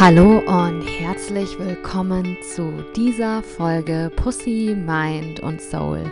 [0.00, 6.04] Hallo und herzlich willkommen zu dieser Folge Pussy, Mind und Soul.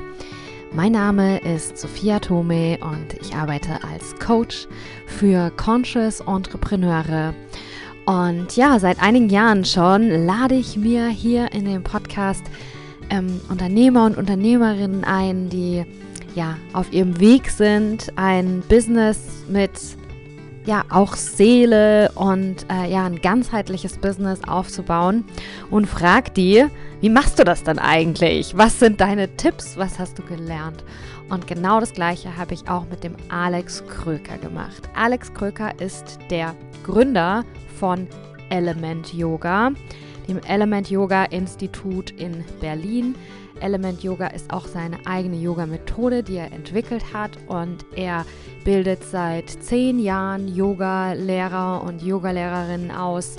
[0.72, 4.66] Mein Name ist Sophia Tome und ich arbeite als Coach
[5.06, 7.32] für Conscious Entrepreneure.
[8.06, 12.42] Und ja, seit einigen Jahren schon lade ich mir hier in dem Podcast
[13.08, 15.84] ähm, Unternehmer und Unternehmerinnen ein, die
[16.34, 19.70] ja auf ihrem Weg sind, ein Business mit
[20.66, 25.24] ja auch Seele und äh, ja ein ganzheitliches Business aufzubauen
[25.70, 26.66] und frag die,
[27.00, 28.56] wie machst du das dann eigentlich?
[28.56, 29.76] Was sind deine Tipps?
[29.76, 30.84] Was hast du gelernt?
[31.28, 34.88] Und genau das gleiche habe ich auch mit dem Alex Kröker gemacht.
[34.94, 36.54] Alex Kröker ist der
[36.84, 37.44] Gründer
[37.78, 38.06] von
[38.50, 39.72] Element Yoga,
[40.28, 43.14] dem Element Yoga Institut in Berlin.
[43.60, 48.24] Element Yoga ist auch seine eigene Yoga-Methode, die er entwickelt hat und er
[48.64, 53.36] bildet seit zehn Jahren Yoga-Lehrer und Yogalehrerinnen aus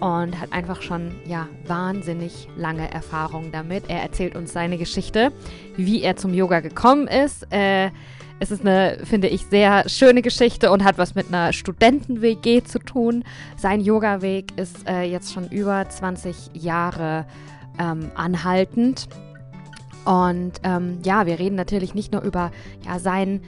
[0.00, 3.84] und hat einfach schon ja wahnsinnig lange Erfahrung damit.
[3.88, 5.32] Er erzählt uns seine Geschichte,
[5.76, 7.46] wie er zum Yoga gekommen ist.
[7.50, 7.90] Äh,
[8.38, 12.78] es ist eine, finde ich, sehr schöne Geschichte und hat was mit einer Studenten-WG zu
[12.78, 13.24] tun.
[13.56, 17.26] Sein Yoga-Weg ist äh, jetzt schon über 20 Jahre
[17.78, 19.08] ähm, anhaltend.
[20.06, 22.52] Und ähm, ja, wir reden natürlich nicht nur über
[22.86, 23.42] ja, seinen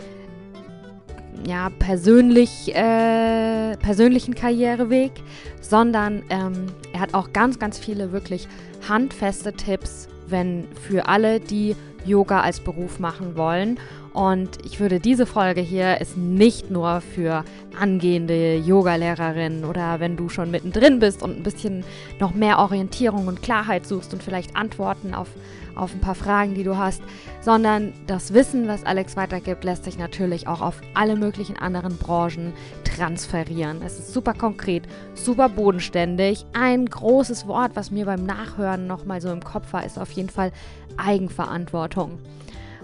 [1.46, 5.12] ja, persönlich, äh, persönlichen Karriereweg,
[5.60, 8.48] sondern ähm, er hat auch ganz, ganz viele wirklich
[8.88, 13.78] handfeste Tipps, wenn für alle, die Yoga als Beruf machen wollen.
[14.12, 17.44] Und ich würde diese Folge hier ist nicht nur für
[17.78, 21.84] angehende Yogalehrerinnen oder wenn du schon mittendrin bist und ein bisschen
[22.18, 25.28] noch mehr Orientierung und Klarheit suchst und vielleicht Antworten auf,
[25.78, 27.02] auf ein paar Fragen, die du hast,
[27.40, 32.52] sondern das Wissen, was Alex weitergibt, lässt sich natürlich auch auf alle möglichen anderen Branchen
[32.84, 33.80] transferieren.
[33.82, 34.84] Es ist super konkret,
[35.14, 36.44] super bodenständig.
[36.52, 40.30] Ein großes Wort, was mir beim Nachhören nochmal so im Kopf war, ist auf jeden
[40.30, 40.52] Fall
[40.96, 42.18] Eigenverantwortung.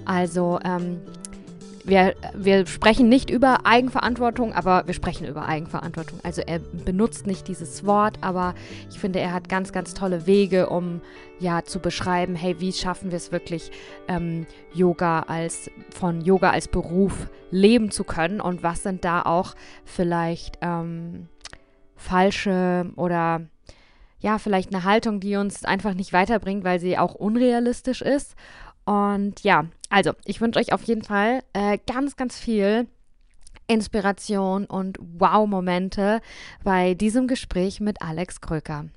[0.05, 1.01] Also ähm,
[1.85, 6.19] wir, wir sprechen nicht über Eigenverantwortung, aber wir sprechen über Eigenverantwortung.
[6.23, 8.55] Also er benutzt nicht dieses Wort, aber
[8.91, 11.03] ich finde, er hat ganz, ganz tolle Wege, um
[11.41, 13.71] ja zu beschreiben, hey, wie schaffen wir es wirklich,
[14.09, 19.55] ähm, Yoga als von Yoga als Beruf leben zu können und was sind da auch
[19.85, 21.29] vielleicht ähm,
[21.97, 23.43] falsche oder
[24.25, 28.37] ja, vielleicht eine Haltung, die uns einfach nicht weiterbringt, weil sie auch unrealistisch ist.
[28.85, 32.87] Und ja, also ich wünsche euch auf jeden Fall äh, ganz, ganz viel
[33.67, 36.21] Inspiration und Wow-Momente
[36.65, 38.91] bei diesem Gespräch mit Alex Kröker.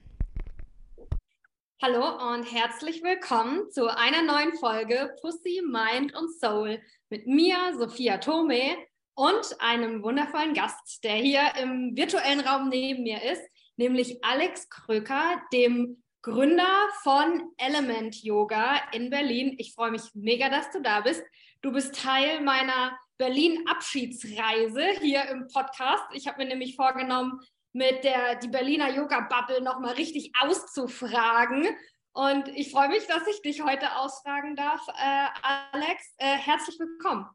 [1.81, 8.17] Hallo und herzlich willkommen zu einer neuen Folge Pussy, Mind und Soul mit mir, Sophia
[8.17, 8.75] Tome,
[9.17, 13.41] und einem wundervollen Gast, der hier im virtuellen Raum neben mir ist,
[13.75, 19.55] nämlich Alex Kröker, dem Gründer von Element Yoga in Berlin.
[19.59, 21.23] Ich freue mich mega, dass du da bist.
[21.61, 26.03] Du bist Teil meiner Berlin-Abschiedsreise hier im Podcast.
[26.11, 27.39] Ich habe mir nämlich vorgenommen,
[27.71, 31.65] mit der die Berliner Yoga-Bubble nochmal richtig auszufragen.
[32.11, 35.27] Und ich freue mich, dass ich dich heute ausfragen darf, äh,
[35.71, 36.13] Alex.
[36.17, 37.25] Äh, herzlich willkommen.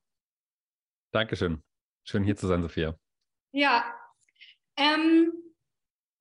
[1.13, 1.63] Dankeschön.
[2.05, 2.95] Schön hier zu sein, Sophia.
[3.53, 3.91] Ja.
[4.77, 5.33] Ähm,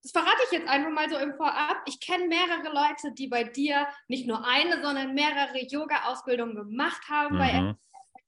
[0.04, 1.84] das verrate ich jetzt einfach mal so im Vorab.
[1.86, 7.36] Ich kenne mehrere Leute, die bei dir nicht nur eine, sondern mehrere Yoga-Ausbildungen gemacht haben
[7.36, 7.40] mhm.
[7.40, 7.76] bei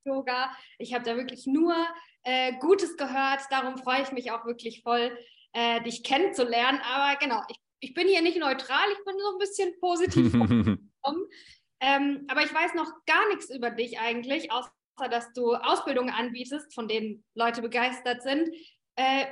[0.06, 0.56] Yoga.
[0.78, 1.76] Ich habe da wirklich nur
[2.24, 3.42] äh, Gutes gehört.
[3.50, 5.18] Darum freue ich mich auch wirklich voll,
[5.54, 6.80] äh, dich kennenzulernen.
[6.82, 10.34] Aber genau, ich, ich bin hier nicht neutral, ich bin so ein bisschen positiv.
[11.80, 14.72] ähm, aber ich weiß noch gar nichts über dich eigentlich, außer
[15.10, 18.50] dass du Ausbildungen anbietest, von denen Leute begeistert sind.
[18.96, 19.26] Äh,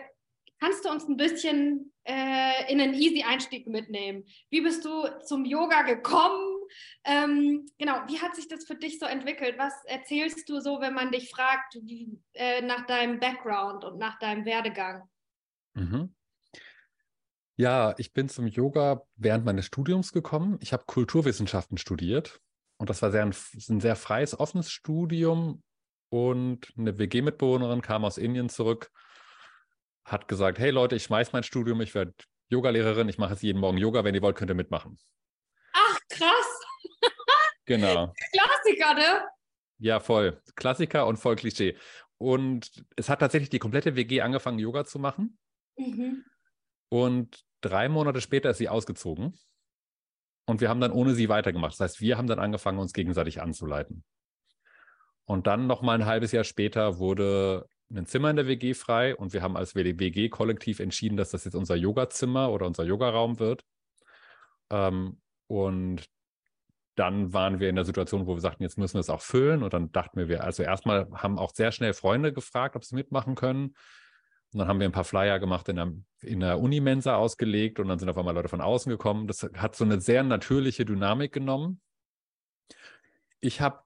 [0.62, 4.26] Kannst du uns ein bisschen äh, in einen easy Einstieg mitnehmen?
[4.50, 6.58] Wie bist du zum Yoga gekommen?
[7.04, 9.56] Ähm, genau, wie hat sich das für dich so entwickelt?
[9.58, 14.18] Was erzählst du so, wenn man dich fragt wie, äh, nach deinem Background und nach
[14.20, 15.04] deinem Werdegang?
[15.74, 16.14] Mhm.
[17.58, 20.58] Ja, ich bin zum Yoga während meines Studiums gekommen.
[20.62, 22.42] Ich habe Kulturwissenschaften studiert
[22.78, 23.36] und das war sehr ein,
[23.70, 25.62] ein sehr freies, offenes Studium.
[26.10, 28.92] Und eine WG-Mitbewohnerin kam aus Indien zurück
[30.06, 32.14] hat gesagt, hey Leute, ich schmeiß mein Studium, ich werde
[32.50, 34.98] Yogalehrerin, ich mache jetzt jeden Morgen Yoga, wenn ihr wollt, könnt ihr mitmachen.
[35.74, 36.62] Ach, krass.
[37.66, 38.14] genau.
[38.32, 39.28] Klassiker, ne?
[39.78, 40.42] Ja, voll.
[40.56, 41.78] Klassiker und voll Klischee.
[42.18, 45.40] Und es hat tatsächlich die komplette WG angefangen, Yoga zu machen.
[45.78, 46.24] Mhm.
[46.90, 49.34] Und drei Monate später ist sie ausgezogen.
[50.46, 51.74] Und wir haben dann ohne sie weitergemacht.
[51.74, 54.04] Das heißt, wir haben dann angefangen, uns gegenseitig anzuleiten.
[55.26, 59.16] Und dann noch mal ein halbes Jahr später wurde ein Zimmer in der WG frei
[59.16, 63.64] und wir haben als WG-Kollektiv entschieden, dass das jetzt unser Yoga-Zimmer oder unser Yogaraum wird.
[64.70, 66.06] Ähm, und
[66.96, 69.64] dann waren wir in der Situation, wo wir sagten, jetzt müssen wir es auch füllen.
[69.64, 73.36] Und dann dachten wir, also erstmal haben auch sehr schnell Freunde gefragt, ob sie mitmachen
[73.36, 73.76] können.
[74.54, 77.88] Und dann haben wir ein paar Flyer gemacht, in der, in der Unimensa ausgelegt und
[77.88, 79.28] dann sind auf einmal Leute von außen gekommen.
[79.28, 81.82] Das hat so eine sehr natürliche Dynamik genommen.
[83.40, 83.80] Ich habe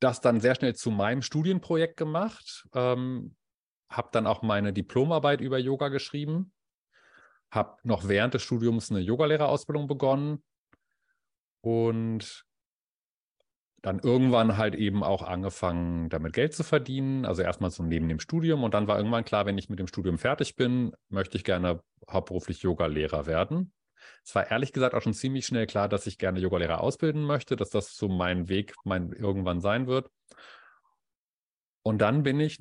[0.00, 3.34] das dann sehr schnell zu meinem Studienprojekt gemacht, ähm,
[3.88, 6.52] habe dann auch meine Diplomarbeit über Yoga geschrieben,
[7.50, 10.42] habe noch während des Studiums eine Yogalehrerausbildung begonnen
[11.60, 12.46] und
[13.82, 17.24] dann irgendwann halt eben auch angefangen, damit Geld zu verdienen.
[17.24, 18.64] Also erstmal so neben dem Studium.
[18.64, 21.80] Und dann war irgendwann klar, wenn ich mit dem Studium fertig bin, möchte ich gerne
[22.10, 23.72] hauptberuflich Yoga-Lehrer werden.
[24.24, 27.56] Es war ehrlich gesagt auch schon ziemlich schnell klar, dass ich gerne Yogalehrer ausbilden möchte,
[27.56, 30.10] dass das so mein Weg mein irgendwann sein wird.
[31.82, 32.58] Und dann bin ich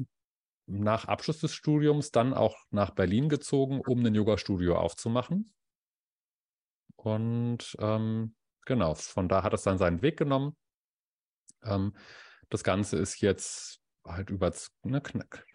[0.68, 5.54] nach Abschluss des Studiums dann auch nach Berlin gezogen, um ein Yoga-Studio aufzumachen.
[6.96, 10.56] Und ähm, genau, von da hat es dann seinen Weg genommen.
[11.64, 11.96] Ähm,
[12.50, 14.52] das Ganze ist jetzt halt über
[14.84, 15.02] ne,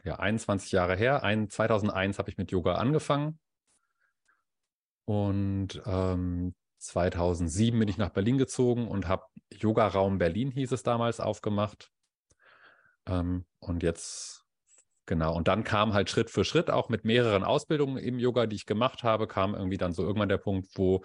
[0.05, 1.23] ja, 21 Jahre her.
[1.23, 3.39] Ein, 2001 habe ich mit Yoga angefangen
[5.11, 10.85] und ähm, 2007 bin ich nach Berlin gezogen und habe Yoga Raum Berlin, hieß es
[10.85, 11.91] damals, aufgemacht.
[13.07, 14.45] Ähm, und jetzt,
[15.07, 18.55] genau, und dann kam halt Schritt für Schritt, auch mit mehreren Ausbildungen im Yoga, die
[18.55, 21.05] ich gemacht habe, kam irgendwie dann so irgendwann der Punkt, wo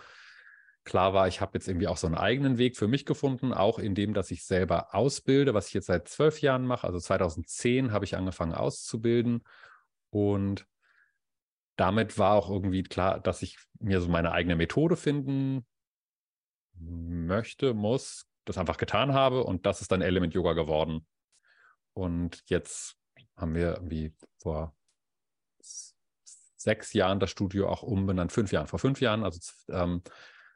[0.83, 3.79] klar war, ich habe jetzt irgendwie auch so einen eigenen Weg für mich gefunden, auch
[3.79, 6.85] in dem, dass ich selber ausbilde, was ich jetzt seit zwölf Jahren mache.
[6.85, 9.41] Also 2010 habe ich angefangen auszubilden
[10.11, 10.67] und
[11.75, 15.65] damit war auch irgendwie klar, dass ich mir so meine eigene Methode finden
[16.77, 21.05] möchte, muss, das einfach getan habe und das ist dann Element Yoga geworden.
[21.93, 22.97] Und jetzt
[23.37, 24.75] haben wir irgendwie vor
[26.65, 29.39] sechs Jahren das Studio auch umbenannt, fünf Jahren, vor fünf Jahren, also
[29.69, 30.01] ähm,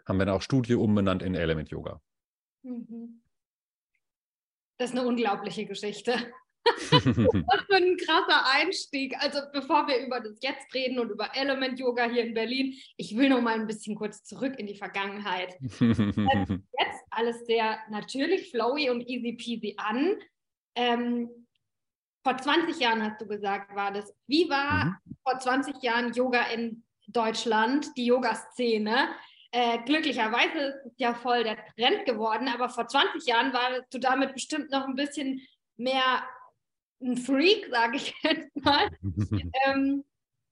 [0.05, 2.01] haben wir dann auch Studio umbenannt in Element Yoga.
[2.63, 3.21] Mhm.
[4.77, 6.15] Das ist eine unglaubliche Geschichte.
[6.91, 9.15] Was für ein krasser Einstieg.
[9.19, 13.15] Also bevor wir über das Jetzt reden und über Element Yoga hier in Berlin, ich
[13.17, 15.55] will noch mal ein bisschen kurz zurück in die Vergangenheit.
[15.61, 20.17] jetzt alles sehr natürlich, flowy und easy peasy an.
[20.75, 21.29] Ähm,
[22.23, 24.13] vor 20 Jahren hast du gesagt, war das.
[24.27, 25.15] Wie war mhm.
[25.23, 29.09] vor 20 Jahren Yoga in Deutschland, die Yoga-Szene?
[29.51, 33.97] Äh, glücklicherweise ist es ja voll der Trend geworden, aber vor 20 Jahren war du
[33.97, 35.41] damit bestimmt noch ein bisschen
[35.75, 36.23] mehr
[37.01, 38.89] ein Freak, sage ich jetzt mal.
[39.65, 40.03] ähm,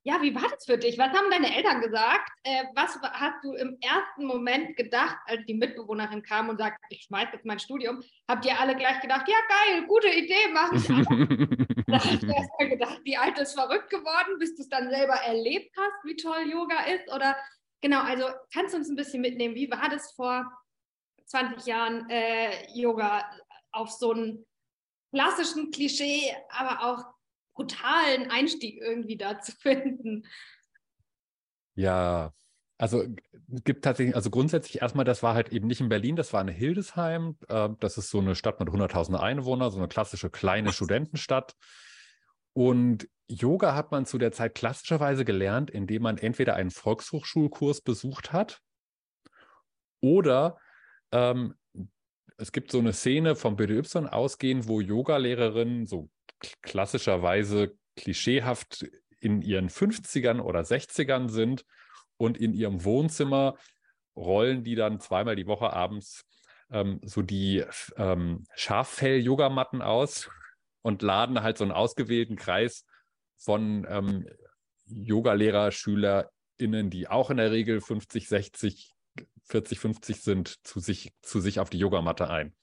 [0.08, 0.98] ja, wie war das für dich?
[0.98, 2.30] Was haben deine Eltern gesagt?
[2.44, 7.04] Äh, was hast du im ersten Moment gedacht, als die Mitbewohnerin kam und sagt, ich
[7.04, 8.02] schmeiße jetzt mein Studium?
[8.26, 10.96] Habt ihr alle gleich gedacht, ja geil, gute Idee, mach ich auch.
[11.88, 14.90] da hast du erst mal gedacht, die Alte ist verrückt geworden, bis du es dann
[14.90, 17.14] selber erlebt hast, wie toll Yoga ist?
[17.14, 17.36] Oder
[17.82, 20.50] genau, also kannst du uns ein bisschen mitnehmen, wie war das vor
[21.26, 23.30] 20 Jahren äh, Yoga
[23.74, 24.46] auf so ein
[25.12, 27.04] klassischen Klischee, aber auch
[27.54, 30.28] brutalen Einstieg irgendwie da zu finden.
[31.76, 32.34] Ja,
[32.78, 33.04] also
[33.48, 36.48] gibt tatsächlich, also grundsätzlich erstmal, das war halt eben nicht in Berlin, das war in
[36.48, 37.38] Hildesheim.
[37.48, 41.56] Äh, das ist so eine Stadt mit 100.000 Einwohnern, so eine klassische kleine Studentenstadt.
[42.54, 48.32] Und Yoga hat man zu der Zeit klassischerweise gelernt, indem man entweder einen Volkshochschulkurs besucht
[48.32, 48.62] hat
[50.00, 50.58] oder
[51.12, 51.56] ähm,
[52.38, 56.10] es gibt so eine Szene vom BDY ausgehend, wo Yogalehrerinnen so
[56.62, 58.86] klassischerweise klischeehaft
[59.20, 61.66] in ihren 50ern oder 60ern sind
[62.18, 63.58] und in ihrem Wohnzimmer
[64.16, 66.26] rollen die dann zweimal die Woche abends
[66.70, 67.64] ähm, so die
[67.96, 70.30] ähm, Schaffell-Yogamatten aus
[70.82, 72.86] und laden halt so einen ausgewählten Kreis
[73.36, 74.28] von ähm,
[74.86, 78.97] Yogalehrer, SchülerInnen, die auch in der Regel 50, 60
[79.48, 82.56] 40, 50 sind, zu sich, zu sich auf die Yogamatte ein.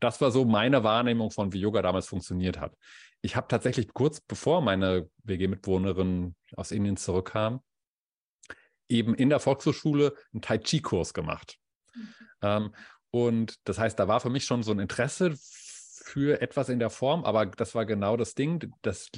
[0.00, 2.74] Das war so meine Wahrnehmung von, wie Yoga damals funktioniert hat.
[3.20, 7.62] Ich habe tatsächlich kurz bevor meine WG-Mitbewohnerin aus Indien zurückkam,
[8.88, 11.58] eben in der Volkshochschule einen Tai Chi-Kurs gemacht.
[11.94, 12.14] Mhm.
[12.42, 12.74] Ähm,
[13.10, 15.34] und das heißt, da war für mich schon so ein Interesse
[16.04, 18.72] für etwas in der Form, aber das war genau das Ding.
[18.82, 19.10] Das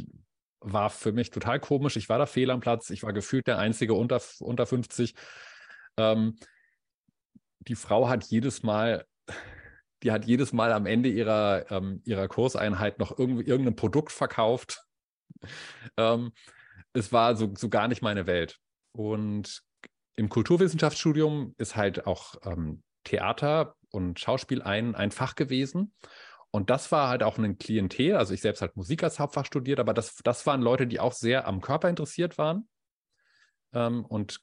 [0.60, 1.96] war für mich total komisch.
[1.96, 2.90] Ich war da fehl am Platz.
[2.90, 5.14] Ich war gefühlt der Einzige unter, unter 50.
[5.96, 6.36] Ähm,
[7.68, 9.06] die Frau hat jedes Mal,
[10.02, 14.84] die hat jedes Mal am Ende ihrer, ähm, ihrer Kurseinheit noch irgendwie irgendein Produkt verkauft.
[15.96, 16.32] ähm,
[16.92, 18.58] es war so, so gar nicht meine Welt.
[18.92, 19.62] Und
[20.16, 25.92] im Kulturwissenschaftsstudium ist halt auch ähm, Theater und Schauspiel ein, ein Fach gewesen.
[26.50, 29.80] und das war halt auch ein Klientel, also ich selbst halt Musik als Hauptfach studiert,
[29.80, 32.68] aber das, das waren Leute, die auch sehr am Körper interessiert waren.
[33.72, 34.40] Ähm, und,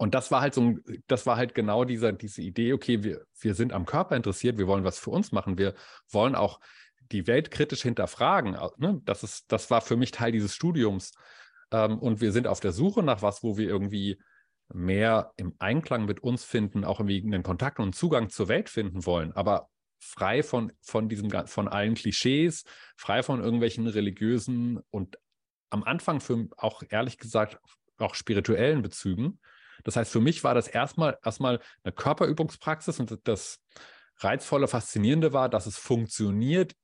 [0.00, 0.76] und das war halt so
[1.08, 4.66] das war halt genau dieser, diese Idee, okay, wir, wir sind am Körper interessiert, wir
[4.66, 5.74] wollen was für uns machen, wir
[6.10, 6.58] wollen auch
[7.12, 8.56] die Welt kritisch hinterfragen.
[8.78, 9.02] Ne?
[9.04, 11.12] Das, ist, das war für mich Teil dieses Studiums.
[11.70, 14.18] Ähm, und wir sind auf der Suche nach was, wo wir irgendwie
[14.72, 18.70] mehr im Einklang mit uns finden, auch irgendwie einen Kontakt und einen Zugang zur Welt
[18.70, 19.32] finden wollen.
[19.32, 22.64] Aber frei von, von diesem, von allen Klischees,
[22.96, 25.18] frei von irgendwelchen religiösen und
[25.68, 27.58] am Anfang für auch ehrlich gesagt
[27.98, 29.40] auch spirituellen Bezügen.
[29.84, 33.60] Das heißt, für mich war das erstmal erstmal eine Körperübungspraxis und das
[34.18, 36.74] reizvolle, faszinierende war, dass es funktioniert,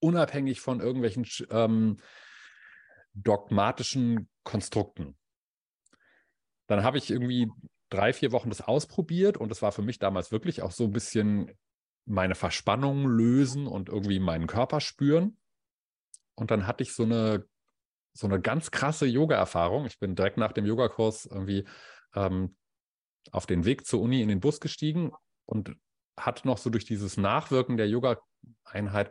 [0.00, 1.98] unabhängig von irgendwelchen ähm,
[3.14, 5.16] dogmatischen Konstrukten.
[6.66, 7.50] Dann habe ich irgendwie
[7.90, 10.92] drei, vier Wochen das ausprobiert und das war für mich damals wirklich auch so ein
[10.92, 11.52] bisschen
[12.04, 15.36] meine Verspannung lösen und irgendwie meinen Körper spüren.
[16.34, 17.44] Und dann hatte ich so eine,
[18.12, 19.86] so eine ganz krasse Yoga-Erfahrung.
[19.86, 21.64] Ich bin direkt nach dem Yogakurs irgendwie
[22.14, 22.56] ähm,
[23.30, 25.12] auf den Weg zur Uni in den Bus gestiegen
[25.46, 25.76] und
[26.18, 29.10] hatte noch so durch dieses Nachwirken der Yoga-Einheit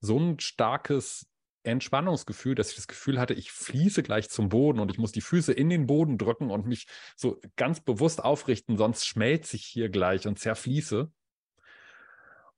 [0.00, 1.26] so ein starkes
[1.64, 5.20] Entspannungsgefühl, dass ich das Gefühl hatte, ich fließe gleich zum Boden und ich muss die
[5.20, 9.88] Füße in den Boden drücken und mich so ganz bewusst aufrichten, sonst schmelze ich hier
[9.88, 11.10] gleich und zerfließe.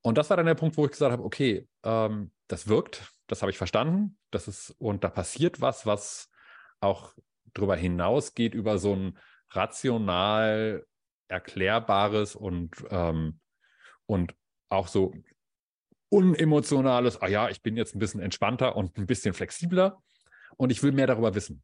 [0.00, 3.42] Und das war dann der Punkt, wo ich gesagt habe, okay, ähm, das wirkt, das
[3.42, 6.30] habe ich verstanden, das ist, und da passiert was, was
[6.80, 7.14] auch
[7.52, 9.18] darüber hinausgeht, über so ein
[9.56, 10.86] rational
[11.28, 13.40] erklärbares und, ähm,
[14.06, 14.34] und
[14.68, 15.12] auch so
[16.10, 20.02] unemotionales, ah ja, ich bin jetzt ein bisschen entspannter und ein bisschen flexibler
[20.56, 21.62] und ich will mehr darüber wissen.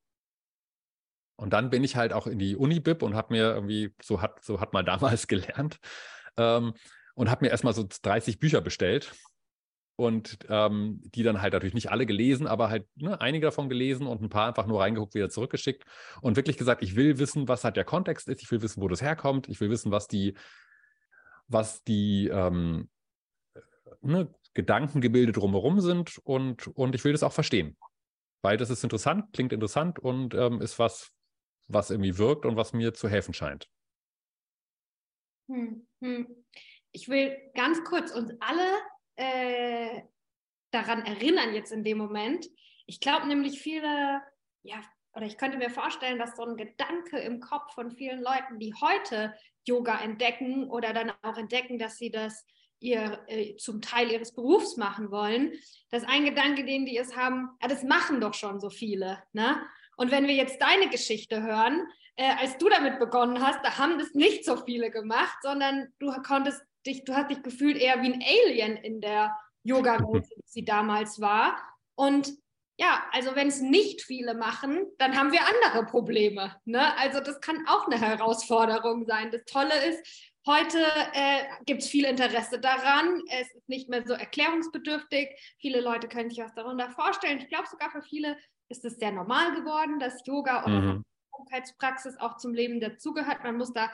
[1.36, 4.44] Und dann bin ich halt auch in die Uni-Bib und habe mir irgendwie, so hat,
[4.44, 5.78] so hat man damals gelernt,
[6.36, 6.74] ähm,
[7.14, 9.12] und habe mir erstmal so 30 Bücher bestellt
[10.00, 14.06] und ähm, die dann halt natürlich nicht alle gelesen, aber halt ne, einige davon gelesen
[14.06, 15.84] und ein paar einfach nur reingeguckt, wieder zurückgeschickt
[16.22, 18.88] und wirklich gesagt, ich will wissen, was halt der Kontext ist, ich will wissen, wo
[18.88, 20.38] das herkommt, ich will wissen, was die,
[21.48, 22.88] was die ähm,
[24.00, 27.76] ne, Gedankengebilde drumherum sind und, und ich will das auch verstehen.
[28.40, 31.12] Weil das ist interessant, klingt interessant und ähm, ist was,
[31.68, 33.68] was irgendwie wirkt und was mir zu helfen scheint.
[35.50, 36.26] Hm, hm
[36.92, 38.66] ich will ganz kurz uns alle
[39.20, 40.02] äh,
[40.70, 42.46] daran erinnern jetzt in dem Moment.
[42.86, 44.22] Ich glaube nämlich viele,
[44.62, 44.80] ja,
[45.12, 48.74] oder ich könnte mir vorstellen, dass so ein Gedanke im Kopf von vielen Leuten, die
[48.74, 49.34] heute
[49.64, 52.46] Yoga entdecken oder dann auch entdecken, dass sie das
[52.78, 55.52] ihr äh, zum Teil ihres Berufs machen wollen,
[55.90, 59.22] dass ein Gedanke, den die es haben, ja, das machen doch schon so viele.
[59.32, 59.60] Ne?
[59.96, 61.86] Und wenn wir jetzt deine Geschichte hören,
[62.16, 66.10] äh, als du damit begonnen hast, da haben das nicht so viele gemacht, sondern du
[66.22, 70.64] konntest dich, du hast dich gefühlt eher wie ein Alien in der Yoga-Welt, wie sie
[70.64, 71.56] damals war.
[71.94, 72.32] Und
[72.78, 76.56] ja, also wenn es nicht viele machen, dann haben wir andere Probleme.
[76.64, 76.96] Ne?
[76.96, 79.30] Also das kann auch eine Herausforderung sein.
[79.30, 80.78] Das Tolle ist, heute
[81.12, 83.22] äh, gibt es viel Interesse daran.
[83.28, 85.28] Es ist nicht mehr so erklärungsbedürftig.
[85.58, 87.38] Viele Leute können sich was darunter vorstellen.
[87.38, 88.38] Ich glaube sogar für viele
[88.70, 91.04] ist es sehr normal geworden, dass Yoga oder mhm.
[91.78, 93.42] Praxis auch zum Leben dazugehört.
[93.42, 93.90] Man muss da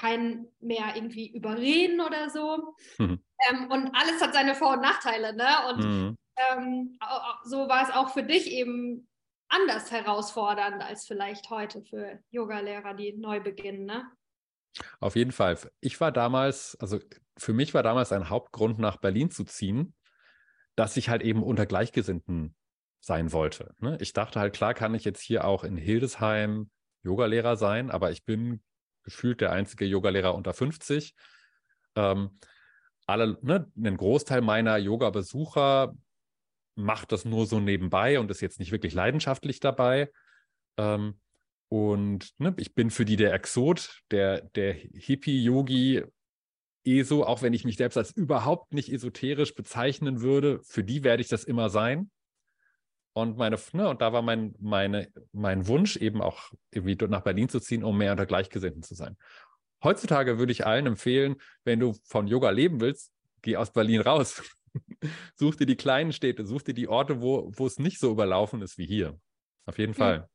[0.00, 2.74] keinen mehr irgendwie überreden oder so.
[2.98, 3.20] Mhm.
[3.48, 5.48] Ähm, und alles hat seine Vor- und Nachteile, ne?
[5.68, 6.16] Und mhm.
[6.36, 6.98] ähm,
[7.44, 9.08] so war es auch für dich eben
[9.48, 14.10] anders herausfordernd als vielleicht heute für Yogalehrer, die neu beginnen, ne?
[15.00, 15.58] Auf jeden Fall.
[15.80, 16.98] Ich war damals, also
[17.36, 19.94] für mich war damals ein Hauptgrund, nach Berlin zu ziehen,
[20.76, 22.54] dass ich halt eben unter Gleichgesinnten
[23.00, 23.74] sein wollte.
[23.78, 23.98] Ne?
[24.00, 26.70] Ich dachte halt, klar kann ich jetzt hier auch in Hildesheim
[27.02, 28.62] Yogalehrer sein, aber ich bin
[29.02, 31.14] gefühlt der einzige Yogalehrer unter 50.
[31.96, 32.38] Ähm,
[33.06, 35.94] alle, ne, ein Großteil meiner Yoga-Besucher
[36.76, 40.10] macht das nur so nebenbei und ist jetzt nicht wirklich leidenschaftlich dabei.
[40.76, 41.18] Ähm,
[41.68, 46.04] und ne, ich bin für die der Exot, der, der Hippie-Yogi,
[46.84, 51.20] ESO, auch wenn ich mich selbst als überhaupt nicht esoterisch bezeichnen würde, für die werde
[51.20, 52.10] ich das immer sein.
[53.12, 57.48] Und meine, ne, und da war mein, meine, mein Wunsch, eben auch irgendwie nach Berlin
[57.48, 59.16] zu ziehen, um mehr unter Gleichgesinnten zu sein.
[59.82, 63.12] Heutzutage würde ich allen empfehlen, wenn du von Yoga leben willst,
[63.42, 64.42] geh aus Berlin raus.
[65.34, 68.62] such dir die kleinen Städte, such dir die Orte, wo, wo es nicht so überlaufen
[68.62, 69.18] ist wie hier.
[69.66, 70.28] Auf jeden Fall.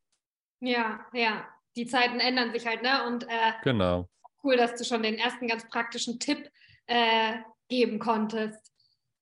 [0.59, 1.47] Ja, ja.
[1.75, 3.05] Die Zeiten ändern sich halt, ne?
[3.05, 4.09] Und äh, genau.
[4.43, 6.49] cool, dass du schon den ersten ganz praktischen Tipp
[6.87, 7.33] äh,
[7.67, 8.71] geben konntest.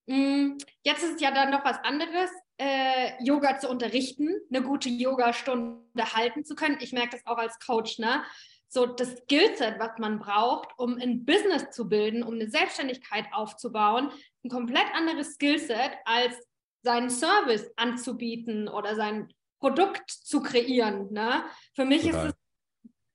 [0.05, 4.89] Mm, jetzt ist es ja dann noch was anderes äh, Yoga zu unterrichten, eine gute
[4.89, 6.77] Yoga-Stunde halten zu können.
[6.81, 8.23] Ich merke das auch als Coach, ne?
[8.67, 14.09] So das Skillset, was man braucht, um ein Business zu bilden, um eine Selbstständigkeit aufzubauen,
[14.43, 16.35] ein komplett anderes Skillset, als
[16.81, 21.13] seinen Service anzubieten oder sein Produkt zu kreieren.
[21.13, 21.45] Ne?
[21.75, 22.29] Für mich Total.
[22.29, 22.35] ist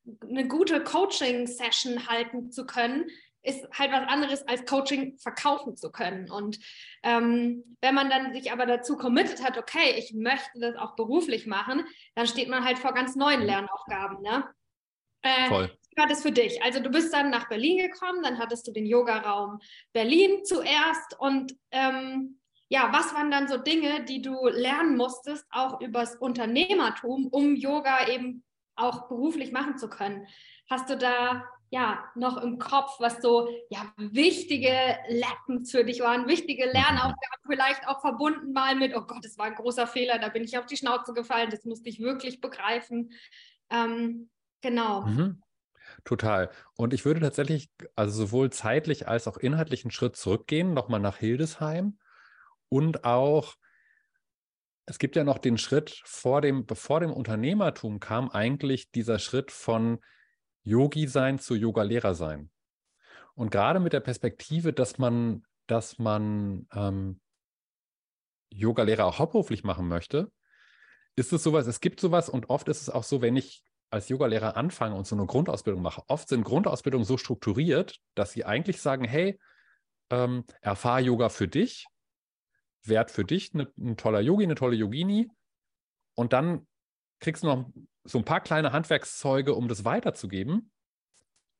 [0.04, 3.10] es eine gute Coaching-Session halten zu können,
[3.48, 6.30] ist halt was anderes als Coaching verkaufen zu können.
[6.30, 6.58] Und
[7.02, 11.46] ähm, wenn man dann sich aber dazu committed hat, okay, ich möchte das auch beruflich
[11.46, 14.22] machen, dann steht man halt vor ganz neuen Lernaufgaben.
[14.22, 14.44] Ne?
[15.22, 15.78] Äh, Voll.
[15.90, 16.62] Wie war das für dich?
[16.62, 19.58] Also du bist dann nach Berlin gekommen, dann hattest du den Yoga-Raum
[19.92, 22.38] Berlin zuerst und ähm,
[22.70, 28.08] ja, was waren dann so Dinge, die du lernen musstest, auch übers Unternehmertum, um Yoga
[28.08, 28.44] eben
[28.76, 30.26] auch beruflich machen zu können?
[30.68, 36.26] Hast du da ja noch im Kopf, was so ja wichtige Lessons für dich waren,
[36.26, 40.28] wichtige Lernaufgaben, vielleicht auch verbunden mal mit, oh Gott, das war ein großer Fehler, da
[40.28, 43.12] bin ich auf die Schnauze gefallen, das musste ich wirklich begreifen.
[43.70, 45.02] Ähm, genau.
[45.02, 45.42] Mhm.
[46.04, 46.50] Total.
[46.74, 51.16] Und ich würde tatsächlich, also sowohl zeitlich als auch inhaltlich einen Schritt zurückgehen, nochmal nach
[51.16, 51.98] Hildesheim
[52.68, 53.54] und auch,
[54.86, 59.50] es gibt ja noch den Schritt vor dem, bevor dem Unternehmertum kam, eigentlich dieser Schritt
[59.50, 59.98] von
[60.62, 62.50] Yogi sein zu Yoga-Lehrer sein.
[63.34, 67.20] Und gerade mit der Perspektive, dass man, dass man ähm,
[68.50, 70.30] Yoga-Lehrer auch hauptberuflich machen möchte,
[71.16, 74.08] ist es sowas, es gibt sowas und oft ist es auch so, wenn ich als
[74.08, 78.80] Yogalehrer anfange und so eine Grundausbildung mache, oft sind Grundausbildungen so strukturiert, dass sie eigentlich
[78.80, 79.38] sagen, hey,
[80.10, 81.86] ähm, erfahr Yoga für dich,
[82.84, 85.30] werd für dich ne, ein toller Yogi, eine tolle Yogini
[86.14, 86.66] und dann
[87.20, 87.70] kriegst du noch
[88.08, 90.70] so ein paar kleine Handwerkszeuge, um das weiterzugeben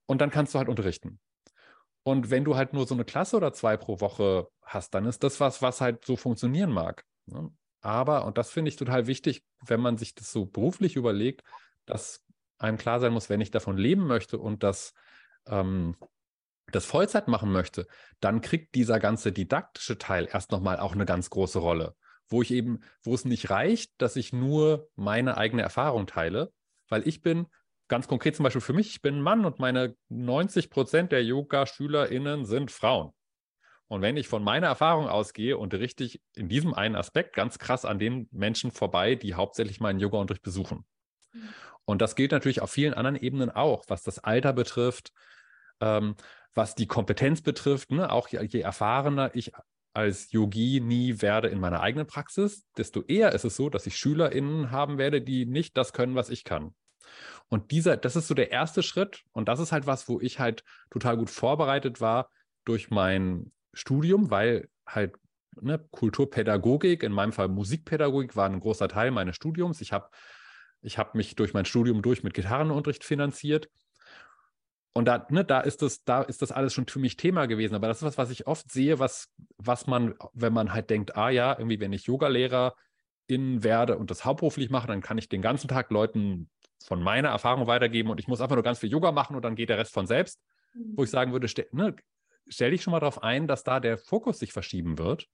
[0.07, 1.21] und dann kannst du halt unterrichten.
[2.03, 5.23] Und wenn du halt nur so eine Klasse oder zwei pro Woche hast, dann ist
[5.23, 7.05] das was, was halt so funktionieren mag.
[7.27, 7.51] Ne?
[7.81, 11.43] Aber, und das finde ich total wichtig, wenn man sich das so beruflich überlegt,
[11.85, 12.25] dass
[12.59, 14.95] einem klar sein muss, wenn ich davon leben möchte und das,
[15.47, 15.97] ähm,
[16.73, 17.87] das Vollzeit machen möchte,
[18.21, 21.95] dann kriegt dieser ganze didaktische Teil erst nochmal auch eine ganz große Rolle,
[22.29, 26.53] wo ich eben, wo es nicht reicht, dass ich nur meine eigene Erfahrung teile,
[26.89, 27.47] weil ich bin
[27.89, 31.25] ganz konkret zum Beispiel für mich, ich bin ein Mann und meine 90 Prozent der
[31.25, 33.13] Yoga-SchülerInnen sind Frauen.
[33.89, 37.87] Und wenn ich von meiner Erfahrung ausgehe, unterrichte ich in diesem einen Aspekt ganz krass
[37.87, 40.85] an den Menschen vorbei, die hauptsächlich meinen Yoga-Unterricht besuchen.
[41.33, 41.49] Mhm.
[41.87, 45.11] Und das gilt natürlich auf vielen anderen Ebenen auch, was das Alter betrifft,
[45.81, 46.17] ähm,
[46.53, 47.91] was die Kompetenz betrifft.
[47.91, 48.13] Ne?
[48.13, 49.53] Auch je, je erfahrener ich
[49.95, 53.97] als Yogi nie werde in meiner eigenen Praxis, desto eher ist es so, dass ich
[53.97, 56.75] SchülerInnen haben werde, die nicht das können, was ich kann.
[57.49, 59.23] Und dieser, das ist so der erste Schritt.
[59.33, 62.31] Und das ist halt was, wo ich halt total gut vorbereitet war
[62.65, 65.15] durch mein Studium, weil halt
[65.61, 69.81] ne, Kulturpädagogik, in meinem Fall Musikpädagogik, war ein großer Teil meines Studiums.
[69.81, 70.11] Ich habe
[70.81, 73.69] ich habe mich durch mein Studium durch mit Gitarrenunterricht finanziert.
[74.99, 77.77] Und da, ne, da ist das, da ist das alles schon für mich Thema gewesen.
[77.77, 81.17] Aber das ist was, was ich oft sehe, was, was man, wenn man halt denkt,
[81.17, 82.73] ah ja, irgendwie, wenn ich Yogalehrerin
[83.63, 86.51] werde und das hauptberuflich mache, dann kann ich den ganzen Tag Leuten
[86.85, 89.55] von meiner Erfahrung weitergeben und ich muss einfach nur ganz viel Yoga machen und dann
[89.55, 90.41] geht der Rest von selbst.
[90.75, 90.95] Mhm.
[90.97, 91.95] Wo ich sagen würde, stell, ne,
[92.49, 95.29] stell dich schon mal darauf ein, dass da der Fokus sich verschieben wird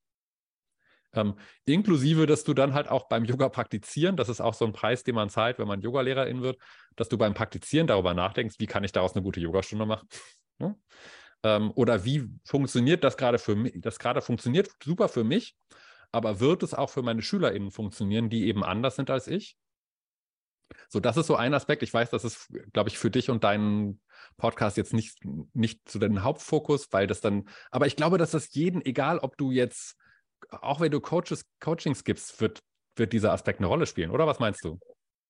[1.14, 4.72] ähm, inklusive, dass du dann halt auch beim Yoga praktizieren, das ist auch so ein
[4.72, 6.58] Preis, den man zahlt, wenn man Yogalehrerin wird,
[6.96, 10.08] dass du beim Praktizieren darüber nachdenkst, wie kann ich daraus eine gute Yogastunde machen?
[10.58, 10.74] Ja?
[11.42, 13.74] Ähm, oder wie funktioniert das gerade für mich?
[13.76, 15.56] Das gerade funktioniert super für mich,
[16.12, 19.56] aber wird es auch für meine SchülerInnen funktionieren, die eben anders sind als ich?
[20.88, 21.82] So, das ist so ein Aspekt.
[21.82, 24.00] Ich weiß, das ist, glaube ich, für dich und deinen
[24.36, 25.18] Podcast jetzt nicht,
[25.52, 29.36] nicht zu deinem Hauptfokus, weil das dann, aber ich glaube, dass das jeden, egal ob
[29.36, 29.96] du jetzt
[30.50, 32.60] auch wenn du Coaches, Coachings gibst, wird,
[32.96, 34.78] wird dieser Aspekt eine Rolle spielen, oder was meinst du?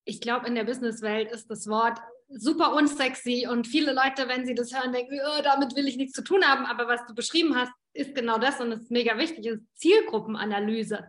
[0.04, 4.54] Ich glaube, in der Businesswelt ist das Wort super unsexy und viele Leute, wenn sie
[4.54, 6.66] das hören, denken, oh, damit will ich nichts zu tun haben.
[6.66, 11.04] Aber was du beschrieben hast, ist genau das und es ist mega wichtig, ist Zielgruppenanalyse.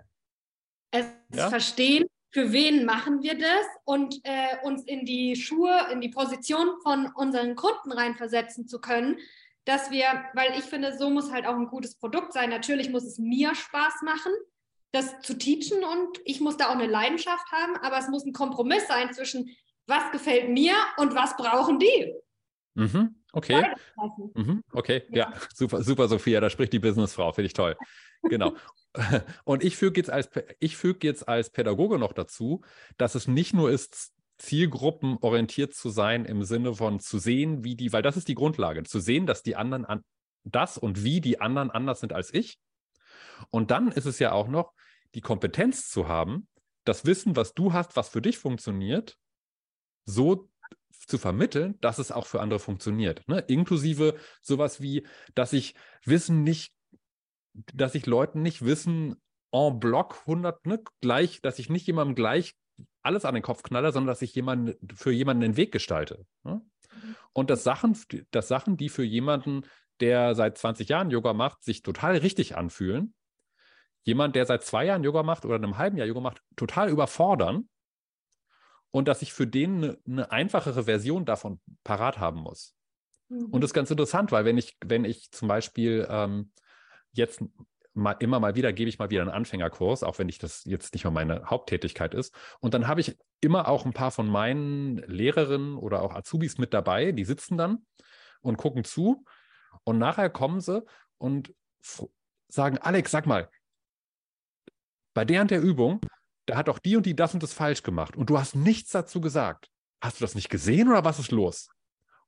[0.91, 1.49] Es ja?
[1.49, 6.69] verstehen, für wen machen wir das und äh, uns in die Schuhe, in die Position
[6.83, 9.17] von unseren Kunden reinversetzen zu können
[9.65, 12.49] dass wir, weil ich finde, so muss halt auch ein gutes Produkt sein.
[12.49, 14.31] Natürlich muss es mir Spaß machen,
[14.91, 18.33] das zu teachen und ich muss da auch eine Leidenschaft haben, aber es muss ein
[18.33, 19.49] Kompromiss sein zwischen,
[19.87, 22.13] was gefällt mir und was brauchen die.
[22.75, 23.73] Mhm, okay.
[24.33, 25.31] Mhm, okay, ja.
[25.31, 25.33] ja.
[25.53, 27.75] super, super, Sophia, da spricht die Businessfrau, finde ich toll.
[28.23, 28.55] Genau.
[29.43, 30.29] und ich füge jetzt, als,
[30.73, 32.61] füg jetzt als Pädagoge noch dazu,
[32.97, 37.93] dass es nicht nur ist, zielgruppenorientiert zu sein im Sinne von zu sehen, wie die,
[37.93, 40.03] weil das ist die Grundlage, zu sehen, dass die anderen an,
[40.43, 42.59] das und wie die anderen anders sind als ich.
[43.49, 44.73] Und dann ist es ja auch noch
[45.13, 46.47] die Kompetenz zu haben,
[46.83, 49.17] das Wissen, was du hast, was für dich funktioniert,
[50.05, 50.49] so
[51.07, 53.27] zu vermitteln, dass es auch für andere funktioniert.
[53.27, 53.39] Ne?
[53.39, 56.75] Inklusive sowas wie, dass ich Wissen nicht
[57.73, 59.21] dass ich Leuten nicht wissen,
[59.51, 62.55] en bloc 100, ne, gleich, dass ich nicht jemandem gleich
[63.05, 66.25] alles an den Kopf knalle, sondern dass ich jemanden, für jemanden den Weg gestalte.
[66.43, 66.61] Ne?
[66.93, 67.15] Mhm.
[67.33, 67.97] Und dass Sachen,
[68.31, 69.61] dass Sachen, die für jemanden,
[69.99, 73.13] der seit 20 Jahren Yoga macht, sich total richtig anfühlen,
[74.03, 77.69] jemand, der seit zwei Jahren Yoga macht oder einem halben Jahr Yoga macht, total überfordern
[78.91, 82.75] und dass ich für den eine, eine einfachere Version davon parat haben muss.
[83.29, 83.45] Mhm.
[83.45, 86.51] Und das ist ganz interessant, weil wenn ich, wenn ich zum Beispiel ähm,
[87.11, 87.43] jetzt
[87.95, 90.93] mal, immer mal wieder gebe ich mal wieder einen Anfängerkurs, auch wenn ich das jetzt
[90.93, 92.35] nicht mehr meine Haupttätigkeit ist.
[92.59, 96.73] Und dann habe ich immer auch ein paar von meinen Lehrerinnen oder auch Azubis mit
[96.73, 97.85] dabei, die sitzen dann
[98.41, 99.25] und gucken zu.
[99.83, 100.83] Und nachher kommen sie
[101.17, 101.53] und
[102.47, 103.49] sagen, Alex, sag mal,
[105.13, 106.01] bei der und der Übung,
[106.45, 108.91] da hat auch die und die das und das falsch gemacht und du hast nichts
[108.91, 109.69] dazu gesagt.
[110.01, 111.69] Hast du das nicht gesehen oder was ist los?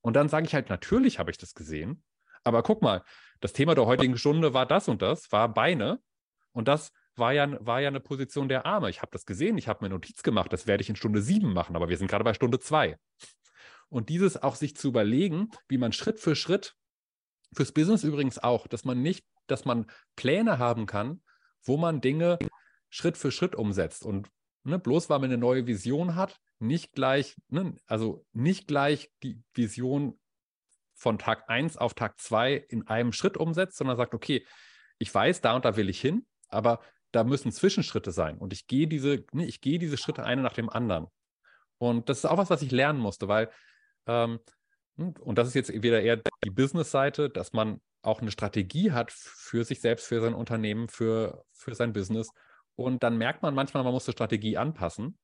[0.02, 2.04] Und dann sage ich halt, natürlich habe ich das gesehen,
[2.44, 3.04] aber guck mal,
[3.40, 6.00] das Thema der heutigen Stunde war das und das, war Beine
[6.52, 8.90] und das war ja, war ja eine Position der Arme.
[8.90, 11.54] Ich habe das gesehen, ich habe mir Notiz gemacht, das werde ich in Stunde sieben
[11.54, 12.98] machen, aber wir sind gerade bei Stunde zwei.
[13.90, 16.76] Und dieses auch sich zu überlegen, wie man Schritt für Schritt,
[17.54, 21.22] fürs Business übrigens auch, dass man nicht, dass man Pläne haben kann,
[21.64, 22.38] wo man Dinge
[22.90, 24.06] Schritt für Schritt umsetzt.
[24.06, 24.30] Und
[24.64, 29.42] ne, bloß weil man eine neue Vision hat, nicht gleich, ne, also nicht gleich die
[29.54, 30.20] Vision
[30.98, 34.46] von Tag 1 auf Tag 2 in einem Schritt umsetzt, sondern sagt, okay,
[34.98, 36.82] ich weiß, da und da will ich hin, aber
[37.12, 38.38] da müssen Zwischenschritte sein.
[38.38, 41.08] Und ich gehe diese, ne, ich gehe diese Schritte eine nach dem anderen.
[41.78, 43.50] Und das ist auch was, was ich lernen musste, weil,
[44.08, 44.40] ähm,
[44.98, 49.12] hm, und das ist jetzt wieder eher die Business-Seite, dass man auch eine Strategie hat
[49.12, 52.32] für sich selbst, für sein Unternehmen, für, für sein Business
[52.78, 55.18] und dann merkt man manchmal, man muss die Strategie anpassen.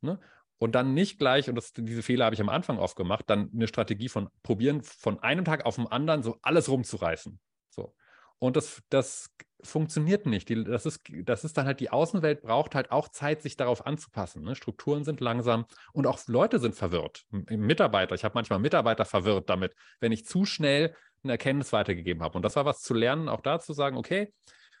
[0.00, 0.20] Ne?
[0.58, 3.50] Und dann nicht gleich, und das, diese Fehler habe ich am Anfang oft gemacht, dann
[3.54, 7.38] eine Strategie von probieren, von einem Tag auf den anderen so alles rumzureißen.
[7.68, 7.94] So.
[8.38, 9.30] Und das, das
[9.62, 10.48] funktioniert nicht.
[10.48, 13.86] Die, das, ist, das ist dann halt, die Außenwelt braucht halt auch Zeit, sich darauf
[13.86, 14.42] anzupassen.
[14.42, 14.54] Ne?
[14.54, 17.24] Strukturen sind langsam und auch Leute sind verwirrt.
[17.30, 22.36] Mitarbeiter, ich habe manchmal Mitarbeiter verwirrt damit, wenn ich zu schnell eine Erkenntnis weitergegeben habe.
[22.36, 24.32] Und das war was zu lernen, auch da zu sagen, okay,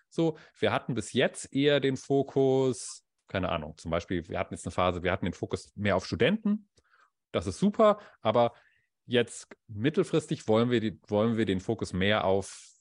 [0.08, 4.66] so, wir hatten bis jetzt eher den Fokus, keine Ahnung, zum Beispiel, wir hatten jetzt
[4.66, 6.68] eine Phase, wir hatten den Fokus mehr auf Studenten.
[7.32, 8.52] Das ist super, aber
[9.06, 12.72] jetzt mittelfristig wollen wir, die, wollen wir den Fokus mehr auf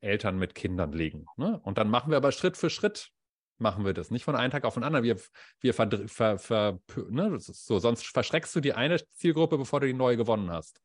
[0.00, 1.26] Eltern mit Kindern legen.
[1.36, 1.60] Ne?
[1.60, 3.10] Und dann machen wir aber Schritt für Schritt
[3.56, 4.10] machen wir das.
[4.10, 5.04] Nicht von einem Tag auf den anderen.
[5.04, 5.16] Wir,
[5.60, 7.38] wir ver, ver, ver ne?
[7.38, 10.80] so, sonst verschreckst du die eine Zielgruppe, bevor du die neue gewonnen hast.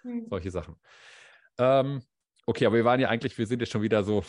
[0.00, 0.26] Hm.
[0.30, 0.76] Solche Sachen.
[1.58, 2.02] Ähm,
[2.48, 4.24] Okay, aber wir waren ja eigentlich, wir sind ja schon wieder so,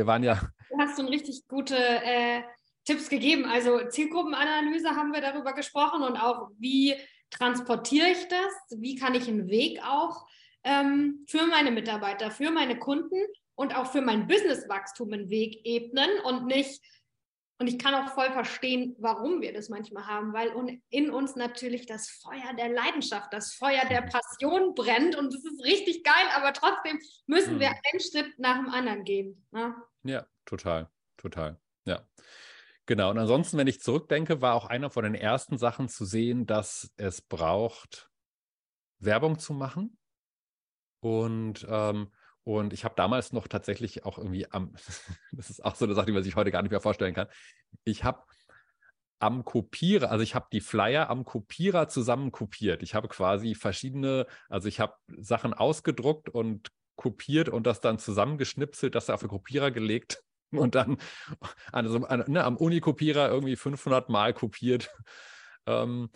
[0.00, 0.40] wir waren ja.
[0.70, 2.40] Du hast schon richtig gute äh,
[2.86, 3.44] Tipps gegeben.
[3.44, 6.94] Also Zielgruppenanalyse haben wir darüber gesprochen und auch, wie
[7.28, 8.78] transportiere ich das?
[8.80, 10.26] Wie kann ich einen Weg auch
[10.64, 13.18] ähm, für meine Mitarbeiter, für meine Kunden
[13.56, 16.80] und auch für mein Businesswachstum einen Weg ebnen und nicht
[17.60, 21.84] und ich kann auch voll verstehen, warum wir das manchmal haben, weil in uns natürlich
[21.84, 26.54] das Feuer der Leidenschaft, das Feuer der Passion brennt und das ist richtig geil, aber
[26.54, 27.60] trotzdem müssen mhm.
[27.60, 29.46] wir einen Schritt nach dem anderen gehen.
[29.50, 29.74] Ne?
[30.02, 31.60] Ja, total, total.
[31.84, 32.06] Ja.
[32.86, 33.10] Genau.
[33.10, 36.92] Und ansonsten, wenn ich zurückdenke, war auch einer von den ersten Sachen zu sehen, dass
[36.96, 38.10] es braucht,
[38.98, 39.96] Werbung zu machen.
[41.00, 42.10] Und ähm,
[42.42, 44.72] und ich habe damals noch tatsächlich auch irgendwie am,
[45.32, 47.28] das ist auch so eine Sache, die man sich heute gar nicht mehr vorstellen kann.
[47.84, 48.22] Ich habe
[49.18, 52.82] am Kopierer, also ich habe die Flyer am Kopierer zusammen kopiert.
[52.82, 58.94] Ich habe quasi verschiedene, also ich habe Sachen ausgedruckt und kopiert und das dann zusammengeschnipselt,
[58.94, 60.98] das auf den Kopierer gelegt und dann
[61.72, 64.90] also, ne, am Unikopierer irgendwie 500 Mal kopiert.
[65.66, 66.10] Ähm,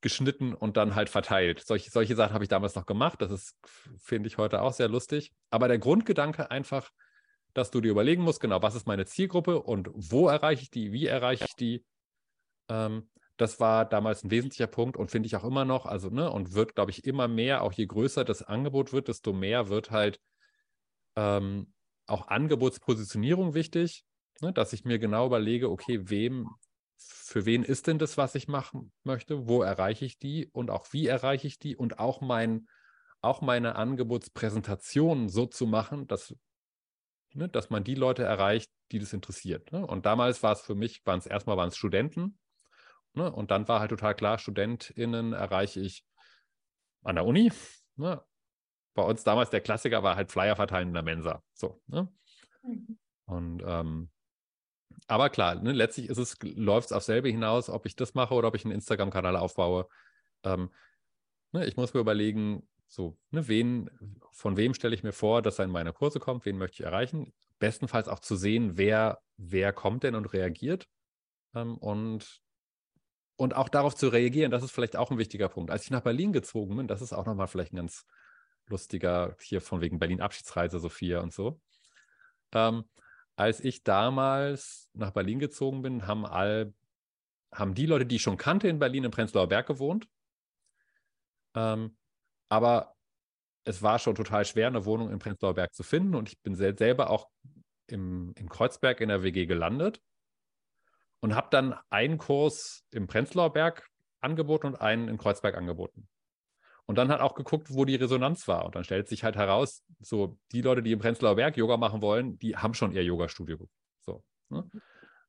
[0.00, 1.60] geschnitten und dann halt verteilt.
[1.66, 3.20] Solche, solche Sachen habe ich damals noch gemacht.
[3.20, 3.56] Das
[3.98, 5.32] finde ich, heute auch sehr lustig.
[5.50, 6.90] Aber der Grundgedanke einfach,
[7.54, 10.92] dass du dir überlegen musst, genau, was ist meine Zielgruppe und wo erreiche ich die,
[10.92, 11.84] wie erreiche ich die.
[12.68, 16.30] Ähm, das war damals ein wesentlicher Punkt und finde ich auch immer noch, also, ne,
[16.30, 19.90] und wird, glaube ich, immer mehr, auch je größer das Angebot wird, desto mehr wird
[19.90, 20.20] halt
[21.16, 21.72] ähm,
[22.06, 24.04] auch Angebotspositionierung wichtig,
[24.40, 26.48] ne, dass ich mir genau überlege, okay, wem
[26.96, 29.46] für wen ist denn das, was ich machen möchte?
[29.46, 32.66] Wo erreiche ich die und auch wie erreiche ich die und auch mein,
[33.20, 36.34] auch meine Angebotspräsentation so zu machen, dass,
[37.34, 39.70] ne, dass man die Leute erreicht, die das interessiert.
[39.70, 39.86] Ne?
[39.86, 42.38] Und damals war es für mich, waren es erstmal waren es Studenten
[43.14, 43.30] ne?
[43.32, 46.04] und dann war halt total klar, StudentInnen erreiche ich
[47.02, 47.52] an der Uni.
[47.96, 48.22] Ne?
[48.94, 51.42] Bei uns damals der Klassiker war halt Flyer verteilen in der Mensa.
[51.52, 52.12] So, ne?
[52.62, 52.98] Mhm.
[53.26, 54.10] Und ähm,
[55.06, 58.34] aber klar, ne, letztlich ist es, läuft es auf selbe hinaus, ob ich das mache
[58.34, 59.88] oder ob ich einen Instagram-Kanal aufbaue.
[60.44, 60.70] Ähm,
[61.52, 63.90] ne, ich muss mir überlegen, So, ne, wen,
[64.32, 66.86] von wem stelle ich mir vor, dass er in meine Kurse kommt, wen möchte ich
[66.86, 67.32] erreichen?
[67.58, 70.88] Bestenfalls auch zu sehen, wer, wer kommt denn und reagiert.
[71.54, 72.42] Ähm, und,
[73.38, 75.70] und auch darauf zu reagieren, das ist vielleicht auch ein wichtiger Punkt.
[75.70, 78.04] Als ich nach Berlin gezogen bin, das ist auch nochmal vielleicht ein ganz
[78.66, 81.60] lustiger, hier von wegen Berlin Abschiedsreise, Sophia und so.
[82.52, 82.84] Ähm,
[83.36, 86.74] als ich damals nach Berlin gezogen bin, haben all,
[87.54, 90.08] haben die Leute, die ich schon kannte in Berlin, im Prenzlauer Berg gewohnt.
[91.54, 91.96] Ähm,
[92.48, 92.96] aber
[93.62, 96.16] es war schon total schwer, eine Wohnung im Prenzlauer Berg zu finden.
[96.16, 97.28] Und ich bin selber auch
[97.86, 100.02] im, in Kreuzberg in der WG gelandet
[101.20, 103.88] und habe dann einen Kurs im Prenzlauer Berg
[104.20, 106.08] angeboten und einen in Kreuzberg angeboten.
[106.86, 108.64] Und dann hat auch geguckt, wo die Resonanz war.
[108.64, 112.00] Und dann stellt sich halt heraus, so die Leute, die im Prenzlauer Berg Yoga machen
[112.00, 113.68] wollen, die haben schon ihr Yoga-Studio.
[114.00, 114.64] So, ne?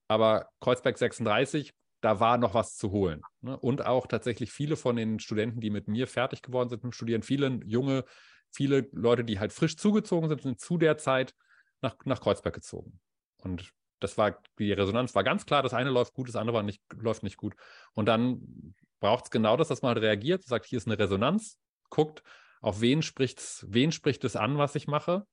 [0.07, 3.21] Aber Kreuzberg 36, da war noch was zu holen.
[3.41, 3.57] Ne?
[3.59, 7.23] Und auch tatsächlich viele von den Studenten, die mit mir fertig geworden sind mit Studieren,
[7.23, 8.05] viele junge,
[8.49, 11.35] viele Leute, die halt frisch zugezogen sind, sind zu der Zeit
[11.81, 12.99] nach, nach Kreuzberg gezogen.
[13.37, 16.81] Und das war, die Resonanz war ganz klar, das eine läuft gut, das andere nicht,
[16.93, 17.55] läuft nicht gut.
[17.93, 21.57] Und dann braucht es genau das, dass man halt reagiert, sagt, hier ist eine Resonanz,
[21.89, 22.23] guckt,
[22.61, 25.25] auf wen spricht's, wen spricht es an, was ich mache.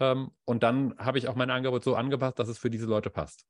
[0.00, 3.10] Ähm, und dann habe ich auch mein Angebot so angepasst, dass es für diese Leute
[3.10, 3.44] passt.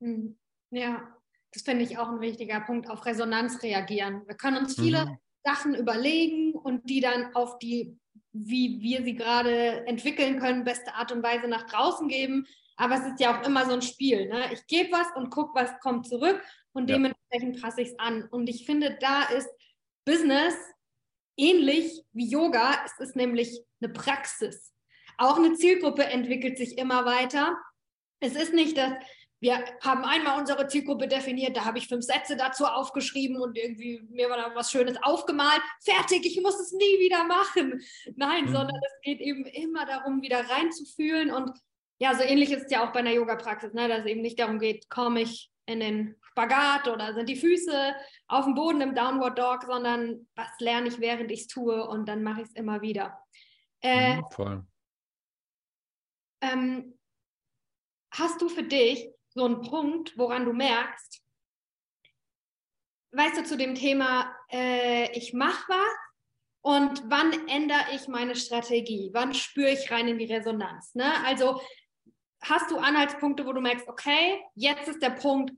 [0.00, 0.38] Hm.
[0.70, 1.08] Ja,
[1.52, 4.22] das finde ich auch ein wichtiger Punkt, auf Resonanz reagieren.
[4.26, 5.18] Wir können uns viele mhm.
[5.44, 7.96] Sachen überlegen und die dann auf die,
[8.32, 12.46] wie wir sie gerade entwickeln können, beste Art und Weise nach draußen geben.
[12.78, 14.28] Aber es ist ja auch immer so ein Spiel.
[14.28, 14.52] Ne?
[14.52, 16.40] Ich gebe was und gucke, was kommt zurück
[16.72, 16.96] und ja.
[16.96, 18.24] dementsprechend passe ich es an.
[18.30, 19.48] Und ich finde, da ist
[20.04, 20.54] Business
[21.36, 22.76] ähnlich wie Yoga.
[22.86, 24.72] Es ist nämlich eine Praxis.
[25.18, 27.56] Auch eine Zielgruppe entwickelt sich immer weiter.
[28.20, 28.92] Es ist nicht, dass
[29.40, 34.02] wir haben einmal unsere Zielgruppe definiert, da habe ich fünf Sätze dazu aufgeschrieben und irgendwie
[34.10, 35.62] mir war da was Schönes aufgemalt.
[35.80, 37.80] Fertig, ich muss es nie wieder machen.
[38.16, 38.52] Nein, mhm.
[38.52, 41.52] sondern es geht eben immer darum, wieder reinzufühlen und
[41.98, 43.88] ja, so ähnlich ist es ja auch bei einer Yoga-Praxis, ne?
[43.88, 47.94] dass es eben nicht darum geht, komme ich in den Spagat oder sind die Füße
[48.28, 52.08] auf dem Boden im Downward Dog, sondern was lerne ich, während ich es tue und
[52.08, 53.18] dann mache ich es immer wieder.
[53.82, 54.66] Äh, mhm, voll.
[56.40, 56.98] Ähm,
[58.12, 61.22] hast du für dich so einen Punkt, woran du merkst,
[63.12, 66.08] weißt du, zu dem Thema, äh, ich mache was
[66.62, 69.10] und wann ändere ich meine Strategie?
[69.12, 70.94] Wann spüre ich rein in die Resonanz?
[70.94, 71.12] Ne?
[71.24, 71.60] Also
[72.40, 75.52] hast du Anhaltspunkte, wo du merkst, okay, jetzt ist der Punkt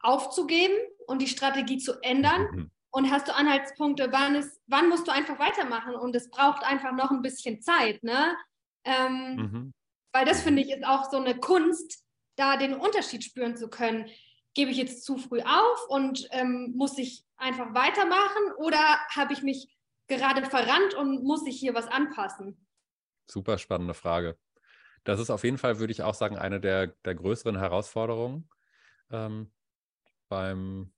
[0.00, 0.74] aufzugeben
[1.06, 2.48] und die Strategie zu ändern?
[2.52, 2.70] Mhm.
[2.90, 5.94] Und hast du Anhaltspunkte, wann, ist, wann musst du einfach weitermachen?
[5.94, 8.36] Und es braucht einfach noch ein bisschen Zeit, ne?
[8.84, 9.74] Ähm, mhm.
[10.12, 12.04] Weil das finde ich ist auch so eine Kunst,
[12.36, 14.08] da den Unterschied spüren zu können.
[14.54, 18.78] Gebe ich jetzt zu früh auf und ähm, muss ich einfach weitermachen oder
[19.10, 19.68] habe ich mich
[20.06, 22.66] gerade verrannt und muss ich hier was anpassen?
[23.30, 24.38] Super spannende Frage.
[25.06, 28.50] Das ist auf jeden Fall, würde ich auch sagen, eine der, der größeren Herausforderungen
[29.12, 29.52] ähm,
[30.28, 30.92] beim,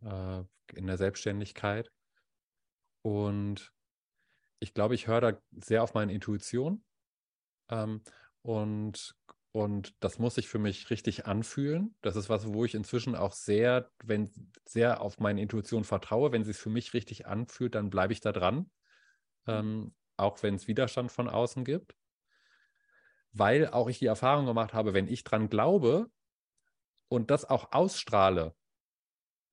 [0.00, 0.44] äh,
[0.74, 1.90] in der Selbstständigkeit.
[3.02, 3.72] Und
[4.60, 6.84] ich glaube, ich höre da sehr auf meine Intuition
[7.68, 8.00] ähm,
[8.42, 9.16] und,
[9.50, 11.96] und das muss sich für mich richtig anfühlen.
[12.00, 14.30] Das ist was, wo ich inzwischen auch sehr, wenn
[14.64, 16.30] sehr auf meine Intuition vertraue.
[16.30, 18.70] Wenn sie es für mich richtig anfühlt, dann bleibe ich da dran.
[19.48, 21.96] Ähm, auch wenn es Widerstand von außen gibt
[23.32, 26.10] weil auch ich die Erfahrung gemacht habe, wenn ich dran glaube
[27.08, 28.54] und das auch ausstrahle,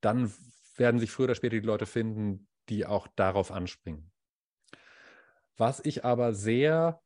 [0.01, 0.33] dann
[0.75, 4.11] werden sich früher oder später die Leute finden, die auch darauf anspringen.
[5.57, 7.01] Was ich aber sehr,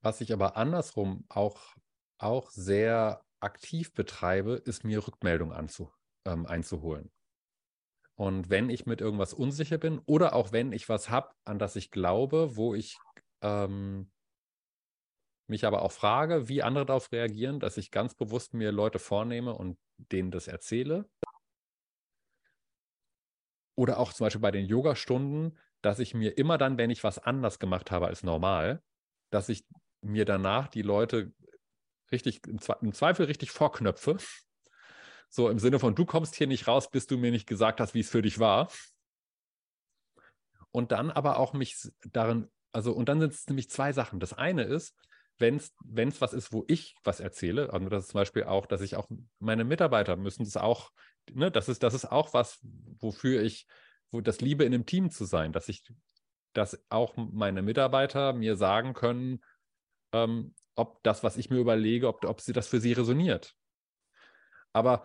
[0.00, 1.74] was ich aber andersrum auch,
[2.18, 5.92] auch sehr aktiv betreibe, ist mir Rückmeldung anzu,
[6.24, 7.10] ähm, einzuholen.
[8.16, 11.74] Und wenn ich mit irgendwas unsicher bin oder auch wenn ich was habe, an das
[11.74, 12.96] ich glaube, wo ich
[13.42, 14.10] ähm,
[15.46, 19.54] mich aber auch frage, wie andere darauf reagieren, dass ich ganz bewusst mir Leute vornehme
[19.54, 21.08] und denen das erzähle.
[23.76, 27.18] Oder auch zum Beispiel bei den Yoga-Stunden, dass ich mir immer dann, wenn ich was
[27.18, 28.82] anders gemacht habe als normal,
[29.30, 29.66] dass ich
[30.00, 31.32] mir danach die Leute
[32.12, 34.16] richtig, im Zweifel richtig vorknöpfe.
[35.28, 37.94] So im Sinne von, du kommst hier nicht raus, bis du mir nicht gesagt hast,
[37.94, 38.70] wie es für dich war.
[40.70, 44.20] Und dann aber auch mich darin, also, und dann sind es nämlich zwei Sachen.
[44.20, 44.96] Das eine ist,
[45.38, 48.80] wenn es was ist, wo ich was erzähle, also das ist zum Beispiel auch, dass
[48.80, 50.92] ich auch meine Mitarbeiter müssen das auch,
[51.32, 53.66] ne, das ist, das ist auch was, wofür ich,
[54.10, 55.82] wo das liebe, in einem Team zu sein, dass ich,
[56.52, 59.42] dass auch meine Mitarbeiter mir sagen können,
[60.12, 63.56] ähm, ob das, was ich mir überlege, ob, ob sie das für sie resoniert.
[64.72, 65.04] Aber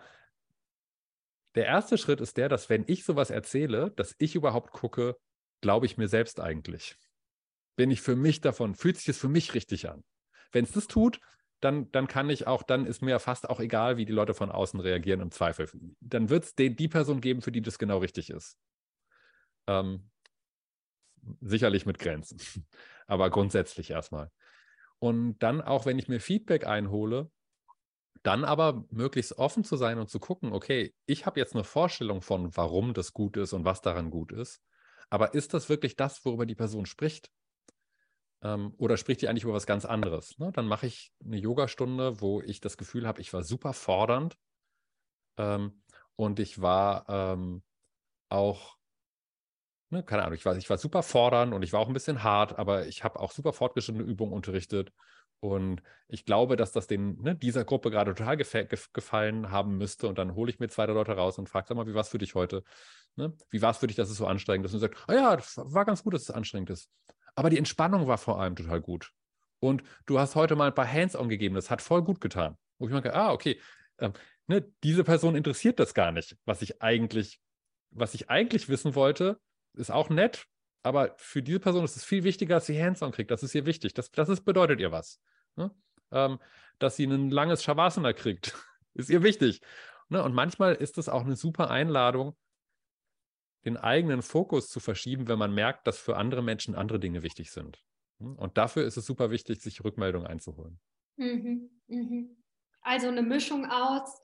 [1.56, 5.16] der erste Schritt ist der, dass wenn ich sowas erzähle, dass ich überhaupt gucke,
[5.60, 6.96] glaube ich mir selbst eigentlich?
[7.76, 10.04] Bin ich für mich davon, fühlt sich das für mich richtig an?
[10.52, 11.20] Wenn es das tut,
[11.60, 14.50] dann, dann kann ich auch, dann ist mir fast auch egal, wie die Leute von
[14.50, 15.68] außen reagieren im Zweifel.
[16.00, 18.56] Dann wird es die Person geben, für die das genau richtig ist.
[19.66, 20.10] Ähm,
[21.40, 22.40] sicherlich mit Grenzen,
[23.06, 24.30] aber grundsätzlich erstmal.
[24.98, 27.30] Und dann auch, wenn ich mir Feedback einhole,
[28.22, 32.20] dann aber möglichst offen zu sein und zu gucken, okay, ich habe jetzt eine Vorstellung
[32.20, 34.60] von, warum das gut ist und was daran gut ist.
[35.08, 37.30] Aber ist das wirklich das, worüber die Person spricht?
[38.42, 40.38] Ähm, oder spricht die eigentlich über was ganz anderes?
[40.38, 40.50] Ne?
[40.52, 44.38] Dann mache ich eine Yogastunde, wo ich das Gefühl habe, ich war super fordernd
[45.36, 45.82] ähm,
[46.16, 47.62] und ich war ähm,
[48.28, 48.76] auch,
[49.90, 52.22] ne, keine Ahnung, ich war, ich war super fordernd und ich war auch ein bisschen
[52.22, 54.92] hart, aber ich habe auch super fortgeschrittene Übungen unterrichtet.
[55.42, 60.06] Und ich glaube, dass das den, ne, dieser Gruppe gerade total gef gefallen haben müsste.
[60.06, 62.02] Und dann hole ich mir zwei der Leute raus und frage, sag mal, wie war
[62.02, 62.62] es für dich heute?
[63.16, 63.32] Ne?
[63.48, 64.74] Wie war es für dich, dass es so anstrengend ist?
[64.74, 66.90] Und sagt, ah ja, das war ganz gut, dass es anstrengend ist.
[67.34, 69.12] Aber die Entspannung war vor allem total gut.
[69.60, 72.56] Und du hast heute mal ein paar Hands-on gegeben, das hat voll gut getan.
[72.78, 73.60] Wo ich merke, ah, okay,
[73.98, 74.12] ähm,
[74.46, 77.40] ne, diese Person interessiert das gar nicht, was ich eigentlich,
[77.90, 79.38] was ich eigentlich wissen wollte,
[79.74, 80.46] ist auch nett,
[80.82, 83.30] aber für diese Person ist es viel wichtiger, dass sie Hands-on kriegt.
[83.30, 83.92] Das ist ihr wichtig.
[83.94, 85.20] Das, das ist, bedeutet ihr was.
[85.56, 85.70] Ne?
[86.10, 86.38] Ähm,
[86.78, 88.56] dass sie ein langes Shavasana kriegt,
[88.94, 89.60] ist ihr wichtig.
[90.08, 90.22] Ne?
[90.22, 92.36] Und manchmal ist es auch eine super Einladung,
[93.64, 97.50] den eigenen Fokus zu verschieben, wenn man merkt, dass für andere Menschen andere Dinge wichtig
[97.50, 97.82] sind.
[98.18, 98.36] Hm?
[98.36, 100.80] Und dafür ist es super wichtig, sich Rückmeldungen einzuholen.
[101.16, 102.36] Mhm, mhm.
[102.80, 104.22] Also eine Mischung aus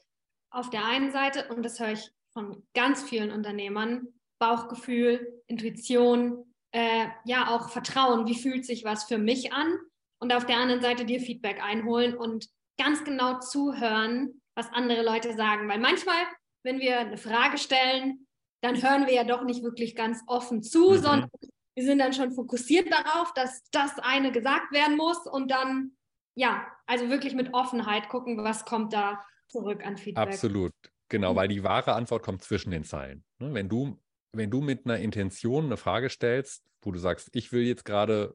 [0.51, 7.07] auf der einen Seite, und das höre ich von ganz vielen Unternehmern, Bauchgefühl, Intuition, äh,
[7.25, 9.79] ja auch Vertrauen, wie fühlt sich was für mich an
[10.19, 15.35] und auf der anderen Seite dir Feedback einholen und ganz genau zuhören, was andere Leute
[15.35, 15.69] sagen.
[15.69, 16.23] Weil manchmal,
[16.63, 18.26] wenn wir eine Frage stellen,
[18.61, 20.99] dann hören wir ja doch nicht wirklich ganz offen zu, mhm.
[20.99, 21.31] sondern
[21.75, 25.93] wir sind dann schon fokussiert darauf, dass das eine gesagt werden muss und dann,
[26.35, 30.29] ja, also wirklich mit Offenheit gucken, was kommt da zurück an Feedback.
[30.29, 30.73] Absolut,
[31.09, 31.37] genau, mhm.
[31.37, 33.25] weil die wahre Antwort kommt zwischen den Zeilen.
[33.39, 34.01] Ne, wenn du,
[34.33, 38.35] wenn du mit einer Intention eine Frage stellst, wo du sagst, ich will jetzt gerade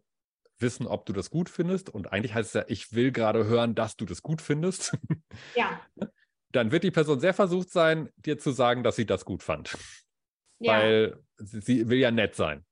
[0.59, 3.73] wissen, ob du das gut findest und eigentlich heißt es ja, ich will gerade hören,
[3.73, 4.97] dass du das gut findest.
[5.55, 5.81] Ja.
[6.51, 9.75] Dann wird die Person sehr versucht sein, dir zu sagen, dass sie das gut fand
[10.61, 10.73] ja.
[10.73, 12.65] weil sie, sie, will ja nett sein.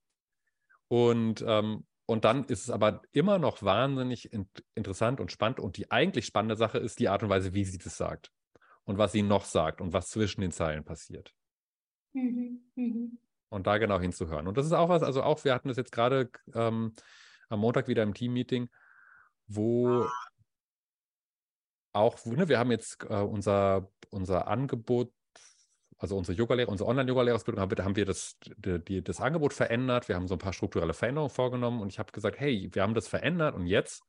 [0.87, 5.59] Und, ähm, und dann ist es aber immer noch wahnsinnig in, interessant und spannend.
[5.59, 8.31] Und die eigentlich spannende Sache ist die Art und Weise, wie sie das sagt.
[8.85, 11.33] Und was sie noch sagt und was zwischen den Zeilen passiert.
[12.13, 12.63] Mhm.
[12.75, 13.19] Mhm.
[13.49, 14.47] Und da genau hinzuhören.
[14.47, 16.95] Und das ist auch was, also auch, wir hatten das jetzt gerade ähm,
[17.49, 18.69] am Montag wieder im Team-Meeting,
[19.47, 20.07] wo
[21.93, 25.11] auch, ne, wir haben jetzt äh, unser, unser Angebot
[25.99, 30.07] also unsere Yoga-Lehre, unsere Online-Yoga-Lehrerausbildung haben wir, haben wir das, die, das Angebot verändert.
[30.07, 32.93] Wir haben so ein paar strukturelle Veränderungen vorgenommen und ich habe gesagt, hey, wir haben
[32.93, 34.01] das verändert und jetzt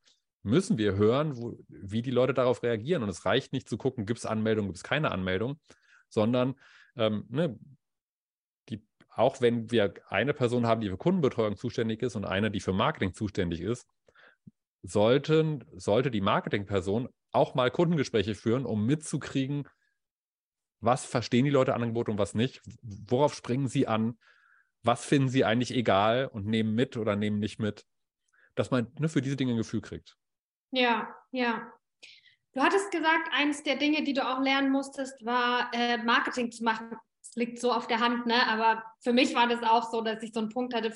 [0.42, 3.02] müssen wir hören, wo, wie die Leute darauf reagieren.
[3.02, 5.58] Und es reicht nicht zu gucken, gibt es Anmeldung, gibt es keine Anmeldung,
[6.08, 6.54] sondern
[6.96, 7.58] ähm, ne,
[8.68, 12.60] die, auch wenn wir eine Person haben, die für Kundenbetreuung zuständig ist und eine, die
[12.60, 13.88] für Marketing zuständig ist,
[14.82, 19.64] sollten, sollte die Marketingperson auch mal Kundengespräche führen, um mitzukriegen,
[20.80, 22.62] was verstehen die Leute an Angebot und was nicht?
[22.82, 24.18] Worauf springen sie an?
[24.82, 27.86] Was finden sie eigentlich egal und nehmen mit oder nehmen nicht mit?
[28.54, 30.16] Dass man ne, für diese Dinge ein Gefühl kriegt.
[30.70, 31.70] Ja, ja.
[32.52, 36.64] Du hattest gesagt, eines der Dinge, die du auch lernen musstest, war äh, Marketing zu
[36.64, 36.96] machen.
[37.22, 38.46] Es liegt so auf der Hand, ne?
[38.48, 40.92] Aber für mich war das auch so, dass ich so einen Punkt hatte.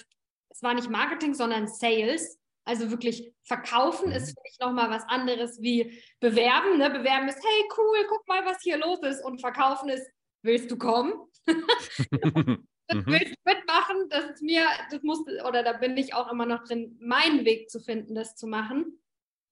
[0.49, 2.41] Es war nicht Marketing, sondern Sales.
[2.65, 4.17] Also wirklich verkaufen mhm.
[4.17, 6.79] ist für mich nochmal was anderes wie bewerben.
[6.79, 6.91] Ne?
[6.91, 9.25] Bewerben ist, hey cool, guck mal, was hier los ist.
[9.25, 10.09] Und verkaufen ist,
[10.43, 11.13] willst du kommen?
[11.47, 13.07] das mhm.
[13.07, 14.09] willst du mitmachen?
[14.09, 17.71] Das ist mir, das muss, oder da bin ich auch immer noch drin, meinen Weg
[17.71, 18.99] zu finden, das zu machen.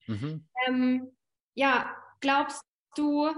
[0.06, 0.48] Mhm.
[0.66, 1.16] Ähm,
[1.54, 2.62] ja, glaubst
[2.96, 3.30] du,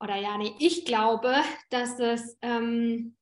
[0.00, 1.36] oder ja, nee, ich glaube,
[1.70, 3.16] dass es, ähm,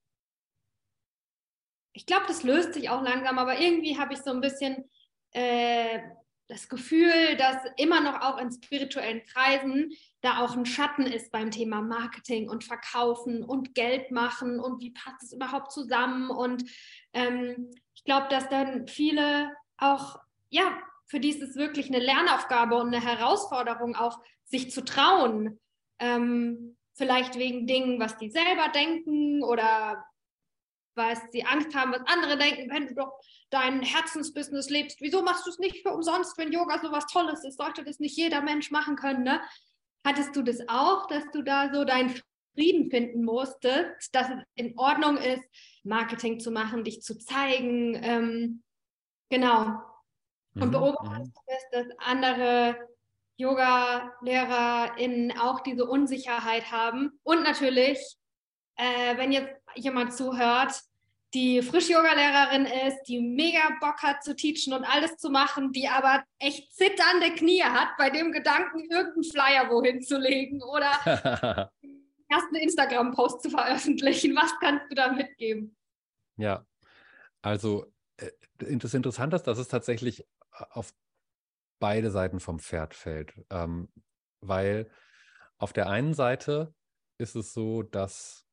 [1.92, 4.88] ich glaube, das löst sich auch langsam, aber irgendwie habe ich so ein bisschen
[5.36, 6.00] äh,
[6.48, 11.50] das Gefühl, dass immer noch auch in spirituellen Kreisen da auch ein Schatten ist beim
[11.50, 16.30] Thema Marketing und Verkaufen und Geld machen und wie passt es überhaupt zusammen.
[16.30, 16.64] Und
[17.12, 22.76] ähm, ich glaube, dass dann viele auch, ja, für die ist es wirklich eine Lernaufgabe
[22.76, 25.60] und eine Herausforderung, auch sich zu trauen.
[25.98, 30.04] Ähm, vielleicht wegen Dingen, was die selber denken oder
[30.96, 33.12] weil sie Angst haben, was andere denken, wenn du doch
[33.50, 35.00] dein Herzensbusiness lebst.
[35.00, 37.58] Wieso machst du es nicht für umsonst, wenn Yoga so was Tolles ist?
[37.58, 39.40] Sollte das nicht jeder Mensch machen können, ne?
[40.04, 42.14] Hattest du das auch, dass du da so deinen
[42.54, 45.44] Frieden finden musstest, dass es in Ordnung ist,
[45.84, 48.00] Marketing zu machen, dich zu zeigen.
[48.02, 48.62] Ähm,
[49.28, 49.80] genau.
[50.54, 51.32] Und mhm, beobachtest mhm.
[51.72, 52.76] du, dass andere
[53.38, 57.20] Yoga-LehrerInnen auch diese Unsicherheit haben.
[57.22, 57.98] Und natürlich,
[58.76, 60.72] äh, wenn jetzt jemand zuhört,
[61.34, 66.24] die Frisch-Yoga-Lehrerin ist, die mega Bock hat zu teachen und alles zu machen, die aber
[66.38, 70.92] echt zitternde Knie hat, bei dem Gedanken, irgendeinen Flyer wohin zu legen oder
[72.30, 74.34] erst einen Instagram-Post zu veröffentlichen.
[74.36, 75.76] Was kannst du da mitgeben?
[76.36, 76.64] Ja,
[77.42, 80.94] also äh, das Interessante ist, dass es tatsächlich auf
[81.78, 83.34] beide Seiten vom Pferd fällt.
[83.50, 83.88] Ähm,
[84.40, 84.90] weil
[85.58, 86.74] auf der einen Seite
[87.18, 88.45] ist es so, dass,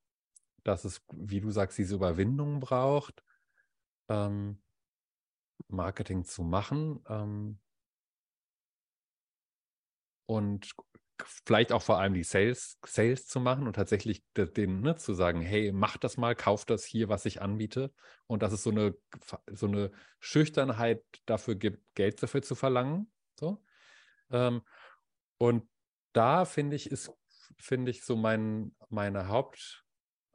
[0.63, 3.23] dass es, wie du sagst, diese Überwindung braucht,
[4.09, 4.61] ähm,
[5.67, 7.03] Marketing zu machen.
[7.07, 7.59] Ähm,
[10.25, 10.71] und
[11.45, 15.41] vielleicht auch vor allem die Sales, Sales zu machen und tatsächlich den, ne, zu sagen,
[15.41, 17.93] hey, mach das mal, kauf das hier, was ich anbiete.
[18.27, 18.95] Und dass es so eine,
[19.51, 23.11] so eine Schüchternheit dafür gibt, Geld dafür zu verlangen.
[23.39, 23.63] So.
[24.31, 24.61] Ähm,
[25.37, 25.67] und
[26.13, 27.11] da finde ich, ist,
[27.57, 29.82] finde ich, so mein, meine Haupt,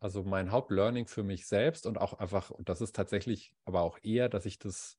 [0.00, 3.98] also mein Hauptlearning für mich selbst und auch einfach, und das ist tatsächlich aber auch
[4.02, 4.98] eher, dass ich das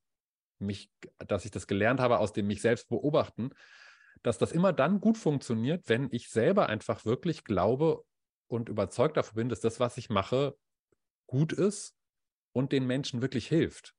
[0.60, 3.52] mich, dass ich das gelernt habe aus dem mich selbst beobachten,
[4.24, 8.04] dass das immer dann gut funktioniert, wenn ich selber einfach wirklich glaube
[8.47, 10.58] und überzeugt davon bin, dass das, was ich mache,
[11.28, 11.95] gut ist
[12.52, 13.95] und den Menschen wirklich hilft.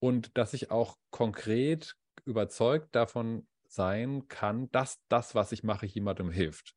[0.00, 1.94] Und dass ich auch konkret
[2.24, 6.74] überzeugt davon sein kann, dass das, was ich mache, jemandem hilft.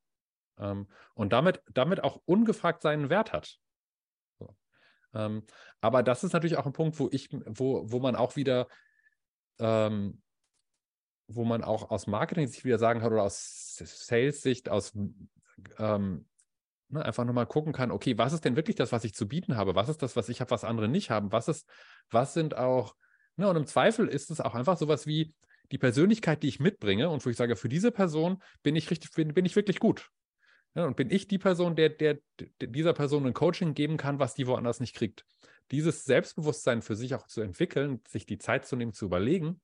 [0.57, 3.57] Ähm, und damit, damit auch ungefragt seinen Wert hat.
[4.39, 4.55] So.
[5.13, 5.43] Ähm,
[5.81, 8.67] aber das ist natürlich auch ein Punkt, wo ich, wo, wo man auch wieder,
[9.59, 10.21] ähm,
[11.27, 14.93] wo man auch aus Marketing-Sicht wieder sagen kann oder aus Sales-Sicht, aus
[15.77, 16.27] ähm,
[16.89, 19.55] ne, einfach nochmal gucken kann, okay, was ist denn wirklich das, was ich zu bieten
[19.55, 19.75] habe?
[19.75, 21.31] Was ist das, was ich habe, was andere nicht haben?
[21.31, 21.67] Was ist,
[22.09, 22.95] was sind auch
[23.35, 25.33] Ne, und im Zweifel ist es auch einfach sowas wie
[25.71, 29.11] die Persönlichkeit, die ich mitbringe und wo ich sage, für diese Person bin ich richtig,
[29.11, 30.09] bin, bin ich wirklich gut.
[30.75, 34.19] Ja, und bin ich die Person, der, der, der dieser Person ein Coaching geben kann,
[34.19, 35.25] was die woanders nicht kriegt.
[35.71, 39.61] Dieses Selbstbewusstsein für sich auch zu entwickeln, sich die Zeit zu nehmen, zu überlegen,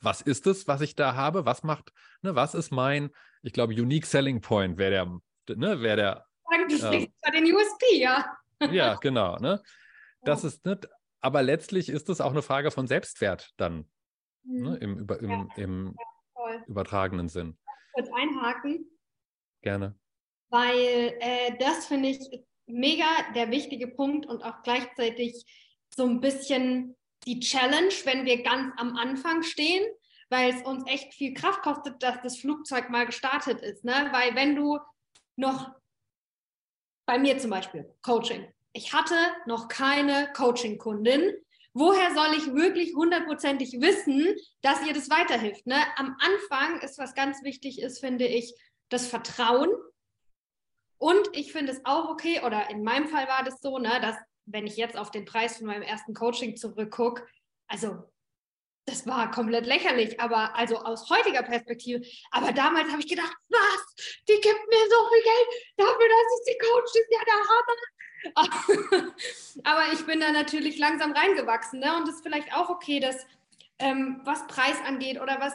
[0.00, 1.44] was ist es, was ich da habe?
[1.44, 1.92] Was macht,
[2.22, 3.10] ne, was ist mein,
[3.42, 6.26] ich glaube, Unique Selling Point wäre der, ne, wäre der.
[6.68, 8.24] Du sprichst äh, den USP, ja.
[8.70, 9.62] Ja, genau, ne?
[10.22, 10.80] Das ist, ne,
[11.20, 13.88] aber letztlich ist es auch eine Frage von Selbstwert dann
[14.44, 14.62] ne, mhm.
[14.62, 17.58] ne, im, über, im, ja, im ja, übertragenen Sinn.
[17.92, 18.90] Kurz einhaken.
[19.62, 19.98] Gerne.
[20.48, 22.20] Weil äh, das finde ich
[22.66, 25.44] mega der wichtige Punkt und auch gleichzeitig
[25.94, 29.84] so ein bisschen die Challenge, wenn wir ganz am Anfang stehen,
[30.30, 33.84] weil es uns echt viel Kraft kostet, dass das Flugzeug mal gestartet ist.
[33.84, 34.08] Ne?
[34.12, 34.78] Weil wenn du
[35.36, 35.70] noch
[37.06, 39.14] bei mir zum Beispiel Coaching, ich hatte
[39.46, 41.32] noch keine Coaching-Kundin.
[41.72, 45.66] Woher soll ich wirklich hundertprozentig wissen, dass ihr das weiterhilft?
[45.66, 45.76] Ne?
[45.96, 48.54] Am Anfang ist, was ganz wichtig ist, finde ich,
[48.88, 49.68] das Vertrauen.
[50.98, 54.16] Und ich finde es auch okay, oder in meinem Fall war das so, ne, dass
[54.46, 57.26] wenn ich jetzt auf den Preis von meinem ersten Coaching zurückgucke,
[57.68, 58.04] also
[58.86, 62.06] das war komplett lächerlich, aber also aus heutiger Perspektive.
[62.30, 63.94] Aber damals habe ich gedacht, was?
[64.28, 69.12] Die gibt mir so viel Geld dafür, dass ich sie coach, ist ja der Hammer.
[69.64, 71.80] Aber ich bin da natürlich langsam reingewachsen.
[71.80, 71.96] Ne?
[71.96, 73.26] Und es ist vielleicht auch okay, dass
[73.80, 75.52] ähm, was Preis angeht oder was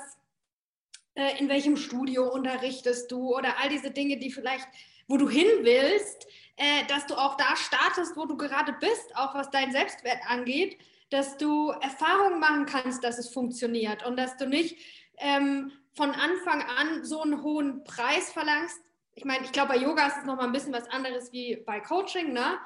[1.16, 4.68] äh, in welchem Studio unterrichtest du oder all diese Dinge, die vielleicht,
[5.12, 9.36] wo du hin willst, äh, dass du auch da startest, wo du gerade bist, auch
[9.36, 10.78] was dein Selbstwert angeht,
[11.10, 14.78] dass du Erfahrungen machen kannst, dass es funktioniert und dass du nicht
[15.18, 18.80] ähm, von Anfang an so einen hohen Preis verlangst,
[19.14, 21.82] ich meine, ich glaube, bei Yoga ist es nochmal ein bisschen was anderes wie bei
[21.82, 22.58] Coaching, ne?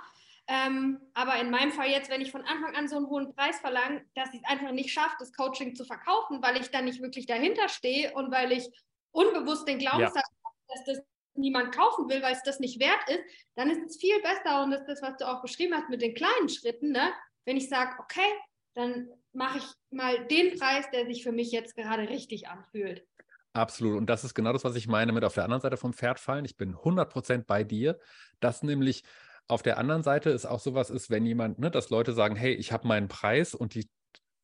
[0.47, 3.59] Ähm, aber in meinem Fall jetzt, wenn ich von Anfang an so einen hohen Preis
[3.59, 7.01] verlange, dass ich es einfach nicht schaffe, das Coaching zu verkaufen, weil ich dann nicht
[7.01, 8.69] wirklich dahinter stehe und weil ich
[9.11, 10.45] unbewusst den Glaubenssatz ja.
[10.45, 13.23] habe, dass das niemand kaufen will, weil es das nicht wert ist,
[13.55, 16.01] dann ist es viel besser und das ist das, was du auch beschrieben hast mit
[16.01, 17.11] den kleinen Schritten, ne?
[17.45, 18.31] Wenn ich sage, okay,
[18.73, 23.05] dann mache ich mal den Preis, der sich für mich jetzt gerade richtig anfühlt.
[23.53, 23.97] Absolut.
[23.97, 26.19] Und das ist genau das, was ich meine mit auf der anderen Seite vom Pferd
[26.19, 26.43] fallen.
[26.43, 27.99] Ich bin 100% bei dir,
[28.41, 29.03] dass nämlich
[29.47, 32.53] auf der anderen Seite es auch sowas ist, wenn jemand, ne, dass Leute sagen, hey,
[32.53, 33.87] ich habe meinen Preis und die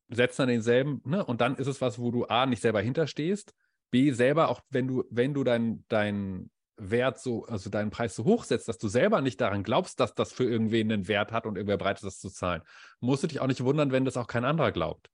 [0.10, 3.54] setzen dann denselben, ne, und dann ist es was, wo du A, nicht selber hinterstehst,
[3.90, 6.50] B, selber auch, wenn du, wenn du deinen dein
[6.90, 10.16] Wert so, also deinen Preis so hoch setzt, dass du selber nicht daran glaubst, dass
[10.16, 12.64] das für irgendwen einen Wert hat und irgendwer bereit ist, das zu zahlen,
[13.00, 15.10] musst du dich auch nicht wundern, wenn das auch kein anderer glaubt.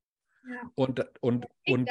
[0.50, 0.62] Ja.
[0.76, 1.90] Und, und, und,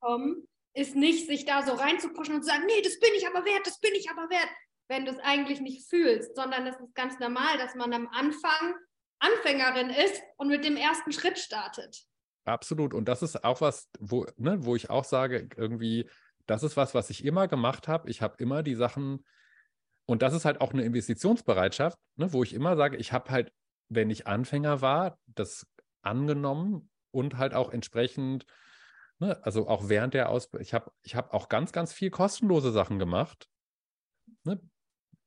[0.00, 3.44] und ist nicht, sich da so reinzupuschen und zu sagen, nee, das bin ich aber
[3.44, 4.48] wert, das bin ich aber wert,
[4.88, 8.74] wenn du es eigentlich nicht fühlst, sondern es ist ganz normal, dass man am Anfang
[9.20, 12.04] Anfängerin ist und mit dem ersten Schritt startet.
[12.44, 12.94] Absolut.
[12.94, 16.08] Und das ist auch was, wo, ne, wo ich auch sage, irgendwie,
[16.48, 18.10] das ist was, was ich immer gemacht habe.
[18.10, 19.24] Ich habe immer die Sachen,
[20.06, 23.52] und das ist halt auch eine Investitionsbereitschaft, ne, wo ich immer sage, ich habe halt,
[23.88, 25.66] wenn ich Anfänger war, das
[26.00, 28.46] angenommen und halt auch entsprechend,
[29.18, 32.72] ne, also auch während der Ausbildung, ich habe ich hab auch ganz, ganz viel kostenlose
[32.72, 33.46] Sachen gemacht.
[34.44, 34.58] Ne,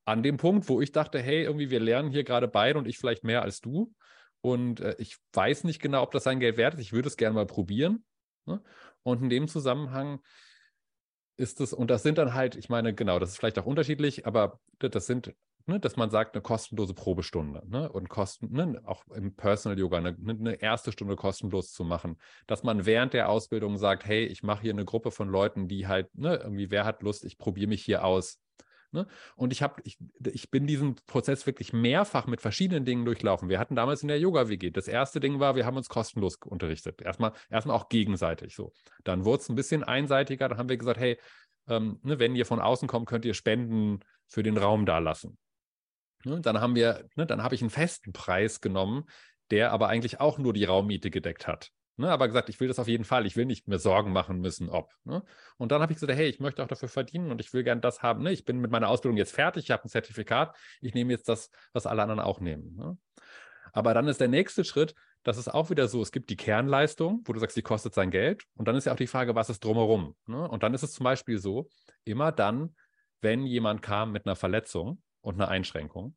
[0.06, 2.98] an dem Punkt, wo ich dachte, hey, irgendwie, wir lernen hier gerade beide und ich
[2.98, 3.94] vielleicht mehr als du.
[4.42, 6.80] Und äh, ich weiß nicht genau, ob das sein Geld wert ist.
[6.80, 8.04] Ich würde es gerne mal probieren.
[8.48, 8.64] Ne?
[9.04, 10.20] Und in dem Zusammenhang
[11.42, 14.26] ist es, und das sind dann halt, ich meine, genau, das ist vielleicht auch unterschiedlich,
[14.26, 15.34] aber das sind,
[15.66, 19.98] ne, dass man sagt, eine kostenlose Probestunde ne, und kosten, ne, auch im Personal Yoga
[19.98, 22.18] eine, ne, eine, erste Stunde kostenlos zu machen,
[22.48, 25.88] dass man während der Ausbildung sagt, hey, ich mache hier eine Gruppe von Leuten, die
[25.88, 28.40] halt, ne, irgendwie, wer hat Lust, ich probiere mich hier aus
[28.92, 29.08] Ne?
[29.36, 33.48] Und ich habe, ich, ich bin diesen Prozess wirklich mehrfach mit verschiedenen Dingen durchlaufen.
[33.48, 34.72] Wir hatten damals in der Yoga-WG.
[34.72, 37.02] Das erste Ding war, wir haben uns kostenlos unterrichtet.
[37.02, 38.74] Erstmal, erstmal auch gegenseitig so.
[39.04, 40.50] Dann wurde es ein bisschen einseitiger.
[40.50, 41.18] Dann haben wir gesagt, hey,
[41.68, 45.38] ähm, ne, wenn ihr von außen kommt, könnt ihr Spenden für den Raum da lassen.
[46.26, 46.42] Ne?
[46.42, 49.06] Dann haben wir, ne, dann habe ich einen festen Preis genommen,
[49.52, 51.72] der aber eigentlich auch nur die Raummiete gedeckt hat.
[52.02, 53.28] Ne, aber gesagt, ich will das auf jeden Fall.
[53.28, 54.92] Ich will nicht mehr Sorgen machen müssen, ob.
[55.04, 55.24] Ne?
[55.58, 57.80] Und dann habe ich gesagt, hey, ich möchte auch dafür verdienen und ich will gern
[57.80, 58.24] das haben.
[58.24, 58.32] Ne?
[58.32, 60.58] Ich bin mit meiner Ausbildung jetzt fertig, ich habe ein Zertifikat.
[60.82, 62.76] Ich nehme jetzt das, was alle anderen auch nehmen.
[62.76, 62.98] Ne?
[63.72, 67.22] Aber dann ist der nächste Schritt, das ist auch wieder so, es gibt die Kernleistung,
[67.26, 68.46] wo du sagst, die kostet sein Geld.
[68.56, 70.16] Und dann ist ja auch die Frage, was ist drumherum?
[70.26, 70.50] Ne?
[70.50, 71.70] Und dann ist es zum Beispiel so,
[72.04, 72.76] immer dann,
[73.22, 76.16] wenn jemand kam mit einer Verletzung und einer Einschränkung,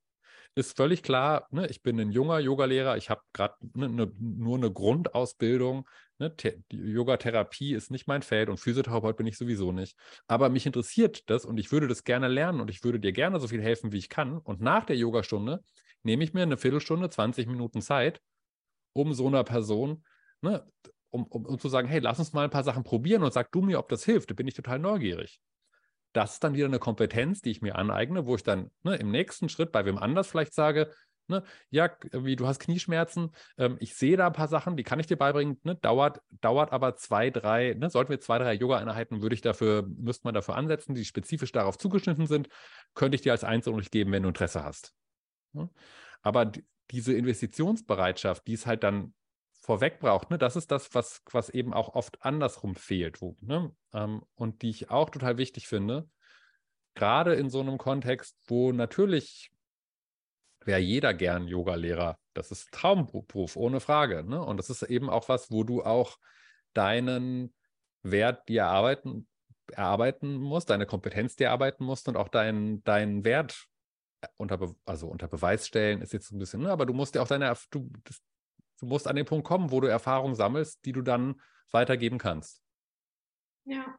[0.54, 4.56] ist völlig klar, ne, ich bin ein junger Yogalehrer, ich habe gerade ne, ne, nur
[4.56, 5.88] eine Grundausbildung.
[6.18, 6.32] Ne,
[6.70, 9.96] Yogatherapie ist nicht mein Feld und Physiotherapeut bin ich sowieso nicht.
[10.28, 13.40] Aber mich interessiert das und ich würde das gerne lernen und ich würde dir gerne
[13.40, 14.38] so viel helfen, wie ich kann.
[14.38, 15.64] Und nach der Yogastunde
[16.04, 18.20] nehme ich mir eine Viertelstunde, 20 Minuten Zeit,
[18.92, 20.04] um so einer Person,
[20.40, 20.64] ne,
[21.10, 23.50] um, um, um zu sagen, hey, lass uns mal ein paar Sachen probieren und sag
[23.50, 24.30] du mir, ob das hilft.
[24.30, 25.40] Da bin ich total neugierig
[26.14, 29.10] das ist dann wieder eine Kompetenz, die ich mir aneigne, wo ich dann ne, im
[29.10, 30.90] nächsten Schritt bei wem anders vielleicht sage,
[31.26, 35.00] ne, ja, wie du hast Knieschmerzen, ähm, ich sehe da ein paar Sachen, die kann
[35.00, 39.22] ich dir beibringen, ne, dauert, dauert aber zwei, drei, ne, sollten wir zwei, drei Yoga-Einheiten,
[39.22, 42.48] würde ich dafür, müsste man dafür ansetzen, die spezifisch darauf zugeschnitten sind,
[42.94, 44.94] könnte ich dir als Einzelunterricht geben, wenn du Interesse hast.
[45.52, 45.68] Ne?
[46.22, 46.50] Aber
[46.90, 49.14] diese Investitionsbereitschaft, die es halt dann
[49.64, 53.22] vorweg braucht, ne, das ist das, was, was eben auch oft andersrum fehlt.
[53.22, 56.08] Wo, ne, ähm, und die ich auch total wichtig finde,
[56.94, 59.50] gerade in so einem Kontext, wo natürlich
[60.66, 62.18] wäre jeder gern Yoga-Lehrer.
[62.34, 64.22] Das ist Traumberuf, ohne Frage.
[64.24, 64.42] Ne?
[64.42, 66.18] Und das ist eben auch was, wo du auch
[66.74, 67.54] deinen
[68.02, 69.26] Wert dir erarbeiten,
[69.72, 73.66] erarbeiten musst, deine Kompetenz dir erarbeiten musst und auch deinen dein Wert
[74.36, 76.70] unter, also unter Beweis stellen, ist jetzt ein bisschen, ne?
[76.70, 78.20] aber du musst ja auch deine, du, das,
[78.80, 82.62] du musst an den Punkt kommen, wo du Erfahrung sammelst, die du dann weitergeben kannst.
[83.64, 83.98] Ja,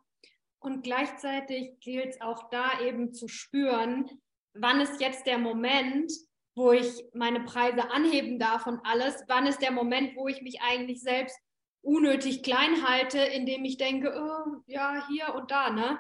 [0.60, 4.10] und gleichzeitig gilt es auch da eben zu spüren,
[4.54, 6.12] wann ist jetzt der Moment,
[6.56, 10.62] wo ich meine Preise anheben darf und alles, wann ist der Moment, wo ich mich
[10.62, 11.38] eigentlich selbst
[11.82, 16.00] unnötig klein halte, indem ich denke, oh, ja, hier und da, ne?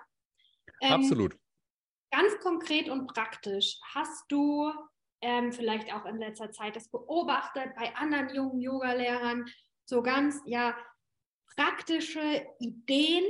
[0.81, 1.37] Ähm, Absolut.
[2.11, 4.71] Ganz konkret und praktisch, hast du
[5.21, 9.45] ähm, vielleicht auch in letzter Zeit das beobachtet bei anderen jungen Yogalehrern,
[9.85, 10.75] so ganz ja
[11.55, 13.23] praktische Ideen,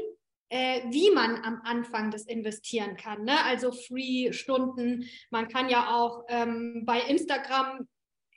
[0.49, 3.23] äh, wie man am Anfang das investieren kann.
[3.23, 3.43] Ne?
[3.43, 5.09] Also Free-Stunden.
[5.29, 7.87] Man kann ja auch ähm, bei Instagram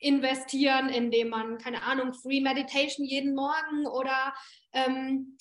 [0.00, 4.32] investieren, indem man, keine Ahnung, Free Meditation jeden Morgen oder
[4.72, 5.38] ähm,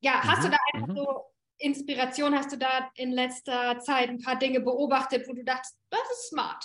[0.00, 0.22] ja, mhm.
[0.24, 0.96] hast du mhm, da einfach mhm.
[0.96, 1.24] so
[1.58, 6.02] Inspiration, hast du da in letzter Zeit ein paar Dinge beobachtet, wo du dachtest, das
[6.10, 6.64] ist smart?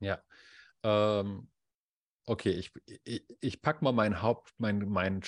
[0.00, 0.20] Ja.
[0.82, 1.48] Ähm,
[2.26, 2.72] okay, ich,
[3.04, 5.20] ich, ich packe mal mein Haupt, mein, mein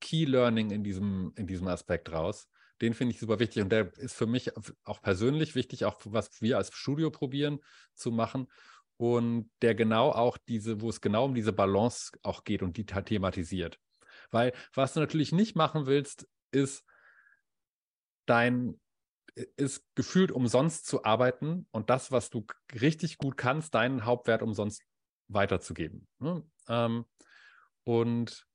[0.00, 2.48] Key Learning in diesem, in diesem Aspekt raus.
[2.80, 4.50] Den finde ich super wichtig und der ist für mich
[4.84, 7.60] auch persönlich wichtig, auch was wir als Studio probieren
[7.94, 8.48] zu machen.
[8.98, 12.86] Und der genau auch diese, wo es genau um diese Balance auch geht und die
[12.86, 13.78] thematisiert.
[14.30, 16.84] Weil was du natürlich nicht machen willst, ist
[18.26, 18.80] dein
[19.56, 22.46] ist gefühlt umsonst zu arbeiten und das, was du
[22.80, 24.82] richtig gut kannst, deinen Hauptwert umsonst
[25.28, 26.06] weiterzugeben.
[26.18, 26.42] Ne?
[26.68, 27.04] Ähm,
[27.84, 28.46] und,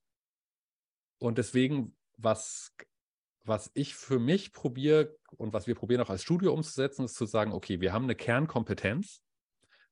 [1.20, 2.74] und deswegen, was,
[3.44, 7.26] was ich für mich probiere und was wir probieren auch als Studio umzusetzen, ist zu
[7.26, 9.22] sagen, okay, wir haben eine Kernkompetenz,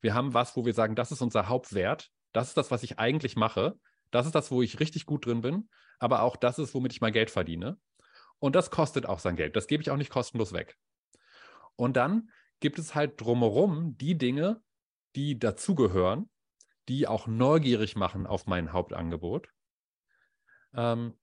[0.01, 2.97] wir haben was, wo wir sagen, das ist unser Hauptwert, das ist das, was ich
[2.97, 3.77] eigentlich mache,
[4.11, 5.69] das ist das, wo ich richtig gut drin bin,
[5.99, 7.77] aber auch das ist, womit ich mein Geld verdiene.
[8.39, 9.55] Und das kostet auch sein Geld.
[9.55, 10.77] Das gebe ich auch nicht kostenlos weg.
[11.75, 12.29] Und dann
[12.59, 14.61] gibt es halt drumherum die Dinge,
[15.15, 16.29] die dazugehören,
[16.87, 19.49] die auch neugierig machen auf mein Hauptangebot.
[20.73, 21.17] Ähm,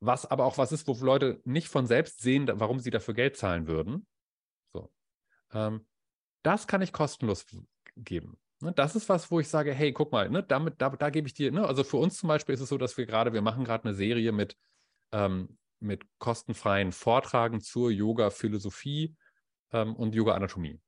[0.00, 3.36] was aber auch was ist, wo Leute nicht von selbst sehen, warum sie dafür Geld
[3.36, 4.06] zahlen würden.
[4.72, 4.92] So.
[5.52, 5.86] Ähm,
[6.42, 7.46] das kann ich kostenlos
[7.96, 8.38] geben.
[8.60, 11.26] Ne, das ist was, wo ich sage, hey, guck mal, ne, damit, da, da gebe
[11.26, 13.42] ich dir, ne, also für uns zum Beispiel ist es so, dass wir gerade, wir
[13.42, 14.56] machen gerade eine Serie mit,
[15.12, 19.16] ähm, mit kostenfreien Vortragen zur Yoga-Philosophie
[19.72, 20.80] ähm, und Yoga-Anatomie.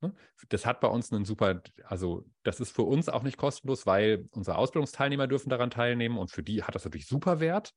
[0.00, 0.14] Ne?
[0.48, 4.28] Das hat bei uns einen super, also das ist für uns auch nicht kostenlos, weil
[4.32, 7.74] unsere Ausbildungsteilnehmer dürfen daran teilnehmen und für die hat das natürlich super Wert,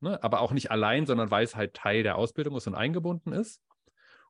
[0.00, 0.22] ne?
[0.22, 3.62] aber auch nicht allein, sondern weil es halt Teil der Ausbildung ist und eingebunden ist.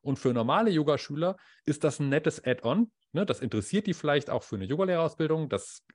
[0.03, 2.91] Und für normale Yogaschüler ist das ein nettes Add-on.
[3.11, 3.25] Ne?
[3.25, 5.47] Das interessiert die vielleicht auch für eine Yogalehrerausbildung.
[5.47, 5.85] Das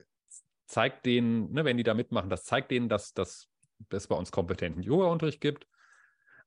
[0.66, 3.48] zeigt denen, ne, wenn die da mitmachen, das zeigt denen, dass, dass
[3.90, 5.66] es bei uns kompetenten Yoga-Unterricht gibt.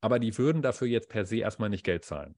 [0.02, 2.36] Aber die würden dafür jetzt per se erstmal nicht Geld zahlen.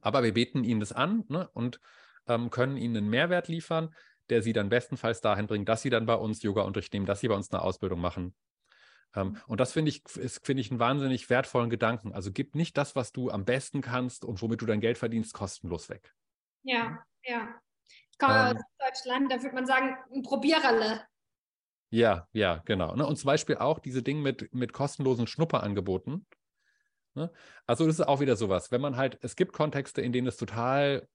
[0.00, 1.80] Aber wir beten ihnen das an ne, und
[2.26, 3.94] ähm, können ihnen einen Mehrwert liefern,
[4.28, 7.28] der sie dann bestenfalls dahin bringt, dass sie dann bei uns Yoga-Unterricht nehmen, dass sie
[7.28, 8.34] bei uns eine Ausbildung machen.
[9.14, 9.40] Ähm, mhm.
[9.46, 12.12] und das finde ich, finde ich einen wahnsinnig wertvollen Gedanken.
[12.12, 15.32] Also gib nicht das, was du am besten kannst und womit du dein Geld verdienst,
[15.32, 16.12] kostenlos weg.
[16.62, 17.48] Ja, ja.
[18.10, 21.06] Ich komme ähm, aus Deutschland, da würde man sagen, ein Probiererle.
[21.90, 22.96] Ja, ja, genau.
[22.96, 23.06] Ne?
[23.06, 26.26] Und zum Beispiel auch diese Dinge mit, mit kostenlosen Schnupperangeboten.
[27.16, 27.30] Ne?
[27.66, 28.70] Also das ist auch wieder sowas.
[28.70, 31.08] Wenn man halt, es gibt Kontexte, in denen es total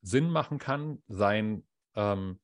[0.00, 2.40] Sinn machen kann, sein, ähm,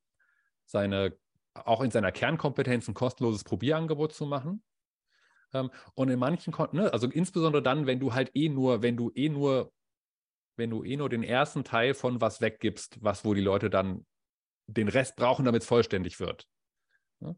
[0.66, 1.16] seine,
[1.54, 4.64] auch in seiner Kernkompetenz ein kostenloses Probierangebot zu machen.
[5.52, 9.12] Ähm, und in manchen, ne, also insbesondere dann, wenn du halt eh nur, wenn du
[9.14, 9.72] eh nur,
[10.56, 14.04] wenn du eh nur den ersten Teil von was weggibst, was wo die Leute dann
[14.66, 16.48] den Rest brauchen, damit es vollständig wird.
[17.20, 17.36] Ne?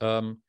[0.00, 0.42] Ähm,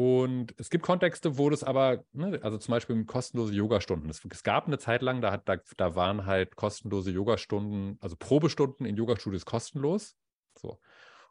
[0.00, 4.08] und es gibt Kontexte, wo das aber, ne, also zum Beispiel kostenlose Yogastunden.
[4.08, 8.16] Es, es gab eine Zeit lang, da, hat, da, da waren halt kostenlose Yogastunden, also
[8.16, 10.16] Probestunden in Yogastudios kostenlos.
[10.56, 10.80] So.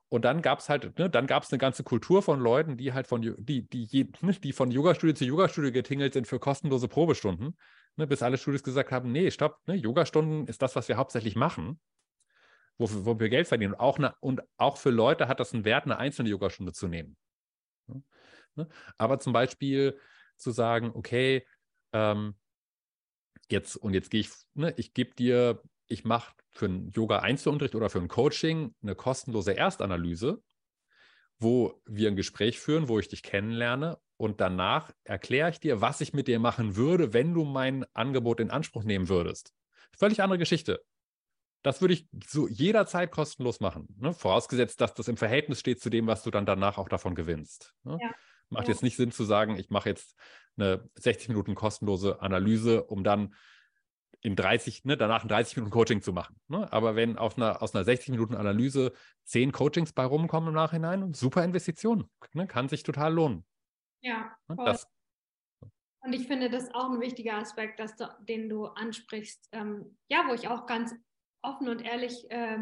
[0.08, 2.94] Und dann gab es halt, ne, dann gab es eine ganze Kultur von Leuten, die
[2.94, 7.58] halt von, die, die, ne, die von Yogastudio zu Yogastudio getingelt sind für kostenlose Probestunden,
[7.96, 11.36] ne, bis alle Studios gesagt haben, nee, stopp, ne, Yogastunden ist das, was wir hauptsächlich
[11.36, 11.80] machen,
[12.78, 13.74] wo, wo wir Geld verdienen.
[13.74, 16.88] Und auch, eine, und auch für Leute hat das einen Wert, eine einzelne Yogastunde zu
[16.88, 17.18] nehmen.
[17.88, 18.04] Ne?
[18.98, 20.00] Aber zum Beispiel
[20.38, 21.46] zu sagen, okay,
[21.94, 22.36] ähm,
[23.50, 27.90] jetzt und jetzt gehe ich, ne, ich gebe dir, ich mache für einen Yoga-Einzelunterricht oder
[27.90, 30.42] für ein Coaching eine kostenlose Erstanalyse,
[31.40, 36.02] wo wir ein Gespräch führen, wo ich dich kennenlerne und danach erkläre ich dir, was
[36.02, 39.54] ich mit dir machen würde, wenn du mein Angebot in Anspruch nehmen würdest.
[39.98, 40.84] Völlig andere Geschichte.
[41.62, 44.14] Das würde ich so jederzeit kostenlos machen, ne?
[44.14, 47.74] vorausgesetzt, dass das im Verhältnis steht zu dem, was du dann danach auch davon gewinnst.
[47.84, 47.98] Ne?
[48.02, 48.12] Ja.
[48.50, 48.74] Macht ja.
[48.74, 50.16] jetzt nicht Sinn zu sagen, ich mache jetzt
[50.58, 53.36] eine 60 Minuten kostenlose Analyse, um dann
[54.22, 56.36] in 30, ne, danach ein 30 Minuten Coaching zu machen.
[56.48, 56.72] Ne?
[56.74, 58.92] Aber wenn auf einer, aus einer 60 Minuten Analyse
[59.24, 62.48] zehn Coachings bei rumkommen im Nachhinein, super Investition, ne?
[62.48, 63.46] kann sich total lohnen.
[64.02, 64.58] Ja, ne.
[64.66, 64.88] Das,
[66.02, 69.50] und ich finde das auch ein wichtiger Aspekt, dass du, den du ansprichst.
[69.52, 70.96] Ähm, ja, wo ich auch ganz
[71.42, 72.60] offen und ehrlich äh,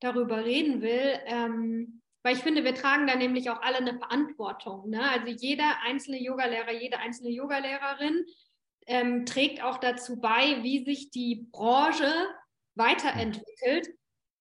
[0.00, 1.18] darüber reden will.
[1.26, 4.90] Ähm, weil ich finde, wir tragen da nämlich auch alle eine Verantwortung.
[4.90, 5.00] Ne?
[5.10, 8.26] Also jeder einzelne Yogalehrer, jede einzelne Yogalehrerin
[8.88, 12.12] ähm, trägt auch dazu bei, wie sich die Branche
[12.74, 13.90] weiterentwickelt.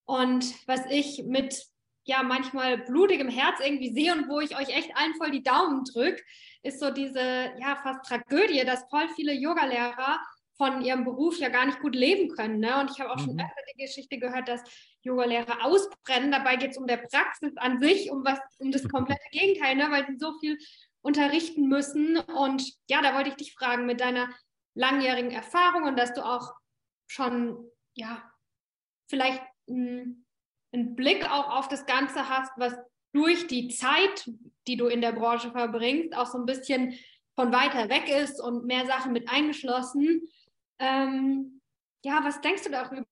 [0.05, 1.63] Und was ich mit
[2.05, 5.83] ja manchmal blutigem Herz irgendwie sehe und wo ich euch echt allen voll die Daumen
[5.83, 6.23] drücke,
[6.63, 7.21] ist so diese
[7.59, 10.19] ja fast Tragödie, dass voll viele Yogalehrer
[10.57, 12.59] von ihrem Beruf ja gar nicht gut leben können.
[12.59, 12.79] Ne?
[12.79, 13.25] Und ich habe auch mhm.
[13.25, 14.61] schon öfter die Geschichte gehört, dass
[15.01, 16.31] Yoga-Lehrer ausbrennen.
[16.31, 19.87] Dabei geht es um der Praxis an sich, um was, um das komplette Gegenteil, ne?
[19.89, 20.57] weil sie so viel
[21.01, 22.17] unterrichten müssen.
[22.17, 24.29] Und ja, da wollte ich dich fragen mit deiner
[24.75, 26.53] langjährigen Erfahrung und dass du auch
[27.07, 28.23] schon, ja,
[29.07, 30.25] vielleicht einen
[30.71, 32.75] Blick auch auf das Ganze hast, was
[33.13, 34.29] durch die Zeit,
[34.67, 36.97] die du in der Branche verbringst, auch so ein bisschen
[37.35, 40.27] von weiter weg ist und mehr Sachen mit eingeschlossen.
[40.79, 41.61] Ähm,
[42.03, 43.05] ja, was denkst du darüber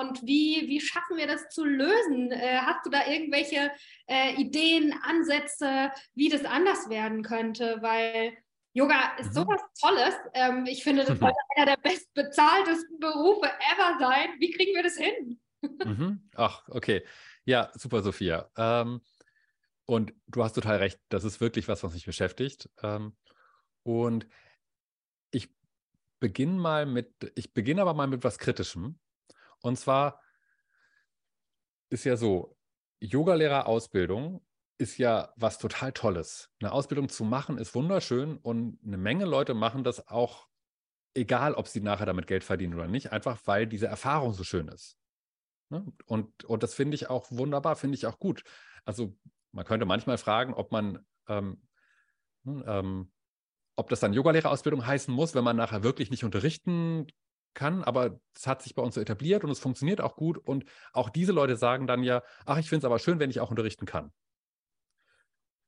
[0.00, 2.30] und wie, wie schaffen wir das zu lösen?
[2.30, 3.70] Äh, hast du da irgendwelche
[4.06, 7.78] äh, Ideen, Ansätze, wie das anders werden könnte?
[7.80, 8.36] Weil
[8.74, 9.32] Yoga ist mhm.
[9.32, 10.14] sowas Tolles.
[10.34, 14.30] Ähm, ich finde, das sollte einer der bestbezahltesten Berufe ever sein.
[14.38, 15.40] Wie kriegen wir das hin?
[15.84, 16.28] Mhm.
[16.34, 17.04] Ach, okay.
[17.44, 18.50] Ja, super, Sophia.
[18.56, 19.00] Ähm,
[19.84, 21.00] und du hast total recht.
[21.08, 22.70] Das ist wirklich was, was mich beschäftigt.
[22.82, 23.16] Ähm,
[23.82, 24.26] und
[26.22, 28.96] beginne mal mit, ich beginne aber mal mit was Kritischem.
[29.60, 30.20] Und zwar
[31.90, 32.56] ist ja so,
[33.00, 34.40] Yogalehrerausbildung
[34.78, 36.48] ist ja was total Tolles.
[36.60, 40.46] Eine Ausbildung zu machen ist wunderschön und eine Menge Leute machen das auch,
[41.14, 44.68] egal ob sie nachher damit Geld verdienen oder nicht, einfach weil diese Erfahrung so schön
[44.68, 44.96] ist.
[45.70, 45.84] Ne?
[46.06, 48.44] Und, und das finde ich auch wunderbar, finde ich auch gut.
[48.84, 49.18] Also
[49.50, 51.60] man könnte manchmal fragen, ob man, ähm,
[52.44, 53.12] hm, ähm,
[53.76, 57.06] ob das dann Yogalehrerausbildung heißen muss, wenn man nachher wirklich nicht unterrichten
[57.54, 60.38] kann, aber es hat sich bei uns so etabliert und es funktioniert auch gut.
[60.38, 63.40] Und auch diese Leute sagen dann ja, ach, ich finde es aber schön, wenn ich
[63.40, 64.12] auch unterrichten kann.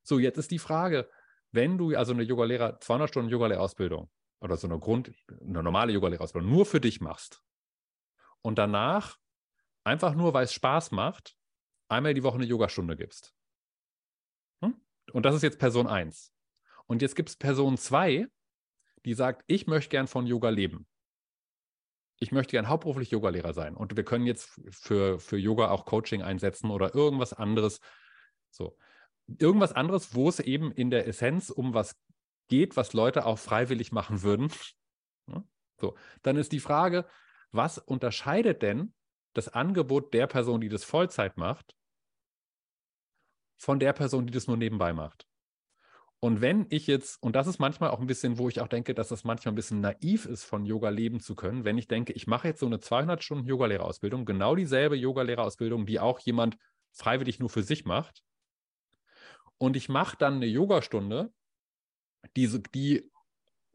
[0.02, 1.08] So, jetzt ist die Frage,
[1.50, 6.50] wenn du also eine Yogalehrer, 200 Stunden Yogalehrerausbildung oder so eine Grund, eine normale Yogalehrerausbildung
[6.50, 7.42] nur für dich machst
[8.42, 9.18] und danach
[9.84, 11.36] einfach nur, weil es Spaß macht,
[11.88, 13.34] einmal die Woche eine Yogastunde gibst.
[14.62, 14.74] Hm?
[15.12, 16.33] Und das ist jetzt Person 1.
[16.86, 18.26] Und jetzt gibt es Person 2,
[19.04, 20.86] die sagt, ich möchte gern von Yoga leben.
[22.18, 23.76] Ich möchte gern hauptberuflich Yogalehrer sein.
[23.76, 27.80] Und wir können jetzt für, für Yoga auch Coaching einsetzen oder irgendwas anderes.
[28.50, 28.76] So.
[29.26, 31.96] Irgendwas anderes, wo es eben in der Essenz um was
[32.48, 34.52] geht, was Leute auch freiwillig machen würden.
[35.80, 35.96] So.
[36.22, 37.04] Dann ist die Frage,
[37.50, 38.94] was unterscheidet denn
[39.32, 41.74] das Angebot der Person, die das Vollzeit macht,
[43.56, 45.26] von der Person, die das nur nebenbei macht.
[46.24, 48.94] Und wenn ich jetzt, und das ist manchmal auch ein bisschen, wo ich auch denke,
[48.94, 52.14] dass das manchmal ein bisschen naiv ist, von Yoga leben zu können, wenn ich denke,
[52.14, 56.56] ich mache jetzt so eine 200 Stunden Yogalehrerausbildung, genau dieselbe Yogalehrerausbildung, die auch jemand
[56.92, 58.24] freiwillig nur für sich macht.
[59.58, 61.30] Und ich mache dann eine Yogastunde,
[62.38, 63.10] die, die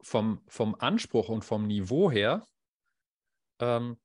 [0.00, 2.44] vom, vom Anspruch und vom Niveau her
[3.60, 3.96] ähm,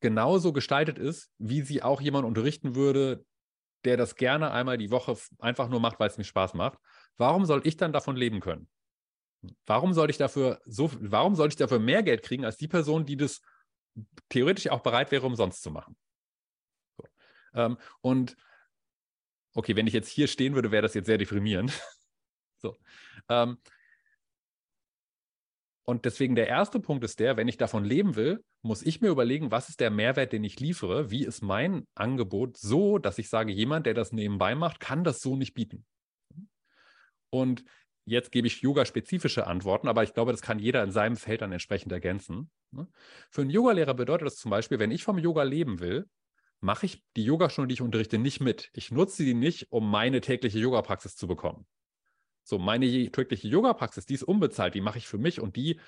[0.00, 3.24] genauso gestaltet ist, wie sie auch jemand unterrichten würde,
[3.84, 6.78] der das gerne einmal die Woche einfach nur macht, weil es mir Spaß macht.
[7.16, 8.68] Warum soll ich dann davon leben können?
[9.66, 13.04] Warum soll ich dafür so, warum soll ich dafür mehr Geld kriegen als die Person,
[13.04, 13.42] die das
[14.28, 15.96] theoretisch auch bereit wäre, umsonst zu machen?
[16.96, 17.04] So.
[17.54, 18.36] Ähm, und
[19.54, 21.72] okay, wenn ich jetzt hier stehen würde, wäre das jetzt sehr deprimierend.
[22.58, 22.76] so.
[23.28, 23.58] Ähm,
[25.86, 29.08] und deswegen der erste Punkt ist der, wenn ich davon leben will, muss ich mir
[29.08, 31.10] überlegen, was ist der Mehrwert, den ich liefere?
[31.10, 35.20] Wie ist mein Angebot so, dass ich sage, jemand, der das nebenbei macht, kann das
[35.20, 35.84] so nicht bieten?
[37.28, 37.64] Und
[38.06, 41.52] jetzt gebe ich yoga-spezifische Antworten, aber ich glaube, das kann jeder in seinem Feld dann
[41.52, 42.50] entsprechend ergänzen.
[42.70, 42.88] Ne?
[43.30, 46.08] Für einen Yogalehrer bedeutet das zum Beispiel, wenn ich vom Yoga leben will,
[46.60, 48.70] mache ich die Yogastunde, die ich unterrichte, nicht mit.
[48.72, 51.66] Ich nutze sie nicht, um meine tägliche Yoga-Praxis zu bekommen.
[52.44, 55.80] So, meine tägliche Yoga-Praxis, die ist unbezahlt, die mache ich für mich und die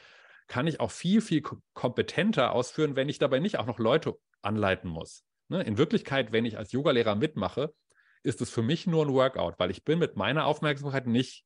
[0.49, 1.43] kann ich auch viel, viel
[1.75, 5.25] kompetenter ausführen, wenn ich dabei nicht auch noch Leute anleiten muss.
[5.49, 5.63] Ne?
[5.63, 7.75] In Wirklichkeit, wenn ich als Yogalehrer mitmache,
[8.23, 11.45] ist es für mich nur ein Workout, weil ich bin mit meiner Aufmerksamkeit nicht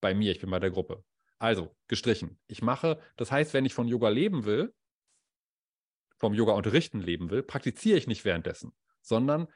[0.00, 1.02] bei mir, ich bin bei der Gruppe.
[1.38, 2.38] Also, gestrichen.
[2.46, 4.74] Ich mache, das heißt, wenn ich von Yoga leben will,
[6.18, 9.48] vom Yoga unterrichten leben will, praktiziere ich nicht währenddessen, sondern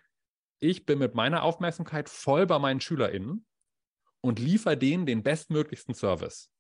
[0.61, 3.44] ich bin mit meiner Aufmerksamkeit voll bei meinen SchülerInnen
[4.25, 6.51] und liefere denen den bestmöglichsten Service.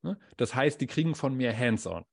[0.00, 0.18] Ne?
[0.38, 2.04] Das heißt, die kriegen von mir hands-on.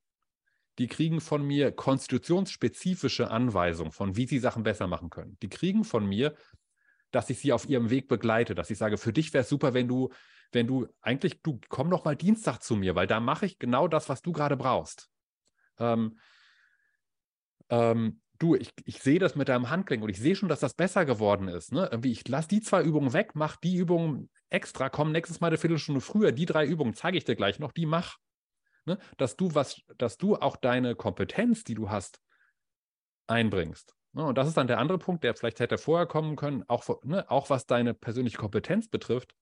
[0.77, 5.37] Die kriegen von mir konstitutionsspezifische Anweisungen von, wie sie Sachen besser machen können.
[5.41, 6.35] Die kriegen von mir,
[7.11, 9.73] dass ich sie auf ihrem Weg begleite, dass ich sage, für dich wäre es super,
[9.73, 10.09] wenn du,
[10.51, 13.87] wenn du eigentlich, du komm doch mal Dienstag zu mir, weil da mache ich genau
[13.87, 15.09] das, was du gerade brauchst.
[15.77, 16.19] Ähm,
[17.69, 20.73] ähm, du, ich, ich sehe das mit deinem Handgelenk und ich sehe schon, dass das
[20.73, 21.71] besser geworden ist.
[21.71, 21.87] Ne?
[21.91, 25.57] Irgendwie, ich lasse die zwei Übungen weg, mach die Übungen extra, komm nächstes Mal eine
[25.57, 28.17] Viertelstunde früher, die drei Übungen zeige ich dir gleich noch, die mach.
[28.85, 28.97] Ne?
[29.17, 32.19] Dass du was, dass du auch deine Kompetenz, die du hast,
[33.27, 33.95] einbringst.
[34.13, 34.25] Ne?
[34.25, 37.29] Und das ist dann der andere Punkt, der vielleicht hätte vorher kommen können, auch, ne,
[37.29, 39.33] auch was deine persönliche Kompetenz betrifft.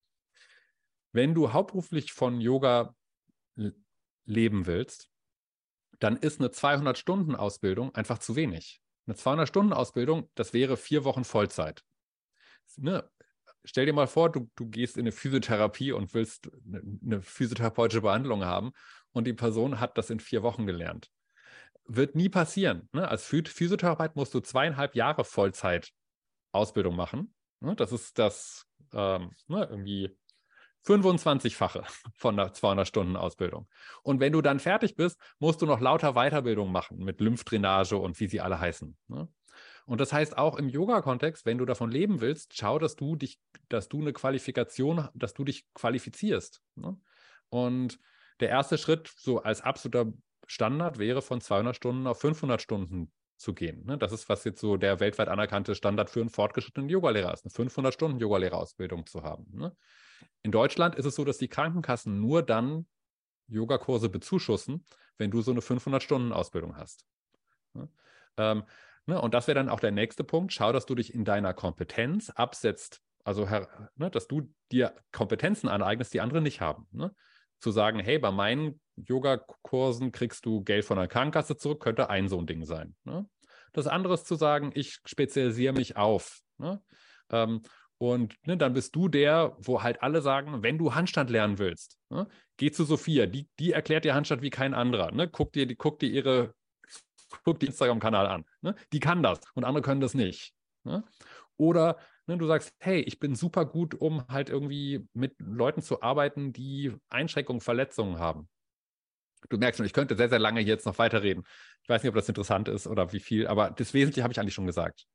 [1.11, 2.95] Wenn du hauptberuflich von Yoga
[4.25, 5.10] leben willst,
[6.01, 8.81] dann ist eine 200-Stunden-Ausbildung einfach zu wenig.
[9.05, 11.83] Eine 200-Stunden-Ausbildung, das wäre vier Wochen Vollzeit.
[12.77, 13.07] Ne?
[13.63, 18.01] Stell dir mal vor, du, du gehst in eine Physiotherapie und willst eine, eine physiotherapeutische
[18.01, 18.71] Behandlung haben
[19.11, 21.11] und die Person hat das in vier Wochen gelernt.
[21.85, 22.89] Wird nie passieren.
[22.93, 23.07] Ne?
[23.07, 25.91] Als Physiotherapeut musst du zweieinhalb Jahre Vollzeit
[26.51, 27.35] Ausbildung machen.
[27.59, 27.75] Ne?
[27.75, 30.17] Das ist das ähm, ne, irgendwie
[30.85, 31.83] 25-fache
[32.15, 33.67] von der 200-Stunden-Ausbildung.
[34.03, 38.19] Und wenn du dann fertig bist, musst du noch lauter Weiterbildung machen mit Lymphdrainage und
[38.19, 38.97] wie sie alle heißen.
[39.07, 39.27] Ne?
[39.85, 43.39] Und das heißt auch im Yoga-Kontext, wenn du davon leben willst, schau, dass du dich,
[43.69, 46.61] dass du eine Qualifikation, dass du dich qualifizierst.
[46.75, 46.97] Ne?
[47.49, 47.99] Und
[48.39, 50.11] der erste Schritt, so als absoluter
[50.47, 53.85] Standard, wäre von 200 Stunden auf 500 Stunden zu gehen.
[53.85, 53.97] Ne?
[53.97, 57.51] Das ist, was jetzt so der weltweit anerkannte Standard für einen fortgeschrittenen Yogalehrer ist, eine
[57.51, 59.47] 500 Stunden Yogalehrerausbildung zu haben.
[59.51, 59.75] Ne?
[60.43, 62.87] In Deutschland ist es so, dass die Krankenkassen nur dann
[63.47, 64.85] Yogakurse bezuschussen,
[65.17, 67.05] wenn du so eine 500-Stunden-Ausbildung hast.
[67.75, 67.87] Ja?
[68.37, 68.63] Ähm,
[69.05, 69.21] ne?
[69.21, 70.53] Und das wäre dann auch der nächste Punkt.
[70.53, 73.47] Schau, dass du dich in deiner Kompetenz absetzt, also
[73.95, 76.87] ne, dass du dir Kompetenzen aneignest, die andere nicht haben.
[76.91, 77.13] Ne?
[77.59, 82.29] Zu sagen, hey, bei meinen Yogakursen kriegst du Geld von der Krankenkasse zurück, könnte ein
[82.29, 82.95] so ein Ding sein.
[83.03, 83.27] Ne?
[83.73, 86.41] Das andere ist zu sagen, ich spezialisiere mich auf.
[86.57, 86.81] Ne?
[87.29, 87.61] Ähm,
[88.01, 91.99] und ne, dann bist du der, wo halt alle sagen, wenn du Handstand lernen willst,
[92.09, 92.27] ne,
[92.57, 95.11] geh zu Sophia, die, die erklärt dir Handstand wie kein anderer.
[95.11, 95.27] Ne?
[95.27, 96.55] Guck, dir, guck dir ihre,
[97.43, 98.45] guck die Instagram-Kanal an.
[98.61, 98.73] Ne?
[98.91, 100.55] Die kann das und andere können das nicht.
[100.83, 101.03] Ne?
[101.57, 106.01] Oder ne, du sagst, hey, ich bin super gut, um halt irgendwie mit Leuten zu
[106.01, 108.49] arbeiten, die Einschränkungen, Verletzungen haben.
[109.49, 111.43] Du merkst schon, ich könnte sehr, sehr lange jetzt noch weiterreden.
[111.83, 114.39] Ich weiß nicht, ob das interessant ist oder wie viel, aber das Wesentliche habe ich
[114.39, 115.05] eigentlich schon gesagt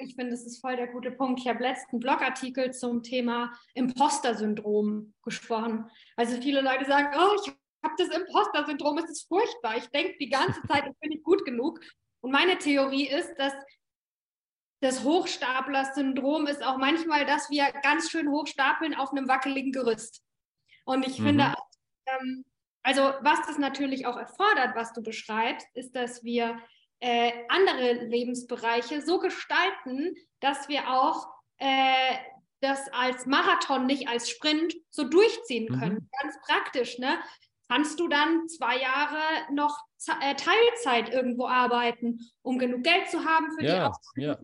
[0.00, 1.40] ich finde, das ist voll der gute Punkt.
[1.40, 5.90] Ich habe letzten Blogartikel zum Thema Imposter-Syndrom gesprochen.
[6.16, 9.76] Also viele Leute sagen, oh, ich habe das Imposter-Syndrom, es ist furchtbar.
[9.76, 11.80] Ich denke die ganze Zeit, ich bin nicht gut genug.
[12.20, 13.52] Und meine Theorie ist, dass
[14.80, 20.22] das Hochstapler-Syndrom ist auch manchmal, dass wir ganz schön hochstapeln auf einem wackeligen Gerüst.
[20.84, 21.26] Und ich mhm.
[21.26, 21.54] finde,
[22.06, 22.44] ähm,
[22.82, 26.58] also was das natürlich auch erfordert, was du beschreibst, ist, dass wir
[27.00, 31.28] äh, andere Lebensbereiche so gestalten, dass wir auch
[31.58, 32.16] äh,
[32.60, 35.94] das als Marathon, nicht als Sprint so durchziehen können.
[35.94, 36.08] Mhm.
[36.20, 37.18] Ganz praktisch, ne?
[37.68, 39.20] Kannst du dann zwei Jahre
[39.52, 39.78] noch
[40.22, 44.38] äh, Teilzeit irgendwo arbeiten, um genug Geld zu haben für ja, die ja.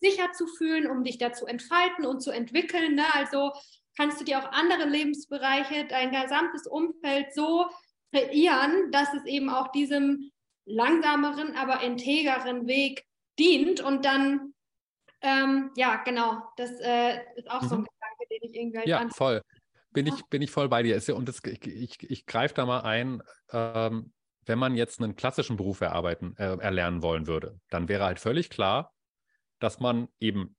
[0.00, 2.96] sicher zu fühlen, um dich da zu entfalten und zu entwickeln.
[2.96, 3.04] Ne?
[3.12, 3.52] Also
[3.96, 7.66] kannst du dir auch andere Lebensbereiche, dein gesamtes Umfeld so
[8.12, 10.32] kreieren, dass es eben auch diesem
[10.66, 13.06] langsameren, aber integeren Weg
[13.38, 14.54] dient und dann,
[15.20, 17.68] ähm, ja, genau, das äh, ist auch mhm.
[17.68, 17.86] so ein mhm.
[17.86, 19.42] Gedanke, den ich irgendwie Ja, voll.
[19.92, 21.00] Bin ich, bin ich voll bei dir.
[21.14, 24.12] Und das, ich, ich, ich greife da mal ein, ähm,
[24.44, 28.50] wenn man jetzt einen klassischen Beruf erarbeiten, äh, erlernen wollen würde, dann wäre halt völlig
[28.50, 28.92] klar,
[29.60, 30.56] dass man eben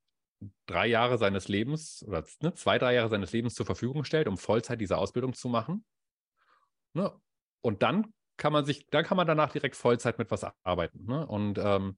[0.66, 4.38] drei Jahre seines Lebens oder ne, zwei, drei Jahre seines Lebens zur Verfügung stellt, um
[4.38, 5.86] Vollzeit diese Ausbildung zu machen.
[6.94, 7.14] Ne?
[7.62, 11.06] Und dann kann man sich, dann kann man danach direkt Vollzeit mit was arbeiten.
[11.06, 11.26] Ne?
[11.26, 11.98] Und ähm,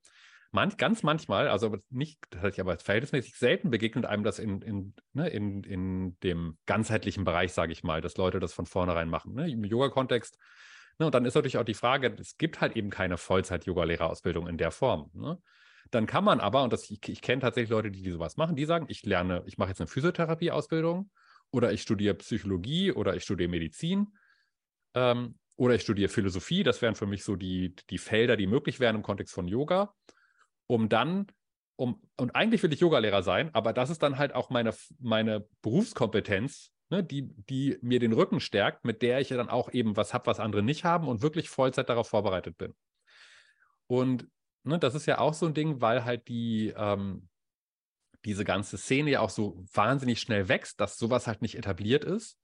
[0.52, 5.30] manch, ganz manchmal, also nicht, das aber verhältnismäßig selten begegnet einem das in, in, ne,
[5.30, 9.34] in, in dem ganzheitlichen Bereich, sage ich mal, dass Leute das von vornherein machen.
[9.34, 9.50] Ne?
[9.50, 10.38] Im Yoga-Kontext.
[11.00, 11.06] Ne?
[11.06, 14.72] Und dann ist natürlich auch die Frage, es gibt halt eben keine Vollzeit-Yoga-Lehrerausbildung in der
[14.72, 15.12] Form.
[15.14, 15.40] Ne?
[15.92, 18.56] Dann kann man aber, und das, ich, ich kenne tatsächlich Leute, die, die sowas machen,
[18.56, 21.10] die sagen, ich lerne, ich mache jetzt eine Physiotherapie-Ausbildung
[21.52, 24.08] oder ich studiere Psychologie oder ich studiere Medizin.
[24.94, 28.80] Ähm, oder ich studiere Philosophie, das wären für mich so die, die Felder, die möglich
[28.80, 29.94] wären im Kontext von Yoga,
[30.68, 31.28] um dann,
[31.76, 35.48] um, und eigentlich will ich Yogalehrer sein, aber das ist dann halt auch meine, meine
[35.62, 39.98] Berufskompetenz, ne, die, die mir den Rücken stärkt, mit der ich ja dann auch eben
[39.98, 42.76] was habe, was andere nicht haben und wirklich Vollzeit darauf vorbereitet bin.
[43.88, 44.28] Und
[44.64, 47.28] ne, das ist ja auch so ein Ding, weil halt die, ähm,
[48.26, 52.38] diese ganze Szene ja auch so wahnsinnig schnell wächst, dass sowas halt nicht etabliert ist.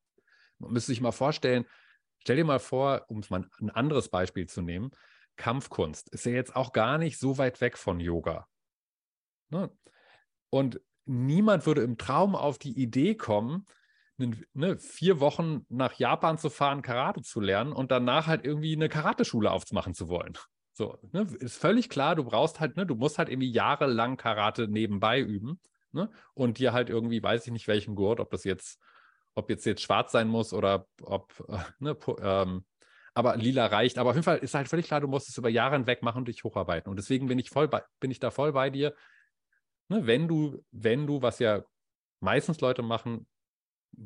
[0.57, 1.65] Man müsste sich mal vorstellen,
[2.23, 4.91] Stell dir mal vor, um mal ein anderes Beispiel zu nehmen,
[5.35, 8.47] Kampfkunst ist ja jetzt auch gar nicht so weit weg von Yoga.
[9.49, 9.69] Ne?
[10.49, 13.65] Und niemand würde im Traum auf die Idee kommen,
[14.53, 18.87] ne, vier Wochen nach Japan zu fahren, Karate zu lernen und danach halt irgendwie eine
[18.87, 20.37] Karateschule aufzumachen zu wollen.
[20.71, 24.69] So, ne, ist völlig klar, du brauchst halt, ne, du musst halt irgendwie jahrelang Karate
[24.69, 25.59] nebenbei üben,
[25.91, 28.79] ne, und dir halt irgendwie, weiß ich nicht welchen Gurt, ob das jetzt
[29.35, 31.33] ob jetzt jetzt schwarz sein muss oder ob,
[31.79, 32.65] ne, ähm,
[33.13, 33.97] aber lila reicht.
[33.97, 36.19] Aber auf jeden Fall ist halt völlig klar, du musst es über Jahre hinweg machen
[36.19, 36.89] und dich hocharbeiten.
[36.89, 38.95] Und deswegen bin ich voll bei, bin ich da voll bei dir.
[39.89, 41.63] Ne, wenn du, wenn du, was ja
[42.19, 43.27] meistens Leute machen,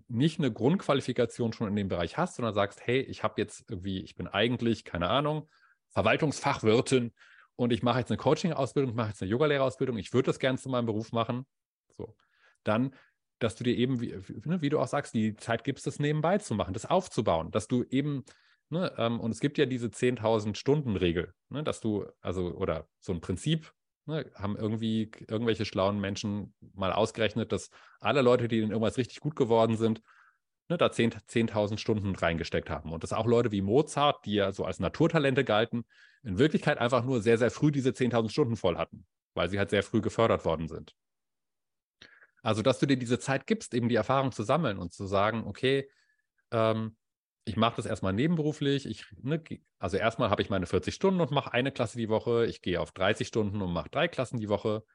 [0.07, 4.01] nicht eine Grundqualifikation schon in dem Bereich hast, sondern sagst, hey, ich habe jetzt irgendwie,
[4.01, 5.47] ich bin eigentlich, keine Ahnung,
[5.91, 7.13] Verwaltungsfachwirtin
[7.55, 10.57] und ich mache jetzt eine Coaching-Ausbildung, ich mache jetzt eine Yogalehrerausbildung, ich würde das gerne
[10.57, 11.45] zu meinem Beruf machen.
[11.91, 12.17] So,
[12.63, 12.93] dann
[13.39, 14.15] dass du dir eben, wie,
[14.45, 17.67] ne, wie, du auch sagst, die Zeit gibst, das nebenbei zu machen, das aufzubauen, dass
[17.67, 18.23] du eben,
[18.69, 22.87] ne, ähm, und es gibt ja diese 10.000 Stunden Regel, ne, dass du, also, oder
[22.99, 23.71] so ein Prinzip,
[24.05, 27.69] ne, haben irgendwie irgendwelche schlauen Menschen mal ausgerechnet, dass
[27.99, 30.01] alle Leute, die in irgendwas richtig gut geworden sind,
[30.69, 32.91] ne, da 10.000 10 Stunden reingesteckt haben.
[32.91, 35.85] Und dass auch Leute wie Mozart, die ja so als Naturtalente galten,
[36.23, 39.69] in Wirklichkeit einfach nur sehr, sehr früh diese 10.000 Stunden voll hatten, weil sie halt
[39.69, 40.95] sehr früh gefördert worden sind.
[42.47, 45.43] Also, dass du dir diese Zeit gibst, eben die Erfahrung zu sammeln und zu sagen,
[45.45, 45.89] okay,
[46.51, 46.95] ähm,
[47.43, 48.85] ich mache das erstmal nebenberuflich.
[48.85, 49.43] Ich, ne,
[49.79, 52.45] also erstmal habe ich meine 40 Stunden und mache eine Klasse die Woche.
[52.45, 54.85] Ich gehe auf 30 Stunden und mache drei Klassen die Woche.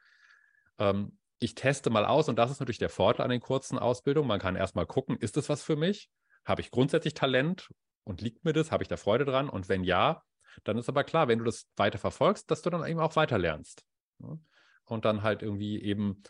[0.79, 4.29] Ähm, ich teste mal aus und das ist natürlich der Vorteil an den kurzen Ausbildungen.
[4.29, 6.09] Man kann erstmal gucken, ist das was für mich?
[6.47, 7.69] Habe ich grundsätzlich Talent
[8.05, 8.73] und liegt mir das?
[8.73, 9.51] Habe ich da Freude dran?
[9.51, 10.23] Und wenn ja,
[10.65, 13.37] dann ist aber klar, wenn du das weiter verfolgst, dass du dann eben auch weiter
[13.37, 13.85] lernst.
[14.21, 14.41] Ne?
[14.87, 16.23] Und dann halt irgendwie eben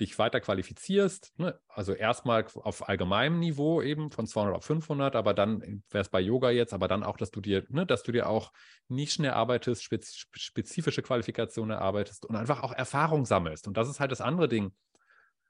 [0.00, 1.58] dich weiter qualifizierst, ne?
[1.68, 6.20] also erstmal auf allgemeinem Niveau eben von 200 auf 500, aber dann wäre es bei
[6.20, 8.52] Yoga jetzt, aber dann auch, dass du dir, ne, dass du dir auch
[8.88, 13.68] Nischen erarbeitest, spezifische Qualifikationen erarbeitest und einfach auch Erfahrung sammelst.
[13.68, 14.72] Und das ist halt das andere Ding,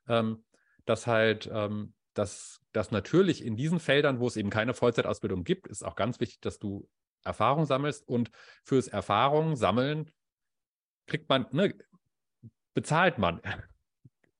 [0.09, 0.45] ähm,
[0.85, 5.69] dass halt, ähm, dass, dass natürlich in diesen Feldern, wo es eben keine Vollzeitausbildung gibt,
[5.69, 6.89] ist auch ganz wichtig, dass du
[7.25, 8.31] Erfahrung sammelst und
[8.65, 10.11] fürs Erfahrung sammeln
[11.07, 11.75] kriegt man, ne,
[12.75, 13.41] bezahlt man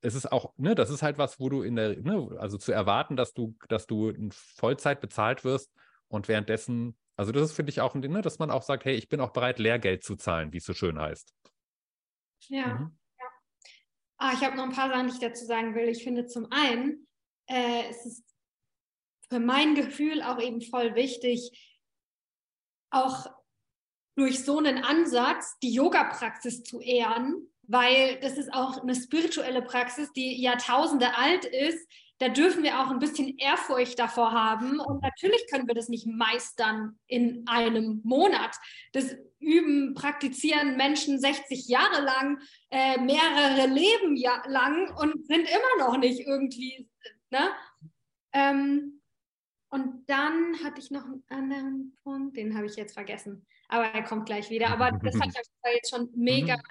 [0.03, 2.73] es ist auch, ne, das ist halt was, wo du in der, ne, also zu
[2.73, 5.73] erwarten, dass du, dass du in Vollzeit bezahlt wirst
[6.09, 8.83] und währenddessen, also das ist, finde ich, auch ein Ding, ne, dass man auch sagt,
[8.83, 11.33] hey, ich bin auch bereit, Lehrgeld zu zahlen, wie es so schön heißt.
[12.49, 12.79] Ja.
[12.79, 12.99] Mhm.
[13.17, 13.25] ja.
[14.17, 15.87] Ah, ich habe noch ein paar Sachen, die ich dazu sagen will.
[15.87, 17.07] Ich finde zum einen,
[17.47, 18.25] äh, es ist
[19.29, 21.79] für mein Gefühl auch eben voll wichtig,
[22.91, 23.25] auch
[24.15, 30.11] durch so einen Ansatz die Yoga-Praxis zu ehren weil das ist auch eine spirituelle Praxis,
[30.13, 31.87] die Jahrtausende alt ist.
[32.19, 34.79] Da dürfen wir auch ein bisschen Ehrfurcht davor haben.
[34.79, 38.55] Und natürlich können wir das nicht meistern in einem Monat.
[38.91, 42.39] Das üben, praktizieren Menschen 60 Jahre lang,
[42.69, 44.15] äh, mehrere Leben
[44.47, 46.87] lang und sind immer noch nicht irgendwie.
[47.29, 47.49] Ne?
[48.31, 49.01] Ähm,
[49.69, 53.45] und dann hatte ich noch einen anderen Punkt, den habe ich jetzt vergessen.
[53.67, 54.69] Aber er kommt gleich wieder.
[54.69, 55.33] Aber das hat
[55.65, 56.61] ja jetzt schon mega mhm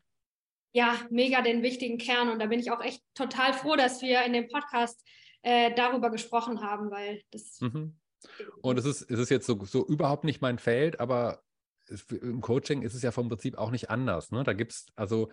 [0.73, 2.29] ja, mega den wichtigen Kern.
[2.29, 5.07] Und da bin ich auch echt total froh, dass wir in dem Podcast
[5.43, 7.61] äh, darüber gesprochen haben, weil das.
[7.61, 7.99] Mhm.
[8.61, 11.43] Und es ist, es ist jetzt so, so überhaupt nicht mein Feld, aber
[12.11, 14.31] im Coaching ist es ja vom Prinzip auch nicht anders.
[14.31, 14.45] Ne?
[14.45, 15.31] Da gibt es, also